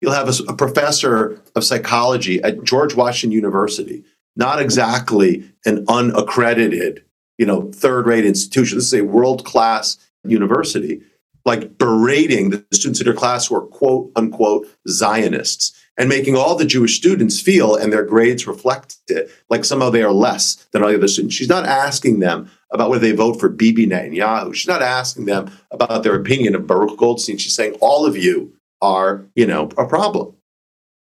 You'll 0.00 0.12
have 0.12 0.28
a, 0.28 0.42
a, 0.48 0.56
professor 0.56 1.40
of 1.54 1.62
psychology 1.64 2.42
at 2.42 2.64
George 2.64 2.94
Washington 2.94 3.32
University, 3.32 4.04
not 4.36 4.60
exactly 4.60 5.50
an 5.64 5.84
unaccredited, 5.88 7.04
you 7.38 7.46
know, 7.46 7.70
third 7.72 8.06
rate 8.06 8.24
institution. 8.24 8.78
This 8.78 8.92
is 8.92 9.00
a 9.00 9.04
world 9.04 9.44
class 9.44 9.98
university, 10.24 11.02
like 11.44 11.78
berating 11.78 12.50
the 12.50 12.64
students 12.72 13.00
in 13.00 13.06
her 13.06 13.12
class 13.12 13.46
who 13.46 13.56
are 13.56 13.66
quote 13.66 14.10
unquote 14.16 14.68
Zionists 14.88 15.78
and 15.98 16.08
making 16.08 16.36
all 16.36 16.56
the 16.56 16.64
Jewish 16.64 16.96
students 16.96 17.40
feel, 17.40 17.76
and 17.76 17.92
their 17.92 18.04
grades 18.04 18.46
reflect 18.46 18.96
it, 19.08 19.30
like 19.50 19.64
somehow 19.64 19.90
they 19.90 20.02
are 20.02 20.12
less 20.12 20.54
than 20.72 20.82
all 20.82 20.88
the 20.88 20.96
other 20.96 21.08
students. 21.08 21.34
She's 21.34 21.50
not 21.50 21.66
asking 21.66 22.20
them 22.20 22.50
about 22.72 22.88
whether 22.88 23.06
they 23.06 23.12
vote 23.14 23.38
for 23.38 23.50
Bibi 23.50 23.86
Netanyahu. 23.86 24.54
She's 24.54 24.68
not 24.68 24.80
asking 24.80 25.26
them 25.26 25.50
about 25.70 26.02
their 26.02 26.14
opinion 26.14 26.54
of 26.54 26.66
Baruch 26.66 26.96
Goldstein. 26.96 27.36
She's 27.36 27.54
saying 27.54 27.74
all 27.80 28.06
of 28.06 28.16
you 28.16 28.54
are, 28.80 29.26
you 29.34 29.46
know, 29.46 29.68
a 29.76 29.86
problem. 29.86 30.34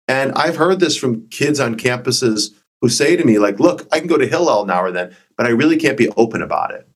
And 0.07 0.33
I've 0.33 0.57
heard 0.57 0.79
this 0.79 0.97
from 0.97 1.29
kids 1.31 1.59
on 1.59 1.75
campuses 1.75 2.55
who 2.81 2.89
say 2.89 3.17
to 3.17 3.25
me, 3.25 3.39
like, 3.39 3.59
look, 3.59 3.87
I 3.93 3.99
can 3.99 4.09
go 4.09 4.19
to 4.19 4.27
Hillel 4.27 4.67
now 4.67 4.83
or 4.83 4.93
then, 4.93 5.15
but 5.37 5.47
I 5.47 5.51
really 5.51 5.77
can't 5.77 5.99
be 5.99 6.11
open 6.11 6.43
about 6.43 6.73
it 6.73 6.87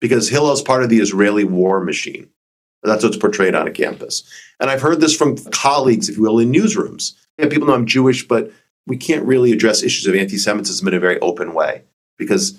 because 0.00 0.28
Hillel's 0.28 0.62
part 0.62 0.82
of 0.82 0.88
the 0.88 1.00
Israeli 1.00 1.44
war 1.44 1.80
machine. 1.80 2.28
That's 2.82 3.04
what's 3.04 3.16
portrayed 3.16 3.54
on 3.54 3.68
a 3.68 3.72
campus. 3.72 4.22
And 4.58 4.70
I've 4.70 4.80
heard 4.80 5.00
this 5.00 5.16
from 5.16 5.36
colleagues, 5.50 6.08
if 6.08 6.16
you 6.16 6.22
will, 6.22 6.38
in 6.38 6.50
newsrooms. 6.50 7.12
Yeah, 7.38 7.48
people 7.48 7.68
know 7.68 7.74
I'm 7.74 7.86
Jewish, 7.86 8.26
but 8.26 8.50
we 8.86 8.96
can't 8.96 9.26
really 9.26 9.52
address 9.52 9.82
issues 9.82 10.06
of 10.06 10.14
anti 10.14 10.38
Semitism 10.38 10.86
in 10.86 10.94
a 10.94 11.00
very 11.00 11.20
open 11.20 11.52
way 11.52 11.82
because 12.16 12.58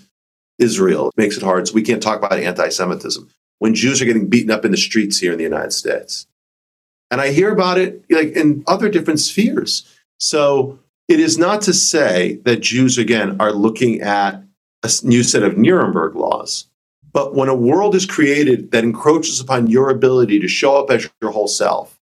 Israel 0.60 1.12
makes 1.18 1.38
it 1.38 1.44
hard. 1.44 1.68
So 1.68 1.74
we 1.74 1.82
can't 1.82 2.04
talk 2.04 2.20
about 2.20 2.34
anti 2.34 2.70
Semitism 2.70 3.30
when 3.60 3.74
Jews 3.74 4.02
are 4.02 4.06
getting 4.06 4.28
beaten 4.28 4.52
up 4.52 4.64
in 4.64 4.72
the 4.72 4.78
streets 4.78 5.18
here 5.18 5.32
in 5.32 5.38
the 5.38 5.44
United 5.44 5.74
States. 5.74 6.28
And 7.10 7.20
I 7.20 7.32
hear 7.32 7.52
about 7.52 7.78
it 7.78 8.06
like 8.10 8.30
in 8.30 8.64
other 8.68 8.90
different 8.90 9.20
spheres. 9.20 9.86
So 10.20 10.80
it 11.12 11.20
is 11.20 11.38
not 11.38 11.62
to 11.64 11.74
say 11.74 12.40
that 12.46 12.62
Jews, 12.62 12.98
again, 12.98 13.36
are 13.42 13.52
looking 13.52 14.00
at 14.02 14.42
a 14.82 14.90
new 15.04 15.24
set 15.24 15.44
of 15.44 15.58
Nuremberg 15.58 16.16
laws. 16.16 16.68
But 17.12 17.36
when 17.36 17.50
a 17.50 17.56
world 17.56 17.96
is 17.96 18.06
created 18.06 18.72
that 18.72 18.86
encroaches 18.86 19.42
upon 19.42 19.68
your 19.68 19.90
ability 19.90 20.40
to 20.40 20.48
show 20.48 20.78
up 20.78 20.90
as 20.90 21.10
your 21.22 21.32
whole 21.32 21.50
self 21.50 22.00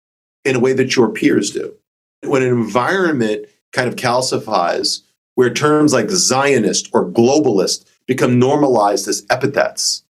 in 0.45 0.55
a 0.55 0.59
way 0.59 0.71
that 0.71 0.95
your 0.95 1.09
peers 1.09 1.51
do, 1.51 1.75
when 2.23 2.41
an 2.41 2.47
environment 2.47 3.45
kind 3.73 3.89
of 3.89 3.97
calcifies, 3.97 5.01
where 5.35 5.53
terms 5.53 5.91
like 5.91 6.09
Zionist 6.09 6.89
or 6.93 7.05
globalist 7.05 7.85
become 8.07 8.39
normalized 8.39 9.09
as 9.09 9.25
epithets, 9.29 10.03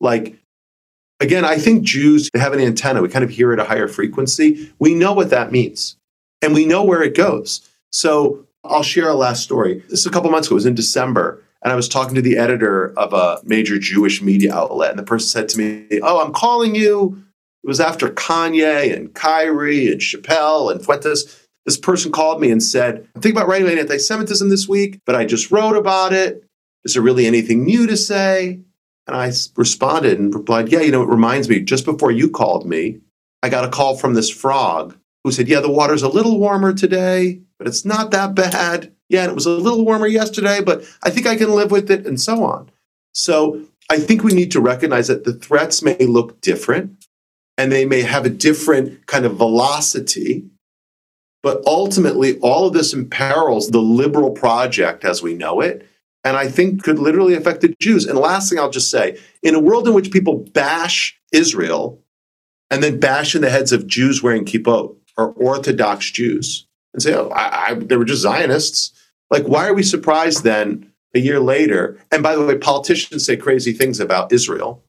like 0.00 0.36
again, 1.20 1.44
I 1.44 1.56
think 1.56 1.84
Jews 1.84 2.28
have 2.34 2.52
an 2.52 2.60
antenna. 2.60 3.00
We 3.00 3.08
kind 3.08 3.24
of 3.24 3.30
hear 3.30 3.52
at 3.52 3.60
a 3.60 3.64
higher 3.64 3.86
frequency. 3.86 4.72
We 4.80 4.94
know 4.94 5.12
what 5.12 5.30
that 5.30 5.52
means, 5.52 5.96
and 6.42 6.52
we 6.52 6.66
know 6.66 6.82
where 6.82 7.02
it 7.02 7.14
goes. 7.14 7.69
So 7.90 8.46
I'll 8.64 8.82
share 8.82 9.08
a 9.08 9.14
last 9.14 9.42
story. 9.42 9.82
This 9.88 10.00
is 10.00 10.06
a 10.06 10.10
couple 10.10 10.30
months 10.30 10.48
ago. 10.48 10.54
It 10.54 10.56
was 10.56 10.66
in 10.66 10.74
December. 10.74 11.42
And 11.62 11.72
I 11.72 11.76
was 11.76 11.88
talking 11.88 12.14
to 12.14 12.22
the 12.22 12.38
editor 12.38 12.98
of 12.98 13.12
a 13.12 13.38
major 13.44 13.78
Jewish 13.78 14.22
media 14.22 14.54
outlet, 14.54 14.90
and 14.90 14.98
the 14.98 15.02
person 15.02 15.28
said 15.28 15.48
to 15.50 15.58
me, 15.58 16.00
Oh, 16.02 16.24
I'm 16.24 16.32
calling 16.32 16.74
you. 16.74 17.22
It 17.62 17.68
was 17.68 17.80
after 17.80 18.08
Kanye 18.08 18.96
and 18.96 19.14
Kyrie 19.14 19.92
and 19.92 20.00
Chappelle 20.00 20.72
and 20.72 20.82
Fuentes. 20.82 21.46
This 21.66 21.76
person 21.76 22.10
called 22.10 22.40
me 22.40 22.50
and 22.50 22.62
said, 22.62 23.06
I'm 23.14 23.20
thinking 23.20 23.36
about 23.36 23.48
writing 23.48 23.66
about 23.66 23.78
anti 23.78 23.98
Semitism 23.98 24.48
this 24.48 24.66
week, 24.66 25.00
but 25.04 25.14
I 25.14 25.26
just 25.26 25.50
wrote 25.50 25.76
about 25.76 26.14
it. 26.14 26.42
Is 26.84 26.94
there 26.94 27.02
really 27.02 27.26
anything 27.26 27.64
new 27.64 27.86
to 27.86 27.96
say? 27.96 28.60
And 29.06 29.16
I 29.16 29.30
responded 29.56 30.18
and 30.18 30.34
replied, 30.34 30.70
Yeah, 30.70 30.80
you 30.80 30.92
know, 30.92 31.02
it 31.02 31.08
reminds 31.08 31.48
me, 31.48 31.60
just 31.60 31.84
before 31.84 32.10
you 32.10 32.30
called 32.30 32.66
me, 32.66 33.00
I 33.42 33.50
got 33.50 33.64
a 33.64 33.68
call 33.68 33.96
from 33.96 34.14
this 34.14 34.30
frog 34.30 34.96
who 35.24 35.32
said, 35.32 35.48
Yeah, 35.48 35.60
the 35.60 35.70
water's 35.70 36.02
a 36.02 36.08
little 36.08 36.38
warmer 36.38 36.72
today, 36.72 37.42
but 37.60 37.68
it's 37.68 37.84
not 37.84 38.10
that 38.10 38.34
bad. 38.34 38.90
Yeah, 39.10 39.24
and 39.24 39.32
it 39.32 39.34
was 39.34 39.44
a 39.44 39.50
little 39.50 39.84
warmer 39.84 40.06
yesterday, 40.06 40.62
but 40.62 40.82
I 41.02 41.10
think 41.10 41.26
I 41.26 41.36
can 41.36 41.52
live 41.54 41.70
with 41.70 41.90
it, 41.90 42.06
and 42.06 42.18
so 42.18 42.42
on. 42.42 42.70
So 43.12 43.60
I 43.90 43.98
think 43.98 44.24
we 44.24 44.32
need 44.32 44.50
to 44.52 44.62
recognize 44.62 45.08
that 45.08 45.24
the 45.24 45.34
threats 45.34 45.82
may 45.82 45.98
look 45.98 46.40
different 46.40 47.04
and 47.58 47.70
they 47.70 47.84
may 47.84 48.00
have 48.00 48.24
a 48.24 48.30
different 48.30 49.06
kind 49.06 49.26
of 49.26 49.36
velocity. 49.36 50.46
But 51.42 51.62
ultimately, 51.66 52.38
all 52.38 52.66
of 52.66 52.72
this 52.72 52.94
imperils 52.94 53.68
the 53.68 53.82
liberal 53.82 54.30
project 54.30 55.04
as 55.04 55.22
we 55.22 55.34
know 55.34 55.60
it. 55.60 55.86
and 56.24 56.36
I 56.36 56.48
think 56.48 56.82
could 56.82 56.98
literally 56.98 57.34
affect 57.34 57.60
the 57.60 57.74
Jews. 57.80 58.06
And 58.06 58.18
last 58.18 58.48
thing 58.50 58.58
I'll 58.58 58.70
just 58.70 58.90
say 58.90 59.18
in 59.42 59.54
a 59.54 59.60
world 59.60 59.88
in 59.88 59.94
which 59.94 60.10
people 60.10 60.46
bash 60.52 61.18
Israel 61.32 62.02
and 62.70 62.82
then 62.82 63.00
bash 63.00 63.34
in 63.34 63.42
the 63.42 63.50
heads 63.50 63.72
of 63.72 63.86
Jews 63.86 64.22
wearing 64.22 64.44
kippot 64.44 64.94
or 65.16 65.32
Orthodox 65.32 66.10
Jews 66.10 66.66
and 66.92 67.02
say, 67.02 67.14
oh, 67.14 67.28
I, 67.28 67.68
I, 67.68 67.74
they 67.74 67.96
were 67.96 68.04
just 68.04 68.22
Zionists. 68.22 68.92
Like, 69.30 69.44
why 69.44 69.68
are 69.68 69.74
we 69.74 69.82
surprised 69.82 70.42
then 70.42 70.92
a 71.14 71.20
year 71.20 71.40
later? 71.40 71.98
And 72.10 72.22
by 72.22 72.34
the 72.34 72.44
way, 72.44 72.58
politicians 72.58 73.24
say 73.24 73.36
crazy 73.36 73.72
things 73.72 74.00
about 74.00 74.32
Israel. 74.32 74.84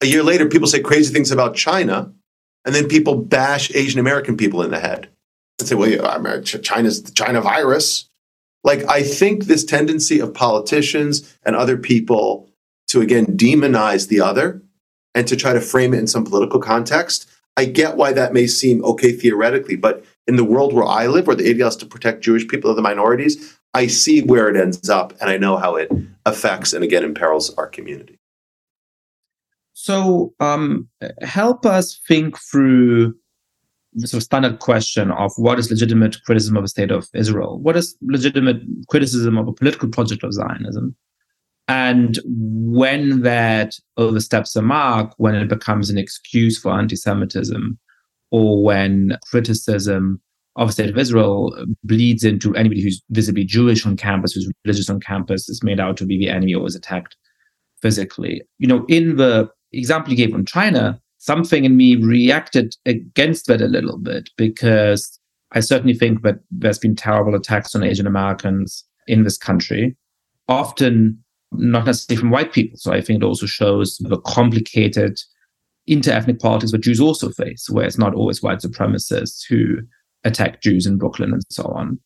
A 0.00 0.06
year 0.06 0.22
later, 0.22 0.48
people 0.48 0.68
say 0.68 0.80
crazy 0.80 1.12
things 1.12 1.30
about 1.30 1.56
China, 1.56 2.12
and 2.64 2.74
then 2.74 2.88
people 2.88 3.16
bash 3.16 3.74
Asian 3.74 4.00
American 4.00 4.36
people 4.36 4.62
in 4.62 4.70
the 4.70 4.80
head 4.80 5.08
and 5.58 5.68
say, 5.68 5.74
well, 5.74 5.90
yeah, 5.90 6.40
China's 6.40 7.02
the 7.02 7.12
China 7.12 7.40
virus. 7.40 8.08
Like, 8.62 8.84
I 8.88 9.02
think 9.02 9.44
this 9.44 9.64
tendency 9.64 10.20
of 10.20 10.34
politicians 10.34 11.36
and 11.44 11.56
other 11.56 11.76
people 11.76 12.50
to, 12.88 13.00
again, 13.00 13.26
demonize 13.26 14.08
the 14.08 14.20
other 14.20 14.62
and 15.14 15.26
to 15.28 15.36
try 15.36 15.52
to 15.52 15.60
frame 15.60 15.94
it 15.94 15.98
in 15.98 16.06
some 16.06 16.24
political 16.24 16.60
context, 16.60 17.28
I 17.56 17.64
get 17.64 17.96
why 17.96 18.12
that 18.12 18.32
may 18.32 18.46
seem 18.46 18.84
okay 18.84 19.12
theoretically. 19.12 19.76
But 19.76 20.04
in 20.30 20.36
the 20.36 20.44
world 20.44 20.72
where 20.72 20.84
I 20.84 21.08
live, 21.08 21.26
where 21.26 21.34
the 21.34 21.50
ideal 21.50 21.66
is 21.66 21.74
to 21.76 21.86
protect 21.86 22.22
Jewish 22.22 22.46
people 22.46 22.70
or 22.70 22.74
the 22.74 22.82
minorities, 22.82 23.58
I 23.74 23.88
see 23.88 24.22
where 24.22 24.48
it 24.48 24.56
ends 24.56 24.88
up 24.88 25.12
and 25.20 25.28
I 25.28 25.36
know 25.38 25.56
how 25.56 25.74
it 25.74 25.90
affects 26.24 26.72
and 26.72 26.84
again 26.84 27.02
imperils 27.02 27.52
our 27.56 27.66
community. 27.66 28.16
So, 29.72 30.32
um, 30.38 30.88
help 31.22 31.66
us 31.66 31.98
think 32.06 32.38
through 32.38 33.16
the 33.94 34.06
sort 34.06 34.20
of 34.20 34.24
standard 34.24 34.60
question 34.60 35.10
of 35.10 35.32
what 35.36 35.58
is 35.58 35.68
legitimate 35.68 36.22
criticism 36.24 36.56
of 36.56 36.62
the 36.62 36.68
state 36.68 36.92
of 36.92 37.08
Israel? 37.12 37.58
What 37.58 37.76
is 37.76 37.96
legitimate 38.00 38.58
criticism 38.88 39.36
of 39.36 39.48
a 39.48 39.52
political 39.52 39.88
project 39.88 40.22
of 40.22 40.32
Zionism? 40.32 40.94
And 41.66 42.20
when 42.24 43.22
that 43.22 43.74
oversteps 43.96 44.52
the 44.52 44.62
mark, 44.62 45.12
when 45.16 45.34
it 45.34 45.48
becomes 45.48 45.90
an 45.90 45.98
excuse 45.98 46.56
for 46.56 46.70
anti 46.70 46.94
Semitism, 46.94 47.78
or 48.30 48.62
when 48.62 49.18
criticism 49.28 50.20
of 50.56 50.68
the 50.68 50.72
state 50.72 50.90
of 50.90 50.98
Israel 50.98 51.54
bleeds 51.84 52.24
into 52.24 52.54
anybody 52.54 52.82
who's 52.82 53.02
visibly 53.10 53.44
Jewish 53.44 53.86
on 53.86 53.96
campus, 53.96 54.32
who's 54.32 54.50
religious 54.64 54.90
on 54.90 55.00
campus, 55.00 55.48
is 55.48 55.62
made 55.62 55.80
out 55.80 55.96
to 55.98 56.06
be 56.06 56.18
the 56.18 56.28
enemy 56.28 56.54
or 56.54 56.66
is 56.66 56.74
attacked 56.74 57.16
physically. 57.80 58.42
You 58.58 58.68
know, 58.68 58.84
in 58.88 59.16
the 59.16 59.48
example 59.72 60.10
you 60.10 60.16
gave 60.16 60.34
on 60.34 60.44
China, 60.44 61.00
something 61.18 61.64
in 61.64 61.76
me 61.76 61.96
reacted 61.96 62.74
against 62.86 63.46
that 63.46 63.60
a 63.60 63.68
little 63.68 63.98
bit 63.98 64.30
because 64.36 65.18
I 65.52 65.60
certainly 65.60 65.94
think 65.94 66.22
that 66.22 66.40
there's 66.50 66.78
been 66.78 66.96
terrible 66.96 67.34
attacks 67.34 67.74
on 67.74 67.82
Asian 67.82 68.06
Americans 68.06 68.84
in 69.06 69.24
this 69.24 69.36
country, 69.36 69.96
often 70.48 71.22
not 71.52 71.86
necessarily 71.86 72.20
from 72.20 72.30
white 72.30 72.52
people. 72.52 72.78
So 72.78 72.92
I 72.92 73.00
think 73.00 73.22
it 73.22 73.26
also 73.26 73.46
shows 73.46 73.98
the 73.98 74.20
complicated 74.20 75.18
inter-ethnic 75.90 76.38
politics 76.38 76.72
that 76.72 76.82
Jews 76.82 77.00
also 77.00 77.30
face, 77.30 77.68
where 77.68 77.84
it's 77.84 77.98
not 77.98 78.14
always 78.14 78.42
white 78.42 78.60
supremacists 78.60 79.44
who 79.46 79.78
attack 80.24 80.62
Jews 80.62 80.86
in 80.86 80.96
Brooklyn 80.96 81.32
and 81.32 81.42
so 81.50 81.64
on. 81.64 81.98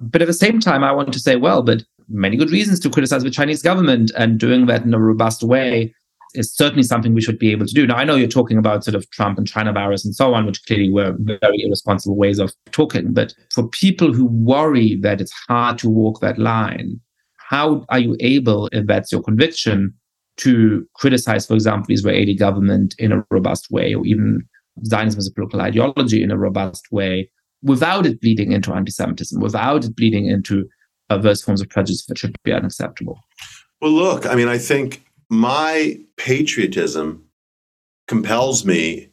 But 0.00 0.22
at 0.22 0.28
the 0.28 0.32
same 0.32 0.60
time, 0.60 0.82
I 0.82 0.92
want 0.92 1.12
to 1.12 1.20
say, 1.20 1.36
well, 1.36 1.62
but 1.62 1.84
many 2.08 2.36
good 2.36 2.50
reasons 2.50 2.80
to 2.80 2.90
criticize 2.90 3.22
the 3.22 3.30
Chinese 3.30 3.62
government, 3.62 4.10
and 4.16 4.38
doing 4.38 4.66
that 4.66 4.84
in 4.84 4.94
a 4.94 4.98
robust 4.98 5.42
way 5.42 5.94
is 6.34 6.54
certainly 6.54 6.82
something 6.82 7.12
we 7.12 7.20
should 7.20 7.38
be 7.38 7.52
able 7.52 7.66
to 7.66 7.74
do. 7.74 7.86
Now, 7.86 7.96
I 7.96 8.04
know 8.04 8.16
you're 8.16 8.26
talking 8.26 8.56
about 8.56 8.84
sort 8.84 8.94
of 8.94 9.08
Trump 9.10 9.36
and 9.36 9.46
China 9.46 9.72
virus 9.72 10.04
and 10.04 10.14
so 10.14 10.32
on, 10.32 10.46
which 10.46 10.64
clearly 10.64 10.90
were 10.90 11.14
very 11.20 11.62
irresponsible 11.62 12.16
ways 12.16 12.38
of 12.38 12.54
talking. 12.70 13.12
But 13.12 13.34
for 13.52 13.68
people 13.68 14.14
who 14.14 14.24
worry 14.24 14.96
that 15.02 15.20
it's 15.20 15.32
hard 15.46 15.76
to 15.78 15.90
walk 15.90 16.20
that 16.20 16.38
line, 16.38 16.98
how 17.36 17.84
are 17.90 17.98
you 17.98 18.16
able, 18.20 18.68
if 18.72 18.86
that's 18.86 19.12
your 19.12 19.22
conviction, 19.22 19.92
to 20.38 20.86
criticize, 20.94 21.46
for 21.46 21.54
example, 21.54 21.92
Israeli 21.94 22.34
government 22.34 22.94
in 22.98 23.12
a 23.12 23.24
robust 23.30 23.70
way, 23.70 23.94
or 23.94 24.04
even 24.06 24.46
Zionism 24.86 25.18
as 25.18 25.28
a 25.28 25.32
political 25.32 25.60
ideology 25.60 26.22
in 26.22 26.30
a 26.30 26.38
robust 26.38 26.90
way, 26.90 27.30
without 27.62 28.06
it 28.06 28.20
bleeding 28.20 28.52
into 28.52 28.72
anti-Semitism, 28.72 29.40
without 29.40 29.84
it 29.84 29.94
bleeding 29.94 30.26
into 30.26 30.68
those 31.10 31.42
forms 31.42 31.60
of 31.60 31.68
prejudice 31.68 32.06
that 32.06 32.16
should 32.16 32.34
be 32.42 32.52
unacceptable? 32.52 33.18
Well, 33.82 33.92
look, 33.92 34.26
I 34.26 34.34
mean, 34.34 34.48
I 34.48 34.58
think 34.58 35.04
my 35.28 36.00
patriotism 36.16 37.24
compels 38.08 38.64
me 38.64 39.10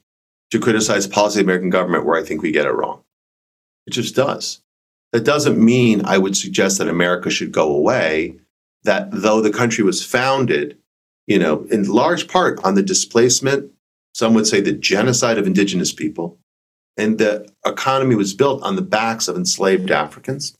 to 0.52 0.60
criticize 0.60 1.06
policy 1.08 1.40
of 1.40 1.46
the 1.46 1.52
American 1.52 1.70
government 1.70 2.06
where 2.06 2.18
I 2.18 2.24
think 2.24 2.42
we 2.42 2.52
get 2.52 2.66
it 2.66 2.72
wrong. 2.72 3.04
It 3.86 3.92
just 3.92 4.16
does. 4.16 4.62
That 5.12 5.26
doesn't 5.26 5.64
mean 5.64 6.06
I 6.06 6.18
would 6.18 6.38
suggest 6.38 6.78
that 6.78 6.88
America 6.88 7.30
should 7.30 7.52
go 7.52 7.76
away, 7.76 8.40
that 8.84 9.10
though 9.12 9.42
the 9.42 9.52
country 9.52 9.84
was 9.84 10.06
founded, 10.06 10.78
you 11.30 11.38
know, 11.38 11.66
in 11.70 11.84
large 11.88 12.28
part 12.28 12.60
on 12.66 12.74
the 12.74 12.82
displacement, 12.82 13.72
some 14.16 14.34
would 14.34 14.48
say 14.48 14.60
the 14.60 14.74
genocide 14.74 15.38
of 15.38 15.46
indigenous 15.46 15.94
people, 15.94 16.40
and 16.98 17.20
the 17.20 17.48
economy 17.66 18.16
was 18.16 18.34
built 18.34 18.64
on 18.64 18.76
the 18.76 18.82
backs 18.82 19.28
of 19.28 19.38
enslaved 19.38 19.92
Africans, 19.92 20.58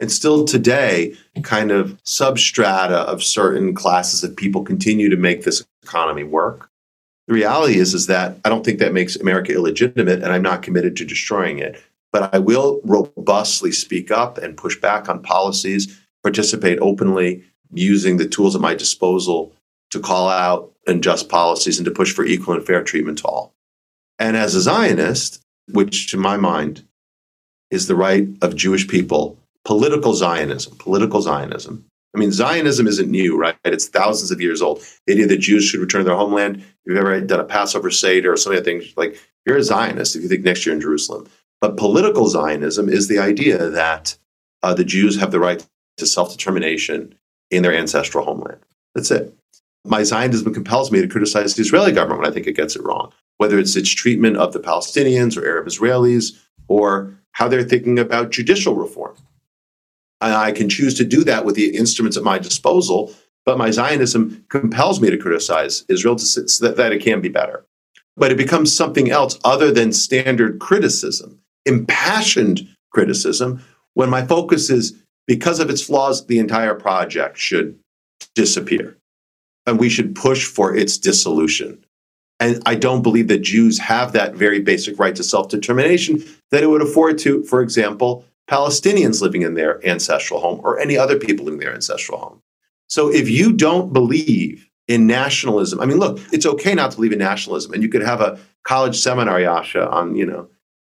and 0.00 0.10
still 0.10 0.44
today, 0.44 1.14
kind 1.42 1.70
of 1.70 2.02
substrata 2.02 3.04
of 3.04 3.22
certain 3.22 3.72
classes 3.72 4.24
of 4.24 4.36
people 4.36 4.64
continue 4.64 5.08
to 5.08 5.16
make 5.16 5.44
this 5.44 5.64
economy 5.84 6.24
work. 6.24 6.68
The 7.28 7.34
reality 7.34 7.78
is, 7.78 7.94
is 7.94 8.08
that 8.08 8.38
I 8.44 8.48
don't 8.48 8.64
think 8.64 8.80
that 8.80 8.92
makes 8.92 9.14
America 9.14 9.52
illegitimate, 9.52 10.22
and 10.22 10.32
I'm 10.32 10.42
not 10.42 10.62
committed 10.62 10.96
to 10.96 11.04
destroying 11.04 11.60
it. 11.60 11.80
But 12.12 12.34
I 12.34 12.40
will 12.40 12.80
robustly 12.82 13.70
speak 13.70 14.10
up 14.10 14.36
and 14.36 14.56
push 14.56 14.76
back 14.80 15.08
on 15.08 15.22
policies, 15.22 15.96
participate 16.24 16.80
openly, 16.80 17.44
using 17.72 18.16
the 18.16 18.26
tools 18.26 18.56
at 18.56 18.60
my 18.60 18.74
disposal 18.74 19.54
to 19.90 20.00
call 20.00 20.28
out 20.28 20.72
unjust 20.86 21.28
policies 21.28 21.78
and 21.78 21.84
to 21.84 21.90
push 21.90 22.12
for 22.12 22.24
equal 22.24 22.54
and 22.54 22.66
fair 22.66 22.82
treatment 22.82 23.18
to 23.18 23.24
all. 23.24 23.54
And 24.18 24.36
as 24.36 24.54
a 24.54 24.60
Zionist, 24.60 25.42
which 25.72 26.10
to 26.10 26.16
my 26.16 26.36
mind 26.36 26.84
is 27.70 27.86
the 27.86 27.94
right 27.94 28.28
of 28.42 28.56
Jewish 28.56 28.86
people 28.88 29.36
political 29.64 30.14
Zionism, 30.14 30.74
political 30.78 31.20
Zionism. 31.20 31.84
I 32.14 32.18
mean, 32.18 32.32
Zionism 32.32 32.86
isn't 32.86 33.10
new, 33.10 33.38
right? 33.38 33.56
It's 33.64 33.88
thousands 33.88 34.30
of 34.30 34.40
years 34.40 34.62
old. 34.62 34.82
The 35.06 35.12
idea 35.12 35.26
that 35.28 35.36
Jews 35.36 35.64
should 35.64 35.80
return 35.80 36.00
to 36.00 36.04
their 36.04 36.16
homeland. 36.16 36.56
If 36.56 36.66
you've 36.86 36.96
ever 36.96 37.20
done 37.20 37.40
a 37.40 37.44
Passover 37.44 37.90
Seder 37.90 38.32
or 38.32 38.36
some 38.36 38.52
of 38.52 38.58
the 38.58 38.64
things, 38.64 38.92
like 38.96 39.20
you're 39.46 39.58
a 39.58 39.62
Zionist 39.62 40.16
if 40.16 40.22
you 40.22 40.28
think 40.28 40.42
next 40.42 40.66
year 40.66 40.74
in 40.74 40.80
Jerusalem. 40.80 41.28
But 41.60 41.76
political 41.76 42.26
Zionism 42.26 42.88
is 42.88 43.06
the 43.06 43.18
idea 43.18 43.68
that 43.68 44.16
uh, 44.62 44.74
the 44.74 44.84
Jews 44.84 45.20
have 45.20 45.30
the 45.30 45.40
right 45.40 45.64
to 45.98 46.06
self 46.06 46.32
determination 46.32 47.14
in 47.50 47.62
their 47.62 47.74
ancestral 47.74 48.24
homeland. 48.24 48.60
That's 48.94 49.10
it. 49.10 49.34
My 49.84 50.02
Zionism 50.02 50.52
compels 50.52 50.92
me 50.92 51.00
to 51.00 51.08
criticize 51.08 51.54
the 51.54 51.62
Israeli 51.62 51.92
government 51.92 52.20
when 52.20 52.30
I 52.30 52.34
think 52.34 52.46
it 52.46 52.56
gets 52.56 52.76
it 52.76 52.82
wrong, 52.82 53.12
whether 53.38 53.58
it's 53.58 53.76
its 53.76 53.90
treatment 53.90 54.36
of 54.36 54.52
the 54.52 54.60
Palestinians 54.60 55.36
or 55.36 55.46
Arab 55.46 55.66
Israelis 55.66 56.38
or 56.68 57.18
how 57.32 57.48
they're 57.48 57.62
thinking 57.62 57.98
about 57.98 58.30
judicial 58.30 58.74
reform. 58.74 59.16
And 60.20 60.34
I 60.34 60.52
can 60.52 60.68
choose 60.68 60.94
to 60.94 61.04
do 61.04 61.24
that 61.24 61.44
with 61.44 61.54
the 61.54 61.74
instruments 61.76 62.16
at 62.16 62.22
my 62.22 62.38
disposal. 62.38 63.14
But 63.46 63.56
my 63.56 63.70
Zionism 63.70 64.44
compels 64.50 65.00
me 65.00 65.10
to 65.10 65.16
criticize 65.16 65.84
Israel 65.88 66.16
to, 66.16 66.24
so 66.24 66.66
that, 66.66 66.76
that 66.76 66.92
it 66.92 67.02
can 67.02 67.22
be 67.22 67.30
better. 67.30 67.64
But 68.16 68.30
it 68.30 68.36
becomes 68.36 68.74
something 68.74 69.10
else 69.10 69.38
other 69.44 69.72
than 69.72 69.92
standard 69.92 70.58
criticism, 70.58 71.40
impassioned 71.64 72.68
criticism, 72.92 73.62
when 73.94 74.10
my 74.10 74.26
focus 74.26 74.68
is 74.68 74.94
because 75.26 75.58
of 75.58 75.70
its 75.70 75.82
flaws, 75.82 76.26
the 76.26 76.38
entire 76.38 76.74
project 76.74 77.38
should 77.38 77.78
disappear. 78.34 78.96
And 79.70 79.78
we 79.78 79.88
should 79.88 80.16
push 80.16 80.46
for 80.46 80.74
its 80.74 80.98
dissolution. 80.98 81.84
And 82.40 82.60
I 82.66 82.74
don't 82.74 83.02
believe 83.02 83.28
that 83.28 83.42
Jews 83.42 83.78
have 83.78 84.12
that 84.12 84.34
very 84.34 84.60
basic 84.60 84.98
right 84.98 85.14
to 85.14 85.22
self 85.22 85.48
determination 85.48 86.24
that 86.50 86.62
it 86.62 86.66
would 86.66 86.82
afford 86.82 87.18
to, 87.18 87.44
for 87.44 87.62
example, 87.62 88.24
Palestinians 88.50 89.22
living 89.22 89.42
in 89.42 89.54
their 89.54 89.86
ancestral 89.86 90.40
home 90.40 90.60
or 90.64 90.80
any 90.80 90.98
other 90.98 91.18
people 91.18 91.48
in 91.48 91.58
their 91.58 91.72
ancestral 91.72 92.18
home. 92.18 92.42
So 92.88 93.12
if 93.12 93.30
you 93.30 93.52
don't 93.52 93.92
believe 93.92 94.68
in 94.88 95.06
nationalism, 95.06 95.80
I 95.80 95.86
mean, 95.86 95.98
look, 95.98 96.18
it's 96.32 96.46
okay 96.46 96.74
not 96.74 96.90
to 96.90 96.96
believe 96.96 97.12
in 97.12 97.20
nationalism. 97.20 97.72
And 97.72 97.82
you 97.82 97.88
could 97.88 98.02
have 98.02 98.20
a 98.20 98.40
college 98.64 98.98
seminar, 98.98 99.38
Yascha, 99.38 99.88
on, 99.92 100.16
you 100.16 100.26
know, 100.26 100.48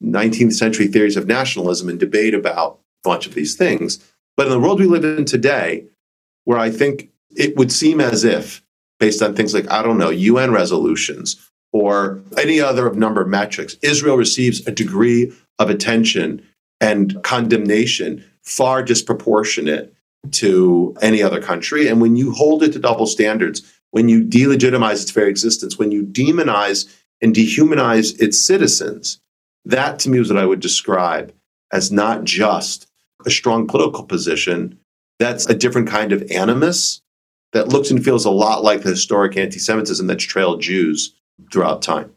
19th 0.04 0.52
century 0.52 0.86
theories 0.86 1.16
of 1.16 1.26
nationalism 1.26 1.88
and 1.88 1.98
debate 1.98 2.34
about 2.34 2.78
a 3.04 3.08
bunch 3.08 3.26
of 3.26 3.34
these 3.34 3.56
things. 3.56 3.98
But 4.36 4.46
in 4.46 4.52
the 4.52 4.60
world 4.60 4.78
we 4.78 4.86
live 4.86 5.04
in 5.04 5.24
today, 5.24 5.86
where 6.44 6.58
I 6.58 6.70
think 6.70 7.09
it 7.36 7.56
would 7.56 7.72
seem 7.72 8.00
as 8.00 8.24
if, 8.24 8.62
based 8.98 9.22
on 9.22 9.34
things 9.34 9.54
like, 9.54 9.70
I 9.70 9.82
don't 9.82 9.98
know, 9.98 10.10
UN 10.10 10.50
resolutions 10.50 11.36
or 11.72 12.22
any 12.36 12.60
other 12.60 12.86
of 12.86 12.96
number 12.96 13.22
of 13.22 13.28
metrics, 13.28 13.76
Israel 13.82 14.16
receives 14.16 14.66
a 14.66 14.72
degree 14.72 15.32
of 15.58 15.70
attention 15.70 16.46
and 16.80 17.22
condemnation 17.22 18.24
far 18.42 18.82
disproportionate 18.82 19.94
to 20.32 20.96
any 21.00 21.22
other 21.22 21.40
country. 21.40 21.88
And 21.88 22.00
when 22.00 22.16
you 22.16 22.32
hold 22.32 22.62
it 22.62 22.72
to 22.72 22.78
double 22.78 23.06
standards, 23.06 23.62
when 23.90 24.08
you 24.08 24.24
delegitimize 24.24 25.02
its 25.02 25.10
very 25.10 25.30
existence, 25.30 25.78
when 25.78 25.92
you 25.92 26.04
demonize 26.04 26.92
and 27.22 27.34
dehumanize 27.34 28.20
its 28.20 28.40
citizens, 28.40 29.20
that 29.64 29.98
to 30.00 30.10
me 30.10 30.18
is 30.18 30.32
what 30.32 30.38
I 30.38 30.46
would 30.46 30.60
describe 30.60 31.32
as 31.72 31.92
not 31.92 32.24
just 32.24 32.86
a 33.26 33.30
strong 33.30 33.66
political 33.66 34.04
position, 34.04 34.78
That's 35.20 35.46
a 35.46 35.54
different 35.54 35.88
kind 35.88 36.12
of 36.12 36.28
animus 36.30 37.02
that 37.52 37.68
looks 37.68 37.90
and 37.90 38.04
feels 38.04 38.24
a 38.24 38.30
lot 38.30 38.62
like 38.62 38.82
the 38.82 38.90
historic 38.90 39.36
anti 39.36 39.58
Semitism 39.58 40.06
that's 40.06 40.24
trailed 40.24 40.62
Jews 40.62 41.14
throughout 41.52 41.82
time. 41.82 42.10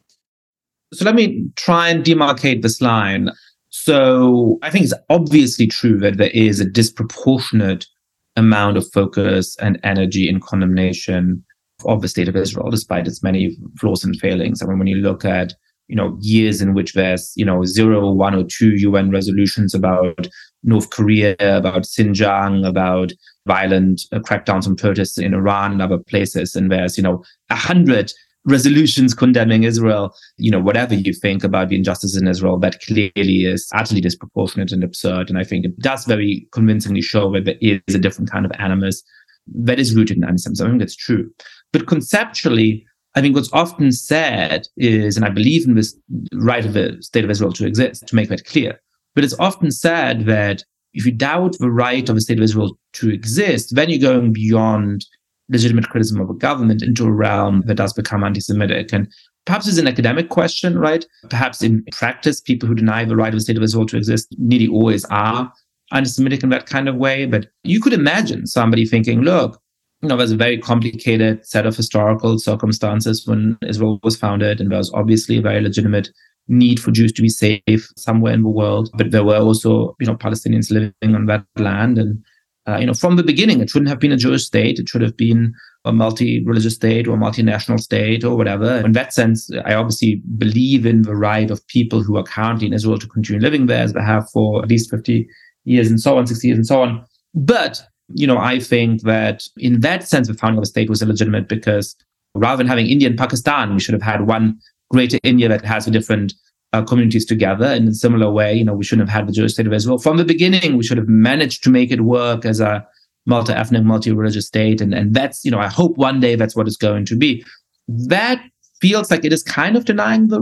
So 0.94 1.06
let 1.06 1.16
me 1.16 1.50
try 1.56 1.90
and 1.90 2.04
demarcate 2.04 2.62
this 2.62 2.82
line. 2.82 3.32
So 3.70 4.60
I 4.62 4.70
think 4.70 4.86
it's 4.86 4.94
obviously 5.10 5.66
true 5.66 5.98
that 6.00 6.18
there 6.18 6.30
is 6.30 6.60
a 6.60 6.70
disproportionate 6.70 7.88
amount 8.36 8.78
of 8.78 8.92
focus 8.92 9.58
and 9.58 9.80
energy 9.84 10.30
in 10.30 10.40
condemnation 10.40 11.44
of 11.86 12.02
the 12.02 12.08
state 12.08 12.28
of 12.28 12.36
Israel, 12.36 12.70
despite 12.70 13.08
its 13.08 13.24
many 13.24 13.58
flaws 13.80 14.04
and 14.04 14.16
failings. 14.20 14.62
I 14.62 14.68
mean, 14.68 14.78
when 14.78 14.88
you 14.88 14.98
look 14.98 15.26
at 15.26 15.54
you 15.94 15.98
know 15.98 16.18
years 16.22 16.60
in 16.60 16.74
which 16.74 16.94
there's 16.94 17.32
you 17.36 17.46
know 17.46 17.64
zero, 17.66 18.12
one, 18.12 18.34
or 18.34 18.44
two 18.44 18.72
UN 18.78 19.12
resolutions 19.12 19.76
about 19.76 20.28
North 20.64 20.90
Korea, 20.90 21.36
about 21.40 21.84
Xinjiang, 21.84 22.68
about 22.68 23.12
violent 23.46 24.02
uh, 24.12 24.18
crackdowns 24.18 24.66
on 24.66 24.76
protests 24.76 25.20
in 25.20 25.36
Iran 25.36 25.74
and 25.74 25.84
other 25.84 26.00
places, 26.00 26.56
and 26.56 26.72
there's 26.72 26.98
you 26.98 27.04
know 27.04 27.24
a 27.52 27.56
hundred 27.56 28.12
resolutions 28.46 29.14
condemning 29.14 29.66
Israel, 29.66 30.16
you 30.38 30.50
know, 30.50 30.60
whatever 30.60 30.96
you 30.96 31.14
think 31.14 31.44
about 31.44 31.70
the 31.70 31.76
injustice 31.76 32.18
in 32.20 32.28
Israel, 32.28 32.58
that 32.60 32.82
clearly 32.82 33.46
is 33.46 33.70
utterly 33.74 34.02
disproportionate 34.02 34.72
and 34.72 34.84
absurd. 34.84 35.30
And 35.30 35.38
I 35.38 35.44
think 35.44 35.64
it 35.64 35.80
does 35.80 36.06
very 36.06 36.48
convincingly 36.52 37.02
show 37.02 37.32
that 37.34 37.46
there 37.46 37.56
is 37.62 37.96
a 37.96 38.00
different 38.00 38.32
kind 38.32 38.46
of 38.46 38.52
animus 38.58 39.04
that 39.48 39.80
is 39.80 39.96
rooted 39.96 40.18
in 40.18 40.26
anti-Semitism. 40.26 40.66
I 40.66 40.70
think 40.72 40.82
that's 40.82 40.96
true. 40.96 41.30
But 41.72 41.88
conceptually, 41.88 42.86
I 43.16 43.22
think 43.22 43.36
what's 43.36 43.54
often 43.54 43.92
said 43.92 44.68
is, 44.78 45.16
and 45.16 45.26
I 45.26 45.30
believe 45.30 45.68
in 45.68 45.76
this 45.76 45.96
right 46.34 46.66
of 46.66 46.74
the 46.74 46.98
state 47.02 47.24
of 47.24 47.30
Israel 47.30 47.54
to 47.54 47.68
exist, 47.68 48.08
to 48.08 48.16
make 48.16 48.30
that 48.30 48.46
clear, 48.46 48.80
but 49.16 49.24
it's 49.24 49.38
often 49.40 49.72
said 49.72 50.26
that 50.26 50.64
if 50.94 51.06
you 51.06 51.12
doubt 51.12 51.58
the 51.60 51.72
right 51.72 52.08
of 52.10 52.16
the 52.16 52.22
state 52.22 52.38
of 52.38 52.44
Israel 52.44 52.78
to 52.94 53.10
exist, 53.10 53.76
then 53.76 53.90
you're 53.90 54.00
going 54.00 54.34
beyond 54.34 55.06
legitimate 55.50 55.90
criticism 55.90 56.22
of 56.22 56.30
a 56.30 56.34
government 56.36 56.82
into 56.82 57.06
a 57.06 57.12
realm 57.12 57.64
that 57.66 57.76
does 57.76 57.94
become 57.94 58.24
anti-Semitic. 58.24 58.94
And 58.94 59.08
perhaps 59.46 59.68
it's 59.68 59.78
an 59.78 59.88
academic 59.88 60.30
question, 60.30 60.78
right? 60.78 61.06
Perhaps 61.30 61.62
in 61.62 61.84
practice, 61.92 62.42
people 62.42 62.68
who 62.68 62.76
deny 62.76 63.06
the 63.06 63.16
right 63.16 63.34
of 63.34 63.36
the 63.36 63.42
state 63.42 63.58
of 63.58 63.64
Israel 63.64 63.86
to 63.88 63.98
exist 63.98 64.34
nearly 64.38 64.68
always 64.68 65.06
are 65.06 65.52
anti-Semitic 65.92 66.44
in 66.44 66.50
that 66.50 66.66
kind 66.66 66.88
of 66.88 66.96
way. 66.96 67.26
But 67.26 67.48
you 67.64 67.82
could 67.82 67.94
imagine 67.94 68.48
somebody 68.48 68.86
thinking, 68.86 69.22
look, 69.22 69.60
you 70.04 70.10
know, 70.10 70.18
there's 70.18 70.34
a 70.34 70.38
very 70.38 70.58
complicated 70.58 71.46
set 71.46 71.66
of 71.66 71.78
historical 71.78 72.38
circumstances 72.38 73.26
when 73.26 73.58
Israel 73.66 74.02
was 74.04 74.18
founded, 74.18 74.60
and 74.60 74.70
there 74.70 74.78
was 74.78 74.92
obviously 74.94 75.38
a 75.38 75.42
very 75.42 75.62
legitimate 75.62 76.10
need 76.50 76.78
for 76.78 76.92
Jews 76.92 77.14
to 77.14 77.22
be 77.22 77.30
safe 77.30 77.90
somewhere 77.96 78.34
in 78.34 78.44
the 78.44 78.50
world. 78.50 78.90
But 78.96 79.12
there 79.12 79.24
were 79.24 79.38
also, 79.38 79.96
you 80.02 80.06
know, 80.06 80.16
Palestinians 80.16 80.70
living 80.70 81.16
on 81.16 81.28
that 81.28 81.46
land, 81.56 81.98
and 81.98 82.22
uh, 82.68 82.78
you 82.78 82.86
know, 82.86 82.94
from 82.94 83.16
the 83.16 83.24
beginning, 83.24 83.62
it 83.62 83.70
shouldn't 83.70 83.88
have 83.88 84.00
been 84.00 84.12
a 84.12 84.18
Jewish 84.18 84.46
state. 84.46 84.78
It 84.78 84.90
should 84.90 85.02
have 85.02 85.16
been 85.16 85.54
a 85.86 85.94
multi-religious 85.94 86.76
state 86.76 87.08
or 87.08 87.16
a 87.16 87.20
multinational 87.20 87.80
state 87.80 88.26
or 88.26 88.36
whatever. 88.36 88.78
In 88.86 88.92
that 88.94 89.14
sense, 89.14 89.50
I 89.66 89.74
obviously 89.74 90.22
believe 90.38 90.86
in 90.86 91.04
the 91.04 91.16
right 91.16 91.50
of 91.50 91.66
people 91.68 92.04
who 92.04 92.18
are 92.18 92.24
currently 92.24 92.68
in 92.68 92.74
Israel 92.74 93.00
to 93.00 93.08
continue 93.08 93.42
living 93.42 93.68
there 93.68 93.84
as 93.84 93.94
they 93.94 94.02
have 94.02 94.30
for 94.32 94.64
at 94.64 94.70
least 94.70 94.90
50 94.90 95.28
years 95.66 95.90
and 95.90 96.00
so 96.00 96.18
on, 96.18 96.28
60 96.28 96.48
years 96.48 96.58
and 96.58 96.68
so 96.68 96.82
on. 96.82 97.06
But, 97.34 97.82
you 98.16 98.28
know, 98.28 98.38
I 98.38 98.60
think 98.60 99.02
that 99.04 99.48
in 99.58 99.82
that 99.82 100.08
sense, 100.08 100.28
the 100.28 100.34
founding 100.34 100.58
of 100.58 100.64
a 100.64 100.68
state 100.68 100.90
was 100.90 101.02
illegitimate 101.02 101.48
because 101.48 101.96
rather 102.36 102.58
than 102.58 102.68
having 102.68 102.88
India 102.88 103.08
and 103.08 103.18
Pakistan, 103.18 103.74
we 103.74 103.80
should 103.80 103.94
have 103.94 104.02
had 104.02 104.28
one 104.28 104.60
greater 104.90 105.20
India 105.24 105.48
that 105.50 105.64
has 105.66 105.88
a 105.88 105.92
different 105.92 106.34
uh, 106.74 106.84
communities 106.84 107.26
together. 107.26 107.66
And 107.66 107.86
in 107.86 107.92
a 107.92 107.94
similar 107.94 108.32
way, 108.32 108.54
you 108.54 108.64
know, 108.64 108.74
we 108.74 108.84
shouldn't 108.84 109.08
have 109.08 109.16
had 109.16 109.28
the 109.28 109.34
Jewish 109.34 109.54
state 109.54 109.68
of 109.68 109.74
Israel 109.74 110.00
from 110.00 110.18
the 110.18 110.26
beginning. 110.26 110.78
We 110.78 110.84
should 110.84 110.98
have 110.98 111.08
managed 111.08 111.64
to 111.64 111.70
make 111.70 111.92
it 111.92 112.02
work 112.02 112.46
as 112.46 112.60
a 112.60 112.88
multi-ethnic, 113.26 113.84
multi-religious 113.84 114.48
state. 114.48 114.82
And, 114.82 114.94
and 114.94 115.14
that's, 115.14 115.46
you 115.46 115.52
know, 115.52 115.60
I 115.60 115.68
hope 115.68 115.98
one 115.98 116.20
day 116.20 116.36
that's 116.36 116.56
what 116.56 116.68
it's 116.68 116.78
going 116.78 117.06
to 117.06 117.16
be. 117.16 117.46
That 117.88 118.44
feels 118.82 119.12
like 119.12 119.24
it 119.24 119.32
is 119.32 119.44
kind 119.44 119.76
of 119.76 119.86
denying 119.86 120.28
the 120.28 120.42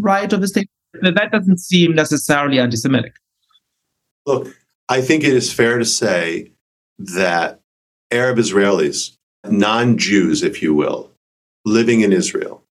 right 0.00 0.32
of 0.32 0.40
the 0.40 0.48
state. 0.48 0.68
That 1.02 1.30
doesn't 1.30 1.58
seem 1.58 1.94
necessarily 1.94 2.58
anti-Semitic. 2.58 3.12
Look, 4.24 4.56
I 4.88 5.00
think 5.00 5.22
it 5.24 5.34
is 5.34 5.52
fair 5.52 5.78
to 5.78 5.84
say 5.84 6.52
that 6.98 7.60
Arab 8.10 8.38
Israelis, 8.38 9.16
non-Jews, 9.44 10.42
if 10.42 10.62
you 10.62 10.74
will, 10.74 11.10
living 11.64 12.00
in 12.00 12.12
Israel, 12.12 12.62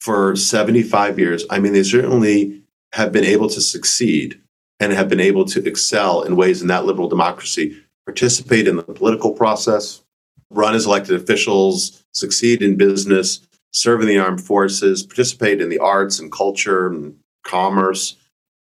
for 0.00 0.36
75 0.36 1.18
years, 1.18 1.44
I 1.50 1.58
mean, 1.58 1.72
they 1.72 1.82
certainly 1.82 2.62
have 2.92 3.12
been 3.12 3.24
able 3.24 3.48
to 3.50 3.60
succeed 3.60 4.40
and 4.80 4.92
have 4.92 5.08
been 5.08 5.20
able 5.20 5.44
to 5.46 5.66
excel 5.66 6.22
in 6.22 6.36
ways 6.36 6.62
in 6.62 6.68
that 6.68 6.84
liberal 6.84 7.08
democracy, 7.08 7.76
participate 8.06 8.68
in 8.68 8.76
the 8.76 8.82
political 8.82 9.32
process, 9.32 10.02
run 10.50 10.74
as 10.74 10.86
elected 10.86 11.20
officials, 11.20 12.04
succeed 12.14 12.62
in 12.62 12.76
business, 12.76 13.40
serve 13.72 14.00
in 14.00 14.06
the 14.06 14.18
armed 14.18 14.40
forces, 14.40 15.02
participate 15.02 15.60
in 15.60 15.68
the 15.68 15.78
arts 15.78 16.18
and 16.18 16.32
culture 16.32 16.86
and 16.86 17.16
commerce, 17.44 18.16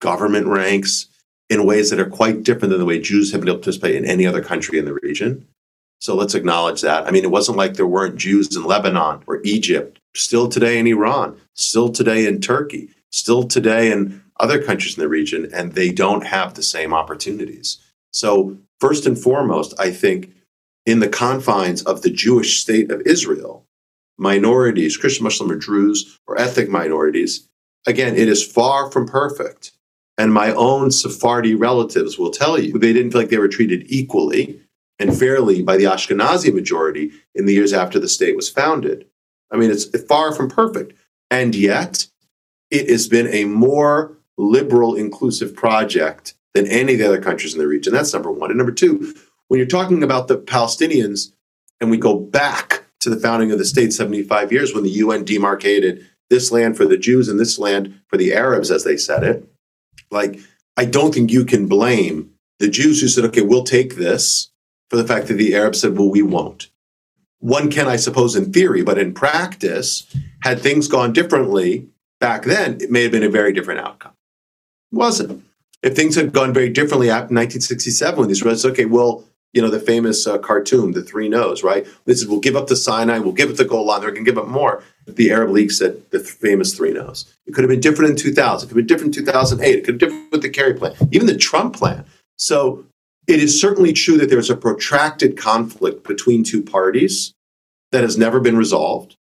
government 0.01 0.45
ranks 0.47 1.08
in 1.49 1.65
ways 1.65 1.89
that 1.89 1.99
are 1.99 2.09
quite 2.09 2.43
different 2.43 2.71
than 2.71 2.79
the 2.79 2.85
way 2.85 2.99
Jews 2.99 3.31
have 3.31 3.41
been 3.41 3.49
able 3.49 3.59
to 3.59 3.63
participate 3.63 3.95
in 3.95 4.05
any 4.05 4.25
other 4.25 4.41
country 4.41 4.79
in 4.79 4.85
the 4.85 4.97
region. 5.01 5.47
So 5.99 6.15
let's 6.15 6.35
acknowledge 6.35 6.81
that. 6.81 7.07
I 7.07 7.11
mean, 7.11 7.23
it 7.23 7.31
wasn't 7.31 7.57
like 7.57 7.75
there 7.75 7.87
weren't 7.87 8.17
Jews 8.17 8.55
in 8.55 8.65
Lebanon 8.65 9.23
or 9.25 9.41
Egypt, 9.43 9.99
still 10.15 10.49
today 10.49 10.77
in 10.77 10.87
Iran, 10.87 11.39
still 11.53 11.89
today 11.89 12.25
in 12.25 12.41
Turkey, 12.41 12.89
still 13.11 13.43
today 13.43 13.91
in 13.91 14.21
other 14.39 14.61
countries 14.61 14.97
in 14.97 15.01
the 15.01 15.07
region, 15.07 15.49
and 15.53 15.73
they 15.73 15.91
don't 15.91 16.25
have 16.25 16.53
the 16.53 16.63
same 16.63 16.93
opportunities. 16.93 17.77
So, 18.11 18.57
first 18.79 19.05
and 19.05 19.17
foremost, 19.17 19.73
I 19.79 19.91
think 19.91 20.33
in 20.85 20.99
the 20.99 21.07
confines 21.07 21.83
of 21.83 22.01
the 22.01 22.09
Jewish 22.09 22.59
state 22.59 22.91
of 22.91 23.01
Israel, 23.05 23.65
minorities, 24.17 24.97
Christian, 24.97 25.23
Muslim, 25.23 25.51
or 25.51 25.55
Druze, 25.55 26.19
or 26.27 26.39
ethnic 26.39 26.69
minorities, 26.69 27.47
again, 27.87 28.15
it 28.15 28.27
is 28.27 28.45
far 28.45 28.91
from 28.91 29.07
perfect. 29.07 29.71
And 30.18 30.34
my 30.34 30.53
own 30.53 30.91
Sephardi 30.91 31.55
relatives 31.55 32.20
will 32.20 32.32
tell 32.32 32.59
you 32.59 32.78
they 32.78 32.93
didn't 32.93 33.11
feel 33.11 33.22
like 33.22 33.30
they 33.30 33.38
were 33.38 33.47
treated 33.47 33.86
equally 33.88 34.61
and 34.99 35.18
fairly 35.18 35.64
by 35.64 35.76
the 35.76 35.86
Ashkenazi 35.86 36.53
majority 36.53 37.11
in 37.34 37.45
the 37.45 37.53
years 37.53 37.74
after 37.74 37.99
the 37.99 38.07
state 38.07 38.36
was 38.36 38.49
founded. 38.49 39.07
I 39.51 39.57
mean, 39.57 39.72
it's 39.72 39.86
far 40.03 40.34
from 40.34 40.49
perfect. 40.49 40.93
And 41.32 41.55
yet, 41.55 42.07
it 42.70 42.89
has 42.89 43.07
been 43.07 43.28
a 43.28 43.45
more 43.45 44.18
liberal, 44.38 44.95
inclusive 44.95 45.55
project 45.55 46.36
than 46.53 46.68
any 46.68 46.93
of 46.93 46.99
the 46.99 47.07
other 47.07 47.22
countries 47.22 47.53
in 47.53 47.59
the 47.59 47.68
region. 47.68 47.93
That's 47.93 48.14
number 48.14 48.32
one. 48.32 48.51
And 48.51 48.57
number 48.57 48.72
two, 48.72 49.16
when 49.47 49.57
you're 49.57 49.68
talking 49.68 50.03
about 50.03 50.28
the 50.28 50.38
Palestinians, 50.38 51.34
and 51.82 51.91
we 51.91 51.97
go 51.97 52.18
back 52.18 52.84
to 53.01 53.09
the 53.09 53.20
founding 53.20 53.51
of 53.51 53.57
the 53.57 53.66
state 53.66 53.93
75 53.93 54.51
years 54.51 54.74
when 54.74 54.84
the 54.84 54.89
UN 54.91 55.26
demarcated 55.26 56.07
this 56.30 56.51
land 56.51 56.78
for 56.78 56.86
the 56.86 56.97
Jews 56.97 57.28
and 57.28 57.39
this 57.39 57.59
land 57.59 57.99
for 58.07 58.18
the 58.18 58.34
Arabs, 58.34 58.72
as 58.72 58.84
they 58.84 58.97
said 58.97 59.24
it, 59.24 59.47
like, 60.14 60.39
I 60.78 60.86
don't 60.86 61.14
think 61.14 61.32
you 61.32 61.45
can 61.45 61.68
blame 61.68 62.32
the 62.59 62.70
Jews 62.70 63.01
who 63.01 63.07
said, 63.07 63.26
okay, 63.26 63.41
we'll 63.41 63.64
take 63.64 63.95
this 63.95 64.51
for 64.89 64.97
the 64.97 65.07
fact 65.07 65.28
that 65.28 65.34
the 65.34 65.55
Arabs 65.55 65.82
said, 65.82 65.97
well, 65.97 66.09
we 66.09 66.22
won't. 66.22 66.70
One 67.39 67.70
can, 67.70 67.88
I 67.88 67.97
suppose, 67.97 68.36
in 68.36 68.53
theory, 68.53 68.84
but 68.84 68.97
in 68.97 69.14
practice, 69.14 70.07
had 70.43 70.61
things 70.61 70.88
gone 70.88 71.11
differently 71.11 71.88
back 72.22 72.45
then, 72.45 72.78
it 72.80 72.89
may 72.89 73.03
have 73.03 73.11
been 73.11 73.24
a 73.24 73.30
very 73.30 73.51
different 73.51 73.82
outcome. 73.82 74.14
It 74.91 74.95
wasn't. 74.95 75.43
If 75.82 75.93
things 75.93 76.16
had 76.16 76.32
gone 76.32 76.53
very 76.53 76.70
differently 76.70 77.09
after 77.09 77.34
1967, 77.34 78.18
when 78.18 78.30
these 78.30 78.39
said, 78.39 78.72
okay, 78.72 78.86
well, 78.86 79.26
you 79.54 79.62
know, 79.62 79.70
the 79.70 79.80
famous 79.80 80.26
uh, 80.26 80.39
Khartoum, 80.39 80.93
the 80.93 81.04
three 81.04 81.30
no's, 81.30 81.64
right? 81.64 81.88
This 82.06 82.22
is, 82.22 82.28
we'll 82.28 82.39
give 82.39 82.56
up 82.56 82.68
the 82.68 82.76
Sinai, 82.76 83.20
we'll 83.20 83.34
give 83.34 83.51
up 83.51 83.56
the 83.56 83.66
Golan, 83.66 84.01
they're 84.01 84.12
going 84.12 84.26
to 84.26 84.32
give 84.32 84.38
up 84.38 84.47
more. 84.47 84.84
The 85.06 85.32
Arab 85.32 85.51
League 85.51 85.72
said 85.72 86.01
the 86.10 86.20
th- 86.20 86.32
famous 86.32 86.74
three 86.74 86.91
no's. 86.91 87.32
It 87.45 87.54
could 87.54 87.64
have 87.64 87.70
been 87.70 87.80
different 87.80 88.12
in 88.12 88.18
2000. 88.18 88.66
It 88.66 88.70
could 88.70 88.70
have 88.70 88.76
been 88.76 88.88
different 88.88 89.16
in 89.16 89.26
2008. 89.26 89.70
It 89.70 89.86
could 89.86 89.93
have 89.93 89.99
been 89.99 90.10
different 90.10 90.32
with 90.32 90.41
the 90.41 90.49
Kerry 90.49 90.74
plan, 90.74 90.95
even 91.12 91.28
the 91.28 91.38
Trump 91.38 91.76
plan. 91.76 92.04
So 92.38 92.86
it 93.28 93.39
is 93.39 93.60
certainly 93.60 93.93
true 93.93 94.18
that 94.18 94.30
there's 94.30 94.49
a 94.49 94.58
protracted 94.58 95.38
conflict 95.38 96.06
between 96.08 96.43
two 96.43 96.64
parties 96.64 97.34
that 97.91 98.04
has 98.04 98.18
never 98.18 98.39
been 98.39 98.58
resolved. 98.58 99.16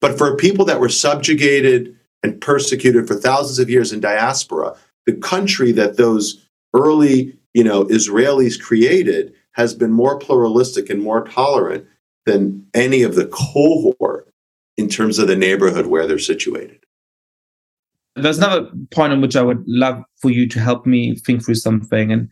But 0.00 0.18
for 0.18 0.36
people 0.36 0.64
that 0.66 0.80
were 0.80 0.88
subjugated 0.88 1.96
and 2.22 2.40
persecuted 2.40 3.06
for 3.06 3.14
thousands 3.14 3.58
of 3.58 3.70
years 3.70 3.92
in 3.92 4.00
diaspora, 4.00 4.76
the 5.06 5.14
country 5.14 5.72
that 5.72 5.96
those 5.96 6.44
early, 6.74 7.36
you 7.54 7.64
know, 7.64 7.84
Israelis 7.84 8.60
created 8.60 9.34
has 9.58 9.74
been 9.74 9.90
more 9.90 10.18
pluralistic 10.18 10.88
and 10.88 11.02
more 11.02 11.24
tolerant 11.24 11.84
than 12.24 12.64
any 12.74 13.02
of 13.02 13.16
the 13.16 13.26
cohort 13.26 14.32
in 14.76 14.88
terms 14.88 15.18
of 15.18 15.26
the 15.26 15.36
neighborhood 15.36 15.86
where 15.86 16.06
they're 16.06 16.18
situated. 16.18 16.78
There's 18.14 18.38
another 18.38 18.70
point 18.92 19.12
on 19.12 19.20
which 19.20 19.36
I 19.36 19.42
would 19.42 19.62
love 19.66 20.02
for 20.16 20.30
you 20.30 20.48
to 20.48 20.60
help 20.60 20.86
me 20.86 21.16
think 21.16 21.44
through 21.44 21.56
something. 21.56 22.12
And 22.12 22.30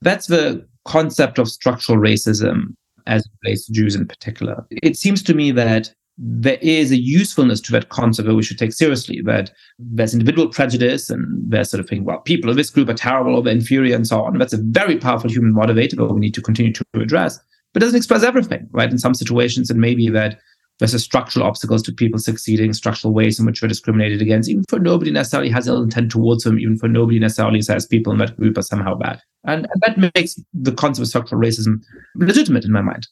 that's 0.00 0.26
the 0.26 0.66
concept 0.84 1.38
of 1.38 1.48
structural 1.48 1.98
racism 1.98 2.74
as 3.06 3.24
it 3.24 3.32
relates 3.44 3.66
to 3.66 3.72
Jews 3.72 3.94
in 3.94 4.06
particular. 4.06 4.66
It 4.70 4.96
seems 4.96 5.22
to 5.24 5.34
me 5.34 5.52
that 5.52 5.94
there 6.18 6.58
is 6.62 6.90
a 6.90 6.96
usefulness 6.96 7.60
to 7.60 7.72
that 7.72 7.90
concept 7.90 8.26
that 8.26 8.34
we 8.34 8.42
should 8.42 8.58
take 8.58 8.72
seriously. 8.72 9.20
That 9.22 9.50
there's 9.78 10.14
individual 10.14 10.48
prejudice 10.48 11.10
and 11.10 11.50
there's 11.50 11.70
sort 11.70 11.80
of 11.80 11.88
thing, 11.88 12.04
well, 12.04 12.20
people 12.20 12.50
of 12.50 12.56
this 12.56 12.70
group 12.70 12.88
are 12.88 12.94
terrible 12.94 13.34
or 13.34 13.42
they're 13.42 13.52
inferior 13.52 13.94
and 13.94 14.06
so 14.06 14.22
on. 14.22 14.38
That's 14.38 14.52
a 14.52 14.62
very 14.62 14.98
powerful 14.98 15.30
human 15.30 15.54
motivator 15.54 15.96
that 15.96 16.12
we 16.12 16.20
need 16.20 16.34
to 16.34 16.42
continue 16.42 16.72
to 16.72 16.84
address. 16.94 17.38
But 17.72 17.80
doesn't 17.80 17.96
express 17.96 18.22
everything, 18.22 18.66
right? 18.70 18.90
In 18.90 18.98
some 18.98 19.14
situations, 19.14 19.70
it 19.70 19.76
may 19.76 19.94
be 19.94 20.08
that 20.08 20.38
there's 20.78 20.94
a 20.94 20.98
structural 20.98 21.46
obstacles 21.46 21.82
to 21.82 21.92
people 21.92 22.18
succeeding, 22.18 22.72
structural 22.72 23.14
ways 23.14 23.38
in 23.38 23.46
which 23.46 23.60
they're 23.60 23.68
discriminated 23.68 24.20
against, 24.20 24.48
even 24.48 24.64
for 24.68 24.78
nobody 24.78 25.10
necessarily 25.10 25.50
has 25.50 25.66
ill 25.66 25.82
intent 25.82 26.10
towards 26.10 26.44
them, 26.44 26.58
even 26.58 26.76
for 26.76 26.88
nobody 26.88 27.18
necessarily 27.18 27.62
says 27.62 27.86
people 27.86 28.12
in 28.12 28.18
that 28.18 28.36
group 28.36 28.58
are 28.58 28.62
somehow 28.62 28.94
bad. 28.94 29.20
And 29.44 29.66
that 29.80 30.14
makes 30.14 30.38
the 30.52 30.72
concept 30.72 31.02
of 31.02 31.08
structural 31.08 31.40
racism 31.40 31.82
legitimate 32.14 32.64
in 32.64 32.72
my 32.72 32.82
mind. 32.82 33.06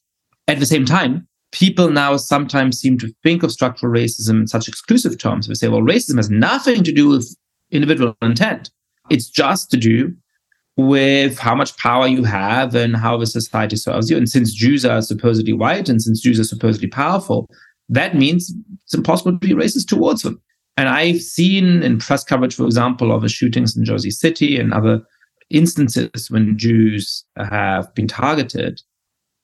At 0.46 0.60
the 0.60 0.66
same 0.66 0.84
time, 0.84 1.26
people 1.54 1.88
now 1.88 2.16
sometimes 2.16 2.80
seem 2.80 2.98
to 2.98 3.14
think 3.22 3.44
of 3.44 3.52
structural 3.52 3.92
racism 3.92 4.40
in 4.40 4.46
such 4.48 4.66
exclusive 4.66 5.16
terms. 5.16 5.48
We 5.48 5.54
say, 5.54 5.68
well, 5.68 5.80
racism 5.80 6.16
has 6.16 6.28
nothing 6.28 6.82
to 6.82 6.92
do 6.92 7.08
with 7.08 7.34
individual 7.70 8.16
intent. 8.20 8.70
It's 9.08 9.30
just 9.30 9.70
to 9.70 9.76
do 9.76 10.12
with 10.76 11.38
how 11.38 11.54
much 11.54 11.76
power 11.76 12.08
you 12.08 12.24
have 12.24 12.74
and 12.74 12.96
how 12.96 13.16
the 13.16 13.26
society 13.26 13.76
serves 13.76 14.10
you. 14.10 14.16
And 14.16 14.28
since 14.28 14.52
Jews 14.52 14.84
are 14.84 15.00
supposedly 15.00 15.52
white 15.52 15.88
and 15.88 16.02
since 16.02 16.20
Jews 16.20 16.40
are 16.40 16.44
supposedly 16.44 16.88
powerful, 16.88 17.48
that 17.88 18.16
means 18.16 18.52
it's 18.82 18.94
impossible 18.94 19.32
to 19.32 19.38
be 19.38 19.54
racist 19.54 19.86
towards 19.86 20.22
them. 20.22 20.42
And 20.76 20.88
I've 20.88 21.22
seen 21.22 21.84
in 21.84 21.98
press 21.98 22.24
coverage, 22.24 22.56
for 22.56 22.64
example, 22.64 23.12
of 23.12 23.22
the 23.22 23.28
shootings 23.28 23.76
in 23.76 23.84
Jersey 23.84 24.10
City 24.10 24.58
and 24.58 24.74
other 24.74 25.02
instances 25.50 26.28
when 26.30 26.58
Jews 26.58 27.24
have 27.36 27.94
been 27.94 28.08
targeted, 28.08 28.80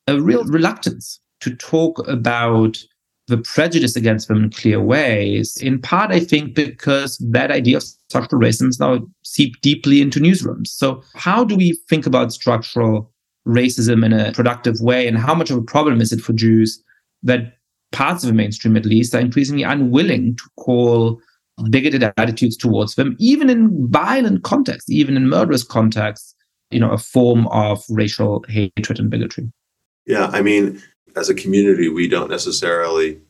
a 0.08 0.20
real 0.20 0.42
reluctance 0.42 1.20
to 1.41 1.55
talk 1.57 2.07
about 2.07 2.78
the 3.28 3.38
prejudice 3.38 3.97
against 3.97 4.28
them 4.28 4.45
in 4.45 4.51
clear 4.51 4.80
ways. 4.80 5.57
In 5.59 5.80
part, 5.80 6.11
I 6.11 6.20
think 6.20 6.55
because 6.55 7.16
that 7.30 7.51
idea 7.51 7.78
of 7.78 7.82
structural 7.82 8.43
racism 8.43 8.68
is 8.68 8.80
now 8.80 9.07
seeped 9.22 9.62
deeply 9.62 10.03
into 10.03 10.20
newsrooms. 10.20 10.66
So, 10.66 11.03
how 11.14 11.45
do 11.45 11.57
we 11.57 11.78
think 11.88 12.07
about 12.07 12.32
structural 12.32 13.11
racism 13.47 14.05
in 14.05 14.12
a 14.12 14.32
productive 14.32 14.80
way? 14.80 15.07
And 15.07 15.16
how 15.16 15.34
much 15.34 15.51
of 15.51 15.57
a 15.57 15.62
problem 15.62 16.01
is 16.01 16.12
it 16.12 16.20
for 16.20 16.32
Jews 16.32 16.82
that 17.22 17.55
parts 17.93 18.24
of 18.24 18.28
the 18.28 18.34
mainstream, 18.34 18.76
at 18.76 18.84
least, 18.84 19.14
are 19.14 19.20
increasingly 19.20 19.62
unwilling 19.62 20.36
to 20.36 20.45
call 20.59 21.20
bigoted 21.70 22.03
attitudes 22.16 22.57
towards 22.57 22.95
them, 22.95 23.16
even 23.18 23.51
in 23.51 23.88
violent 23.91 24.43
contexts, 24.43 24.91
even 24.91 25.16
in 25.16 25.28
murderous 25.28 25.62
contexts, 25.62 26.34
you 26.70 26.80
know, 26.80 26.91
a 26.91 26.99
form 26.99 27.47
of 27.49 27.84
racial 27.91 28.45
hatred 28.49 28.99
and 28.99 29.11
bigotry? 29.11 29.51
Yeah, 30.07 30.26
I 30.32 30.43
mean, 30.43 30.82
as 31.16 31.28
a 31.28 31.34
community, 31.34 31.88
we 31.88 32.08
don't 32.08 32.30
necessarily 32.30 33.20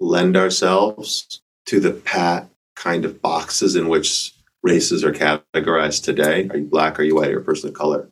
lend 0.00 0.36
ourselves 0.36 1.40
to 1.66 1.80
the 1.80 1.92
pat 1.92 2.48
kind 2.74 3.04
of 3.04 3.22
boxes 3.22 3.76
in 3.76 3.88
which 3.88 4.34
races 4.62 5.04
are 5.04 5.12
categorized 5.12 6.04
today. 6.04 6.48
Are 6.48 6.56
you 6.56 6.66
black? 6.66 6.98
Are 6.98 7.02
you 7.02 7.16
white? 7.16 7.30
You 7.30 7.38
a 7.38 7.42
person 7.42 7.68
of 7.68 7.74
color? 7.74 8.08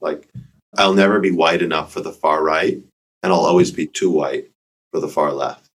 Like, 0.00 0.28
I'll 0.76 0.94
never 0.94 1.20
be 1.20 1.30
white 1.30 1.62
enough 1.62 1.92
for 1.92 2.00
the 2.00 2.12
far 2.12 2.42
right, 2.42 2.82
and 3.22 3.32
I'll 3.32 3.40
always 3.40 3.70
be 3.70 3.86
too 3.86 4.10
white 4.10 4.50
for 4.92 5.00
the 5.00 5.08
far 5.08 5.32
left. 5.32 5.70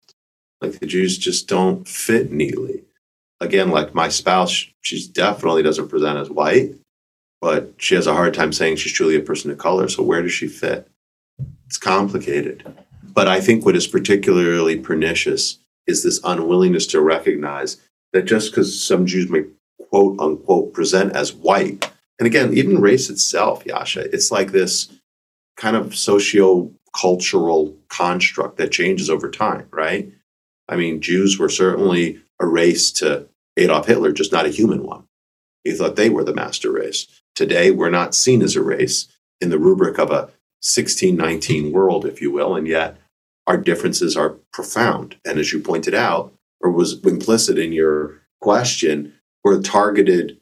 Like, 0.60 0.78
the 0.78 0.86
Jews 0.86 1.18
just 1.18 1.48
don't 1.48 1.86
fit 1.86 2.32
neatly. 2.32 2.84
Again, 3.40 3.70
like 3.70 3.94
my 3.94 4.08
spouse, 4.08 4.66
she 4.80 5.06
definitely 5.08 5.62
doesn't 5.62 5.88
present 5.88 6.18
as 6.18 6.30
white, 6.30 6.74
but 7.42 7.74
she 7.76 7.94
has 7.94 8.06
a 8.06 8.14
hard 8.14 8.32
time 8.32 8.52
saying 8.52 8.76
she's 8.76 8.92
truly 8.92 9.16
a 9.16 9.20
person 9.20 9.50
of 9.50 9.58
color. 9.58 9.88
So, 9.88 10.02
where 10.02 10.22
does 10.22 10.32
she 10.32 10.48
fit? 10.48 10.88
It's 11.66 11.78
complicated. 11.78 12.64
But 13.02 13.28
I 13.28 13.40
think 13.40 13.64
what 13.64 13.76
is 13.76 13.86
particularly 13.86 14.78
pernicious 14.78 15.58
is 15.86 16.02
this 16.02 16.20
unwillingness 16.24 16.86
to 16.88 17.00
recognize 17.00 17.78
that 18.12 18.24
just 18.24 18.50
because 18.50 18.80
some 18.80 19.06
Jews 19.06 19.28
may 19.30 19.44
quote 19.88 20.18
unquote 20.20 20.72
present 20.72 21.14
as 21.14 21.32
white, 21.32 21.90
and 22.18 22.26
again, 22.26 22.54
even 22.54 22.80
race 22.80 23.10
itself, 23.10 23.64
Yascha, 23.64 24.12
it's 24.12 24.30
like 24.30 24.52
this 24.52 24.92
kind 25.56 25.76
of 25.76 25.96
socio 25.96 26.70
cultural 26.94 27.76
construct 27.88 28.56
that 28.56 28.72
changes 28.72 29.10
over 29.10 29.30
time, 29.30 29.66
right? 29.70 30.10
I 30.68 30.76
mean, 30.76 31.00
Jews 31.00 31.38
were 31.38 31.48
certainly 31.48 32.20
a 32.40 32.46
race 32.46 32.90
to 32.92 33.28
Adolf 33.56 33.86
Hitler, 33.86 34.12
just 34.12 34.32
not 34.32 34.46
a 34.46 34.50
human 34.50 34.84
one. 34.84 35.04
He 35.64 35.72
thought 35.72 35.96
they 35.96 36.10
were 36.10 36.24
the 36.24 36.34
master 36.34 36.72
race. 36.72 37.06
Today, 37.34 37.70
we're 37.70 37.90
not 37.90 38.14
seen 38.14 38.42
as 38.42 38.56
a 38.56 38.62
race 38.62 39.08
in 39.40 39.50
the 39.50 39.58
rubric 39.58 39.98
of 39.98 40.10
a 40.10 40.30
1619 40.66 41.72
world, 41.72 42.04
if 42.04 42.20
you 42.20 42.30
will, 42.30 42.56
and 42.56 42.66
yet 42.66 42.98
our 43.46 43.56
differences 43.56 44.16
are 44.16 44.38
profound. 44.52 45.16
And 45.24 45.38
as 45.38 45.52
you 45.52 45.60
pointed 45.60 45.94
out, 45.94 46.32
or 46.60 46.70
was 46.70 47.00
implicit 47.04 47.58
in 47.58 47.72
your 47.72 48.22
question, 48.40 49.14
we're 49.44 49.60
targeted 49.60 50.40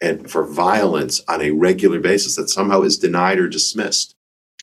and 0.00 0.30
for 0.30 0.44
violence 0.44 1.22
on 1.28 1.40
a 1.40 1.50
regular 1.50 1.98
basis 1.98 2.36
that 2.36 2.50
somehow 2.50 2.82
is 2.82 2.98
denied 2.98 3.38
or 3.38 3.48
dismissed. 3.48 4.14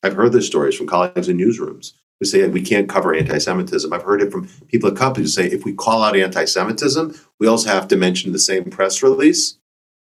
I've 0.03 0.16
heard 0.16 0.32
those 0.32 0.47
stories 0.47 0.76
from 0.76 0.88
colleagues 0.88 1.30
in 1.30 1.38
newsrooms 1.38 1.93
who 2.20 2.26
say 2.26 2.47
we 2.47 2.62
can't 2.62 2.88
cover 2.88 3.14
anti-Semitism. 3.14 3.91
I've 3.91 4.03
heard 4.03 4.22
it 4.22 4.32
from 4.32 4.47
people 4.68 4.89
at 4.89 4.95
companies 4.95 5.36
who 5.36 5.43
say 5.43 5.53
if 5.53 5.66
we 5.66 5.74
call 5.74 6.03
out 6.03 6.16
anti-Semitism, 6.16 7.16
we 7.39 7.47
also 7.47 7.70
have 7.70 7.88
to 7.89 7.97
mention 7.97 8.32
the 8.32 8.39
same 8.39 8.66
press 8.66 9.01
release 9.01 9.57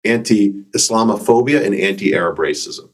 anti-Islamophobia 0.04 1.66
and 1.66 1.74
anti-Arab 1.74 2.38
racism. 2.38 2.90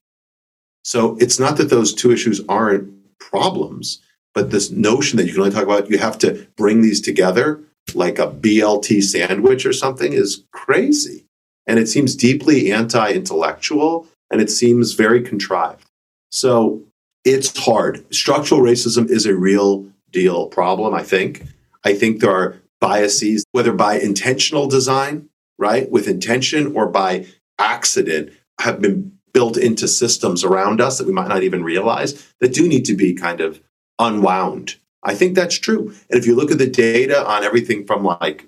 So 0.84 1.18
it's 1.20 1.40
not 1.40 1.58
that 1.58 1.70
those 1.70 1.94
two 1.94 2.12
issues 2.12 2.42
aren't 2.48 2.92
problems, 3.20 4.02
but 4.34 4.52
this 4.52 4.72
notion 4.72 5.18
that 5.18 5.26
you 5.26 5.34
can 5.34 5.42
only 5.42 5.54
talk 5.54 5.64
about, 5.64 5.90
you 5.90 5.98
have 5.98 6.18
to 6.20 6.48
bring 6.56 6.82
these 6.82 7.02
together 7.02 7.62
like 7.96 8.20
a 8.20 8.28
BLT 8.28 9.04
sandwich 9.04 9.66
or 9.66 9.74
something 9.74 10.14
is 10.14 10.44
crazy. 10.52 11.26
And 11.68 11.80
it 11.80 11.88
seems 11.88 12.16
deeply 12.16 12.72
anti 12.72 13.12
intellectual 13.12 14.08
and 14.32 14.42
it 14.42 14.50
seems 14.50 14.94
very 14.94 15.22
contrived. 15.22 15.90
So 16.32 16.84
it's 17.26 17.58
hard. 17.58 18.14
Structural 18.14 18.62
racism 18.62 19.10
is 19.10 19.26
a 19.26 19.36
real 19.36 19.88
deal 20.12 20.48
problem, 20.48 20.94
I 20.94 21.04
think. 21.04 21.44
I 21.84 21.94
think 21.94 22.20
there 22.20 22.32
are 22.32 22.62
biases, 22.80 23.46
whether 23.52 23.74
by 23.74 24.00
intentional 24.00 24.68
design, 24.68 25.30
right, 25.58 25.90
with 25.90 26.08
intention, 26.08 26.76
or 26.76 26.88
by 26.88 27.26
accident, 27.58 28.32
have 28.62 28.82
been 28.82 29.19
built 29.34 29.58
into 29.58 29.88
systems 29.88 30.44
around 30.44 30.82
us 30.82 30.98
that 30.98 31.08
we 31.08 31.14
might 31.14 31.28
not 31.28 31.44
even 31.44 31.64
realize 31.64 32.28
that 32.40 32.54
do 32.54 32.68
need 32.68 32.86
to 32.86 32.96
be 32.96 33.14
kind 33.14 33.42
of 33.42 33.62
unwound. 34.00 34.76
I 35.04 35.16
think 35.16 35.36
that's 35.36 35.58
true. 35.58 35.94
And 36.10 36.20
if 36.20 36.26
you 36.26 36.36
look 36.36 36.52
at 36.52 36.58
the 36.58 36.68
data 36.68 37.26
on 37.26 37.44
everything 37.44 37.86
from 37.86 38.04
like, 38.04 38.48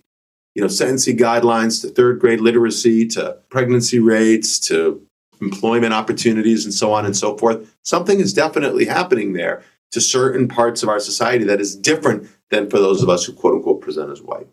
you 0.56 0.62
know, 0.62 0.68
sentencing 0.68 1.18
guidelines 1.18 1.82
to 1.82 1.88
third 1.88 2.20
grade 2.20 2.42
literacy 2.42 3.08
to 3.10 3.38
pregnancy 3.50 4.00
rates 4.00 4.60
to 4.60 5.02
employment 5.40 5.94
opportunities 5.94 6.66
and 6.66 6.74
so 6.74 6.92
on 6.92 7.06
and 7.06 7.16
so 7.16 7.38
forth, 7.38 7.74
something 7.84 8.20
is 8.20 8.34
definitely 8.34 8.86
happening 8.86 9.34
there 9.34 9.64
to 9.92 10.02
certain 10.02 10.48
parts 10.48 10.84
of 10.84 10.90
our 10.90 11.00
society 11.00 11.44
that 11.46 11.62
is 11.62 11.76
different 11.76 12.30
than 12.50 12.70
for 12.70 12.80
those 12.80 13.02
of 13.02 13.10
us 13.10 13.26
who 13.26 13.34
quote 13.34 13.56
unquote 13.56 13.82
present 13.82 14.12
as 14.12 14.22
white. 14.22 14.48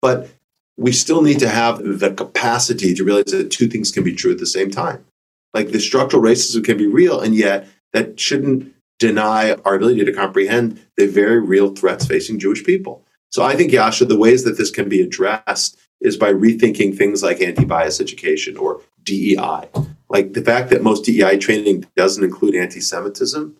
But 0.00 0.30
we 0.76 0.92
still 0.92 1.22
need 1.22 1.38
to 1.40 1.48
have 1.48 1.82
the 1.98 2.12
capacity 2.12 2.94
to 2.94 3.04
realize 3.04 3.26
that 3.26 3.50
two 3.50 3.68
things 3.68 3.90
can 3.90 4.02
be 4.02 4.14
true 4.14 4.32
at 4.32 4.38
the 4.38 4.46
same 4.46 4.70
time. 4.70 5.04
Like 5.52 5.70
the 5.70 5.80
structural 5.80 6.22
racism 6.22 6.64
can 6.64 6.76
be 6.76 6.86
real, 6.86 7.20
and 7.20 7.34
yet 7.34 7.68
that 7.92 8.20
shouldn't 8.20 8.72
deny 8.98 9.54
our 9.64 9.74
ability 9.74 10.04
to 10.04 10.12
comprehend 10.12 10.80
the 10.96 11.06
very 11.06 11.40
real 11.40 11.74
threats 11.74 12.06
facing 12.06 12.38
Jewish 12.38 12.64
people. 12.64 13.04
So 13.30 13.42
I 13.42 13.56
think, 13.56 13.72
Yascha, 13.72 14.06
the 14.08 14.18
ways 14.18 14.44
that 14.44 14.58
this 14.58 14.70
can 14.70 14.88
be 14.88 15.00
addressed 15.00 15.78
is 16.00 16.16
by 16.16 16.32
rethinking 16.32 16.96
things 16.96 17.22
like 17.22 17.40
anti 17.40 17.64
bias 17.64 18.00
education 18.00 18.56
or 18.56 18.80
DEI. 19.04 19.68
Like 20.08 20.32
the 20.34 20.42
fact 20.42 20.70
that 20.70 20.82
most 20.82 21.04
DEI 21.04 21.38
training 21.38 21.86
doesn't 21.96 22.24
include 22.24 22.54
anti 22.54 22.80
Semitism 22.80 23.56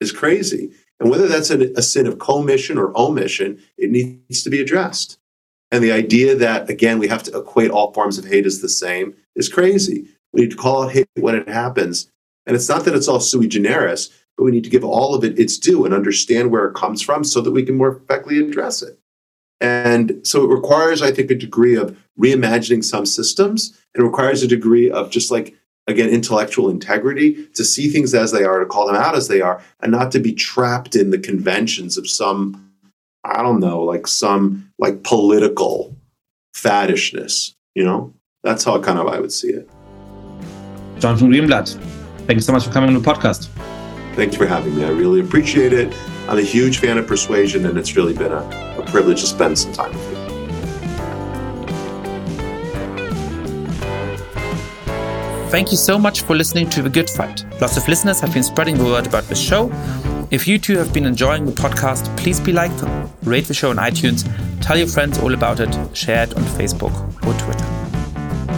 is 0.00 0.12
crazy. 0.12 0.72
And 1.00 1.10
whether 1.10 1.26
that's 1.26 1.50
a, 1.50 1.72
a 1.74 1.82
sin 1.82 2.06
of 2.06 2.18
commission 2.18 2.78
or 2.78 2.96
omission, 2.98 3.60
it 3.76 3.90
needs 3.90 4.42
to 4.42 4.50
be 4.50 4.60
addressed. 4.60 5.18
And 5.70 5.82
the 5.82 5.92
idea 5.92 6.34
that, 6.36 6.70
again, 6.70 6.98
we 6.98 7.08
have 7.08 7.22
to 7.24 7.36
equate 7.36 7.70
all 7.70 7.92
forms 7.92 8.18
of 8.18 8.24
hate 8.24 8.46
as 8.46 8.60
the 8.60 8.68
same 8.68 9.14
is 9.34 9.48
crazy. 9.48 10.08
We 10.36 10.42
need 10.42 10.50
to 10.50 10.56
call 10.58 10.82
out 10.82 10.92
hate 10.92 11.08
when 11.14 11.34
it 11.34 11.48
happens. 11.48 12.12
And 12.44 12.54
it's 12.54 12.68
not 12.68 12.84
that 12.84 12.94
it's 12.94 13.08
all 13.08 13.20
sui 13.20 13.48
generis, 13.48 14.10
but 14.36 14.44
we 14.44 14.50
need 14.50 14.64
to 14.64 14.70
give 14.70 14.84
all 14.84 15.14
of 15.14 15.24
it 15.24 15.38
its 15.38 15.56
due 15.56 15.86
and 15.86 15.94
understand 15.94 16.50
where 16.50 16.66
it 16.66 16.74
comes 16.74 17.00
from 17.00 17.24
so 17.24 17.40
that 17.40 17.52
we 17.52 17.62
can 17.62 17.74
more 17.74 17.96
effectively 17.96 18.38
address 18.40 18.82
it. 18.82 18.98
And 19.62 20.20
so 20.24 20.44
it 20.44 20.54
requires, 20.54 21.00
I 21.00 21.10
think, 21.10 21.30
a 21.30 21.34
degree 21.34 21.74
of 21.74 21.98
reimagining 22.20 22.84
some 22.84 23.06
systems. 23.06 23.80
It 23.94 24.02
requires 24.02 24.42
a 24.42 24.46
degree 24.46 24.90
of 24.90 25.08
just 25.08 25.30
like, 25.30 25.54
again, 25.86 26.10
intellectual 26.10 26.68
integrity 26.68 27.46
to 27.54 27.64
see 27.64 27.88
things 27.88 28.14
as 28.14 28.30
they 28.30 28.44
are, 28.44 28.58
to 28.58 28.66
call 28.66 28.86
them 28.86 28.94
out 28.94 29.14
as 29.14 29.28
they 29.28 29.40
are, 29.40 29.62
and 29.80 29.90
not 29.90 30.12
to 30.12 30.18
be 30.18 30.34
trapped 30.34 30.94
in 30.94 31.08
the 31.08 31.18
conventions 31.18 31.96
of 31.96 32.06
some, 32.06 32.74
I 33.24 33.42
don't 33.42 33.60
know, 33.60 33.82
like 33.82 34.06
some 34.06 34.70
like 34.78 35.02
political 35.02 35.96
faddishness, 36.52 37.54
you 37.74 37.84
know? 37.84 38.12
That's 38.42 38.64
how 38.64 38.78
kind 38.82 38.98
of 38.98 39.06
I 39.08 39.18
would 39.18 39.32
see 39.32 39.48
it. 39.48 39.70
Jonathan 40.98 41.30
Greenblatt, 41.30 41.74
thank 42.26 42.36
you 42.36 42.40
so 42.40 42.52
much 42.52 42.64
for 42.64 42.72
coming 42.72 42.88
on 42.88 43.00
the 43.00 43.08
podcast. 43.08 43.48
Thanks 44.14 44.34
for 44.34 44.46
having 44.46 44.74
me. 44.76 44.84
I 44.84 44.90
really 44.90 45.20
appreciate 45.20 45.72
it. 45.72 45.94
I'm 46.28 46.38
a 46.38 46.42
huge 46.42 46.78
fan 46.78 46.98
of 46.98 47.06
Persuasion, 47.06 47.66
and 47.66 47.76
it's 47.78 47.94
really 47.96 48.14
been 48.14 48.32
a, 48.32 48.78
a 48.78 48.84
privilege 48.86 49.20
to 49.20 49.26
spend 49.26 49.58
some 49.58 49.72
time 49.72 49.92
with 49.92 50.10
you. 50.10 50.16
Thank 55.50 55.70
you 55.70 55.76
so 55.76 55.98
much 55.98 56.22
for 56.22 56.34
listening 56.34 56.68
to 56.70 56.82
The 56.82 56.90
Good 56.90 57.08
Fight. 57.08 57.44
Lots 57.60 57.76
of 57.76 57.86
listeners 57.88 58.20
have 58.20 58.34
been 58.34 58.42
spreading 58.42 58.76
the 58.76 58.84
word 58.84 59.06
about 59.06 59.24
the 59.24 59.34
show. 59.34 59.70
If 60.30 60.48
you 60.48 60.58
too 60.58 60.76
have 60.78 60.92
been 60.92 61.04
enjoying 61.04 61.46
the 61.46 61.52
podcast, 61.52 62.14
please 62.16 62.40
be 62.40 62.52
like, 62.52 62.72
rate 63.22 63.44
the 63.44 63.54
show 63.54 63.70
on 63.70 63.76
iTunes, 63.76 64.26
tell 64.60 64.76
your 64.76 64.88
friends 64.88 65.18
all 65.20 65.34
about 65.34 65.60
it, 65.60 65.96
share 65.96 66.24
it 66.24 66.34
on 66.34 66.42
Facebook 66.42 66.92
or 67.24 67.32
Twitter. 67.38 67.64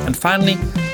And 0.07 0.17
finally, 0.17 0.57